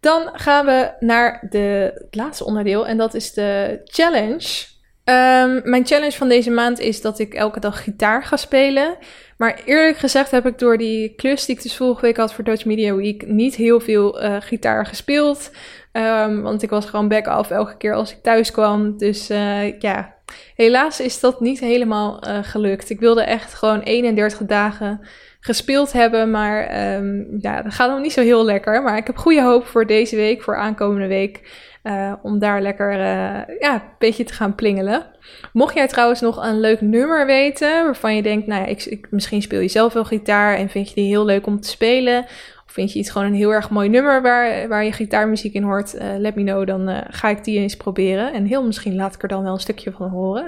Dan 0.00 0.30
gaan 0.32 0.66
we 0.66 0.92
naar 1.00 1.46
de, 1.50 1.90
het 1.94 2.14
laatste 2.14 2.44
onderdeel 2.44 2.86
en 2.86 2.96
dat 2.96 3.14
is 3.14 3.32
de 3.32 3.80
challenge. 3.84 4.66
Um, 5.10 5.60
mijn 5.64 5.86
challenge 5.86 6.16
van 6.16 6.28
deze 6.28 6.50
maand 6.50 6.78
is 6.78 7.00
dat 7.00 7.18
ik 7.18 7.34
elke 7.34 7.60
dag 7.60 7.82
gitaar 7.82 8.24
ga 8.24 8.36
spelen. 8.36 8.96
Maar 9.36 9.60
eerlijk 9.64 9.96
gezegd 9.96 10.30
heb 10.30 10.46
ik 10.46 10.58
door 10.58 10.78
die 10.78 11.14
klus 11.14 11.44
die 11.44 11.56
ik 11.56 11.62
dus 11.62 11.76
vorige 11.76 12.00
week 12.00 12.16
had 12.16 12.34
voor 12.34 12.44
Dutch 12.44 12.64
Media 12.64 12.94
Week 12.94 13.26
niet 13.26 13.54
heel 13.54 13.80
veel 13.80 14.22
uh, 14.22 14.36
gitaar 14.40 14.86
gespeeld. 14.86 15.50
Um, 15.92 16.42
want 16.42 16.62
ik 16.62 16.70
was 16.70 16.86
gewoon 16.86 17.08
back-off 17.08 17.50
elke 17.50 17.76
keer 17.76 17.94
als 17.94 18.12
ik 18.12 18.22
thuis 18.22 18.50
kwam. 18.50 18.98
Dus 18.98 19.30
uh, 19.30 19.80
ja, 19.80 20.14
helaas 20.54 21.00
is 21.00 21.20
dat 21.20 21.40
niet 21.40 21.60
helemaal 21.60 22.28
uh, 22.28 22.38
gelukt. 22.42 22.90
Ik 22.90 23.00
wilde 23.00 23.22
echt 23.22 23.54
gewoon 23.54 23.80
31 23.80 24.46
dagen 24.46 25.00
gespeeld 25.40 25.92
hebben. 25.92 26.30
Maar 26.30 26.94
um, 26.96 27.36
ja, 27.38 27.62
dat 27.62 27.74
gaat 27.74 27.90
nog 27.90 28.00
niet 28.00 28.12
zo 28.12 28.22
heel 28.22 28.44
lekker. 28.44 28.82
Maar 28.82 28.96
ik 28.96 29.06
heb 29.06 29.16
goede 29.16 29.42
hoop 29.42 29.66
voor 29.66 29.86
deze 29.86 30.16
week, 30.16 30.42
voor 30.42 30.56
aankomende 30.56 31.06
week. 31.06 31.40
Uh, 31.82 32.12
om 32.22 32.38
daar 32.38 32.62
lekker 32.62 32.92
uh, 32.92 33.58
ja, 33.60 33.74
een 33.74 33.82
beetje 33.98 34.24
te 34.24 34.32
gaan 34.32 34.54
plingelen. 34.54 35.06
Mocht 35.52 35.74
jij 35.74 35.88
trouwens 35.88 36.20
nog 36.20 36.44
een 36.44 36.60
leuk 36.60 36.80
nummer 36.80 37.26
weten, 37.26 37.84
waarvan 37.84 38.16
je 38.16 38.22
denkt, 38.22 38.46
nou 38.46 38.60
ja, 38.60 38.66
ik, 38.66 39.06
misschien 39.10 39.42
speel 39.42 39.60
je 39.60 39.68
zelf 39.68 39.92
wel 39.92 40.04
gitaar 40.04 40.56
en 40.56 40.68
vind 40.68 40.88
je 40.88 40.94
die 40.94 41.08
heel 41.08 41.24
leuk 41.24 41.46
om 41.46 41.60
te 41.60 41.68
spelen. 41.68 42.24
Of 42.66 42.72
vind 42.72 42.92
je 42.92 42.98
iets 42.98 43.10
gewoon 43.10 43.26
een 43.26 43.34
heel 43.34 43.52
erg 43.52 43.70
mooi 43.70 43.88
nummer 43.88 44.22
waar, 44.22 44.68
waar 44.68 44.84
je 44.84 44.92
gitaarmuziek 44.92 45.54
in 45.54 45.62
hoort, 45.62 45.94
uh, 45.94 46.02
let 46.18 46.34
me 46.34 46.42
know, 46.42 46.66
dan 46.66 47.04
ga 47.10 47.28
ik 47.28 47.44
die 47.44 47.58
eens 47.58 47.76
proberen. 47.76 48.32
En 48.32 48.44
heel 48.44 48.64
misschien 48.64 48.94
laat 48.94 49.14
ik 49.14 49.22
er 49.22 49.28
dan 49.28 49.42
wel 49.42 49.52
een 49.52 49.60
stukje 49.60 49.92
van 49.92 50.08
horen. 50.08 50.44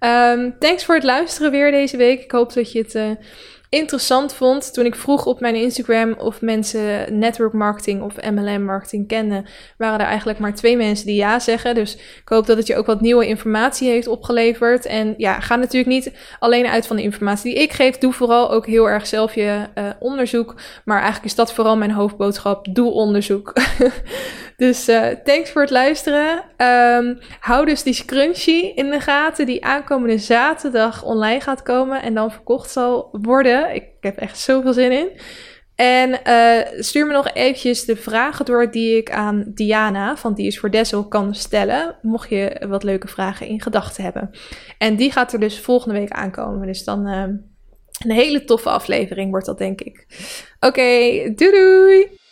um, 0.00 0.54
thanks 0.58 0.84
voor 0.84 0.94
het 0.94 1.04
luisteren 1.04 1.50
weer 1.50 1.70
deze 1.70 1.96
week. 1.96 2.22
Ik 2.22 2.30
hoop 2.30 2.52
dat 2.52 2.72
je 2.72 2.78
het 2.78 3.18
interessant 3.76 4.34
vond 4.34 4.72
toen 4.72 4.84
ik 4.84 4.94
vroeg 4.94 5.26
op 5.26 5.40
mijn 5.40 5.54
Instagram 5.54 6.14
of 6.18 6.40
mensen 6.40 7.18
network 7.18 7.52
marketing 7.52 8.02
of 8.02 8.30
MLM 8.30 8.64
marketing 8.64 9.08
kenden, 9.08 9.46
waren 9.78 10.00
er 10.00 10.06
eigenlijk 10.06 10.38
maar 10.38 10.54
twee 10.54 10.76
mensen 10.76 11.06
die 11.06 11.16
ja 11.16 11.38
zeggen. 11.38 11.74
Dus 11.74 11.94
ik 11.94 12.28
hoop 12.28 12.46
dat 12.46 12.56
het 12.56 12.66
je 12.66 12.76
ook 12.76 12.86
wat 12.86 13.00
nieuwe 13.00 13.26
informatie 13.26 13.88
heeft 13.88 14.06
opgeleverd. 14.06 14.86
En 14.86 15.14
ja, 15.16 15.40
ga 15.40 15.56
natuurlijk 15.56 15.92
niet 15.92 16.12
alleen 16.38 16.66
uit 16.66 16.86
van 16.86 16.96
de 16.96 17.02
informatie 17.02 17.54
die 17.54 17.62
ik 17.62 17.72
geef. 17.72 17.98
Doe 17.98 18.12
vooral 18.12 18.50
ook 18.50 18.66
heel 18.66 18.88
erg 18.88 19.06
zelf 19.06 19.34
je 19.34 19.66
uh, 19.74 19.84
onderzoek. 19.98 20.54
Maar 20.84 20.96
eigenlijk 20.96 21.26
is 21.26 21.34
dat 21.34 21.52
vooral 21.52 21.76
mijn 21.76 21.90
hoofdboodschap. 21.90 22.66
Doe 22.74 22.90
onderzoek. 22.90 23.52
dus 24.56 24.88
uh, 24.88 25.06
thanks 25.24 25.50
voor 25.50 25.62
het 25.62 25.70
luisteren. 25.70 26.44
Um, 26.56 27.18
hou 27.40 27.66
dus 27.66 27.82
die 27.82 27.94
scrunchie 27.94 28.74
in 28.74 28.90
de 28.90 29.00
gaten 29.00 29.46
die 29.46 29.64
aankomende 29.64 30.18
zaterdag 30.18 31.04
online 31.04 31.40
gaat 31.40 31.62
komen 31.62 32.02
en 32.02 32.14
dan 32.14 32.30
verkocht 32.30 32.70
zal 32.70 33.08
Ik 33.74 33.88
heb 34.00 34.16
echt 34.16 34.38
zoveel 34.38 34.72
zin 34.72 34.92
in. 34.92 35.08
En 35.74 36.20
uh, 36.26 36.80
stuur 36.82 37.06
me 37.06 37.12
nog 37.12 37.32
eventjes 37.32 37.84
de 37.84 37.96
vragen 37.96 38.44
door 38.44 38.70
die 38.70 38.96
ik 38.96 39.10
aan 39.10 39.44
Diana 39.54 40.16
van 40.16 40.34
Die 40.34 40.46
is 40.46 40.58
voor 40.58 40.70
Dessel 40.70 41.08
kan 41.08 41.34
stellen. 41.34 41.96
Mocht 42.02 42.28
je 42.28 42.66
wat 42.68 42.82
leuke 42.82 43.08
vragen 43.08 43.46
in 43.46 43.60
gedachten 43.60 44.04
hebben. 44.04 44.30
En 44.78 44.96
die 44.96 45.12
gaat 45.12 45.32
er 45.32 45.40
dus 45.40 45.60
volgende 45.60 45.98
week 45.98 46.10
aankomen. 46.10 46.66
Dus 46.66 46.84
dan 46.84 47.08
uh, 47.08 47.22
een 47.98 48.10
hele 48.10 48.44
toffe 48.44 48.68
aflevering 48.68 49.30
wordt 49.30 49.46
dat, 49.46 49.58
denk 49.58 49.80
ik. 49.80 50.06
Oké, 50.60 50.90
doei 51.34 51.50
doei! 51.50 52.24